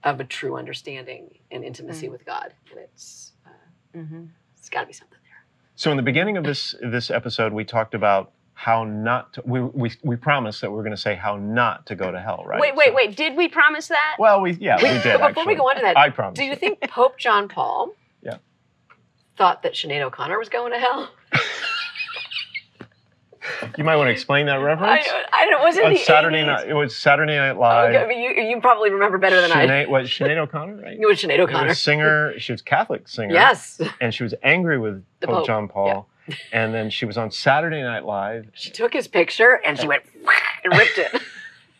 of 0.03 0.19
a 0.19 0.23
true 0.23 0.55
understanding 0.55 1.29
and 1.51 1.63
intimacy 1.63 2.07
Mm. 2.07 2.11
with 2.11 2.25
God. 2.25 2.53
And 2.71 2.79
it's 2.79 3.33
uh, 3.45 3.97
hmm 3.99 4.25
it's 4.57 4.69
got 4.69 4.81
to 4.81 4.87
be 4.87 4.93
something 4.93 5.17
there. 5.23 5.45
So 5.75 5.91
in 5.91 5.97
the 5.97 6.03
beginning 6.03 6.37
of 6.37 6.43
this 6.43 6.75
this 6.81 7.09
episode, 7.09 7.53
we 7.53 7.63
talked 7.63 7.93
about 7.93 8.31
how 8.59 8.83
not 8.83 9.33
to. 9.33 9.43
We 9.45 9.61
we, 9.61 9.91
we 10.03 10.15
promised 10.15 10.61
that 10.61 10.71
we 10.71 10.79
are 10.79 10.81
going 10.83 10.95
to 10.95 11.01
say 11.01 11.13
how 11.15 11.37
not 11.37 11.85
to 11.85 11.95
go 11.95 12.11
to 12.11 12.19
hell, 12.19 12.43
right? 12.45 12.59
Wait, 12.59 12.75
wait, 12.75 12.87
So- 12.87 12.93
wait. 12.95 13.15
Did 13.15 13.37
we 13.37 13.47
promise 13.47 13.87
that? 13.87 14.15
Well, 14.17 14.41
we 14.41 14.53
yeah 14.53 14.77
we 14.77 14.89
Wait, 14.89 15.03
did. 15.03 15.19
but 15.19 15.29
before 15.29 15.45
we 15.45 15.55
go 15.55 15.69
on 15.69 15.75
to 15.75 15.81
that, 15.83 15.95
I 15.97 16.09
promise. 16.09 16.37
Do 16.39 16.43
you 16.43 16.55
think 16.55 16.81
Pope 16.89 17.17
John 17.19 17.47
Paul 17.47 17.93
Yeah. 18.23 18.37
thought 19.37 19.61
that 19.61 19.73
Sinead 19.73 20.01
O'Connor 20.01 20.39
was 20.39 20.49
going 20.49 20.73
to 20.73 20.79
hell? 20.79 21.09
you 23.77 23.83
might 23.83 23.95
want 23.95 24.07
to 24.07 24.11
explain 24.11 24.47
that 24.47 24.57
I, 24.59 24.61
reference? 24.61 25.07
I 25.31 25.45
don't. 25.45 25.61
Was 25.63 25.77
it 25.77 25.85
On 25.85 25.95
Saturday 25.97 26.41
80s? 26.41 26.45
night, 26.47 26.67
it 26.69 26.73
was 26.73 26.95
Saturday 26.97 27.37
Night 27.37 27.53
Live. 27.57 27.93
Okay, 27.93 28.03
I 28.03 28.07
mean, 28.07 28.19
you, 28.21 28.43
you 28.55 28.59
probably 28.59 28.89
remember 28.89 29.17
better 29.19 29.39
than 29.39 29.51
I. 29.51 29.65
Sinead, 29.67 29.89
what 29.89 30.05
Sinead 30.05 30.37
O'Connor, 30.37 30.77
right? 30.81 30.97
It 30.99 31.05
was 31.07 31.19
Sinead 31.21 31.37
It 31.37 31.41
was 31.41 31.49
O'Connor. 31.49 31.69
a 31.71 31.75
singer. 31.75 32.39
She 32.39 32.51
was 32.51 32.61
Catholic 32.63 33.07
singer. 33.07 33.33
Yes, 33.33 33.79
And 34.01 34.13
she 34.13 34.23
was 34.23 34.33
angry 34.43 34.77
with 34.79 35.03
Pope, 35.21 35.35
Pope, 35.35 35.45
John 35.45 35.67
Paul. 35.67 36.09
And 36.51 36.73
then 36.73 36.89
she 36.89 37.05
was 37.05 37.17
on 37.17 37.31
Saturday 37.31 37.81
Night 37.81 38.05
Live. 38.05 38.47
she 38.53 38.69
took 38.71 38.93
his 38.93 39.07
picture 39.07 39.59
and 39.65 39.79
she 39.79 39.87
went 39.87 40.03
and 40.63 40.73
ripped 40.77 40.97
it. 40.97 41.21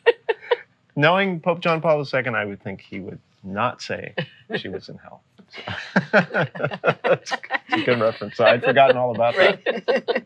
Knowing 0.95 1.39
Pope 1.39 1.59
John 1.59 1.79
Paul 1.81 1.99
II, 2.11 2.27
I 2.29 2.45
would 2.45 2.61
think 2.63 2.81
he 2.81 2.99
would 2.99 3.19
not 3.43 3.81
say 3.81 4.15
she 4.55 4.67
was 4.69 4.89
in 4.89 4.97
hell. 4.97 5.21
So- 5.49 5.61
That's 6.11 7.31
a 7.71 7.81
good 7.85 8.01
reference. 8.01 8.39
I'd 8.39 8.63
forgotten 8.63 8.97
all 8.97 9.15
about 9.15 9.35
that. 9.35 10.25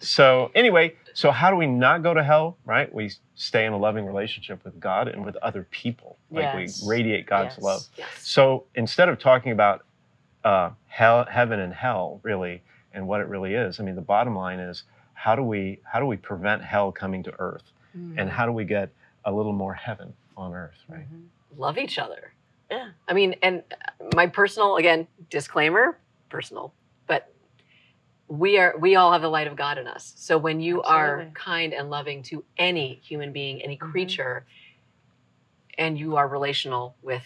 So 0.00 0.52
anyway, 0.54 0.94
so 1.12 1.32
how 1.32 1.50
do 1.50 1.56
we 1.56 1.66
not 1.66 2.04
go 2.04 2.14
to 2.14 2.22
hell? 2.22 2.56
Right? 2.64 2.92
We 2.92 3.10
stay 3.34 3.66
in 3.66 3.72
a 3.72 3.76
loving 3.76 4.06
relationship 4.06 4.64
with 4.64 4.78
God 4.78 5.08
and 5.08 5.24
with 5.24 5.34
other 5.36 5.66
people. 5.72 6.18
Like 6.30 6.44
Yes. 6.44 6.82
we 6.82 6.88
radiate 6.88 7.26
God's 7.26 7.56
Yes. 7.56 7.62
love. 7.64 7.82
Yes. 7.96 8.08
So 8.20 8.64
instead 8.76 9.08
of 9.08 9.18
talking 9.18 9.50
about 9.50 9.84
uh, 10.44 10.70
hell, 10.86 11.24
heaven 11.28 11.58
and 11.58 11.74
hell, 11.74 12.20
really, 12.22 12.62
and 12.92 13.06
what 13.06 13.20
it 13.20 13.28
really 13.28 13.54
is, 13.54 13.80
I 13.80 13.82
mean, 13.84 13.94
the 13.94 14.00
bottom 14.02 14.34
line 14.36 14.58
is 14.60 14.84
how 15.14 15.34
do 15.34 15.42
we 15.42 15.80
how 15.84 16.00
do 16.00 16.06
we 16.06 16.16
prevent 16.16 16.62
hell 16.62 16.92
coming 16.92 17.22
to 17.24 17.32
earth, 17.38 17.72
Mm-hmm. 17.96 18.18
and 18.18 18.30
how 18.30 18.44
do 18.46 18.52
we 18.52 18.64
get 18.64 18.90
a 19.24 19.32
little 19.32 19.52
more 19.54 19.72
heaven 19.74 20.12
on 20.36 20.52
earth, 20.54 20.76
right? 20.88 21.06
Love 21.56 21.78
each 21.78 21.98
other. 21.98 22.32
Yeah. 22.70 22.90
I 23.08 23.14
mean, 23.14 23.34
and 23.42 23.62
my 24.14 24.26
personal 24.26 24.76
again 24.76 25.06
disclaimer, 25.30 25.98
personal, 26.28 26.74
but 27.06 27.32
we 28.28 28.58
are 28.58 28.76
we 28.78 28.94
all 28.96 29.10
have 29.12 29.22
the 29.22 29.28
light 29.30 29.46
of 29.46 29.56
God 29.56 29.78
in 29.78 29.86
us. 29.86 30.12
So 30.16 30.36
when 30.36 30.60
you 30.60 30.82
are 30.82 31.26
kind 31.34 31.72
and 31.72 31.88
loving 31.88 32.22
to 32.24 32.44
any 32.58 33.00
human 33.02 33.32
being, 33.32 33.62
any 33.62 33.78
Mhm. 33.78 33.90
creature, 33.90 34.44
and 35.78 35.98
you 35.98 36.16
are 36.16 36.28
relational 36.28 36.94
with 37.02 37.24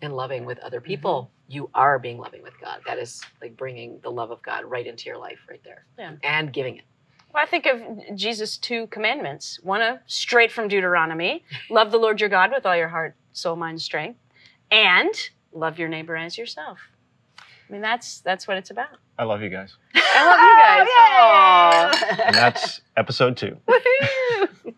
and 0.00 0.14
loving 0.14 0.44
with 0.44 0.58
other 0.60 0.80
people, 0.80 1.32
you 1.48 1.70
are 1.74 1.98
being 1.98 2.18
loving 2.18 2.42
with 2.42 2.52
God. 2.60 2.80
That 2.86 2.98
is 2.98 3.22
like 3.40 3.56
bringing 3.56 3.98
the 4.02 4.10
love 4.10 4.30
of 4.30 4.42
God 4.42 4.64
right 4.66 4.86
into 4.86 5.06
your 5.06 5.18
life, 5.18 5.38
right 5.48 5.62
there, 5.64 5.84
Yeah. 5.98 6.12
and 6.22 6.52
giving 6.52 6.76
it. 6.76 6.84
Well, 7.32 7.42
I 7.42 7.46
think 7.46 7.66
of 7.66 7.80
Jesus' 8.16 8.56
two 8.56 8.86
commandments. 8.88 9.58
One 9.62 9.82
of 9.82 9.98
straight 10.06 10.52
from 10.52 10.68
Deuteronomy: 10.68 11.44
love 11.70 11.90
the 11.90 11.98
Lord 11.98 12.20
your 12.20 12.30
God 12.30 12.50
with 12.52 12.64
all 12.66 12.76
your 12.76 12.88
heart, 12.88 13.16
soul, 13.32 13.56
mind, 13.56 13.80
strength, 13.82 14.18
and 14.70 15.12
love 15.52 15.78
your 15.78 15.88
neighbor 15.88 16.16
as 16.16 16.36
yourself. 16.38 16.78
I 17.40 17.72
mean, 17.72 17.80
that's 17.82 18.20
that's 18.20 18.46
what 18.48 18.56
it's 18.56 18.70
about. 18.70 18.88
I 19.18 19.24
love 19.24 19.42
you 19.42 19.48
guys, 19.50 19.74
I 19.94 20.24
love 20.26 20.40
you 20.40 20.56
guys. 20.62 20.88
Oh, 21.20 22.20
Aw. 22.20 22.22
and 22.26 22.34
that's 22.36 22.80
episode 22.96 23.36
two. 23.36 23.56
Woohoo! 23.68 24.74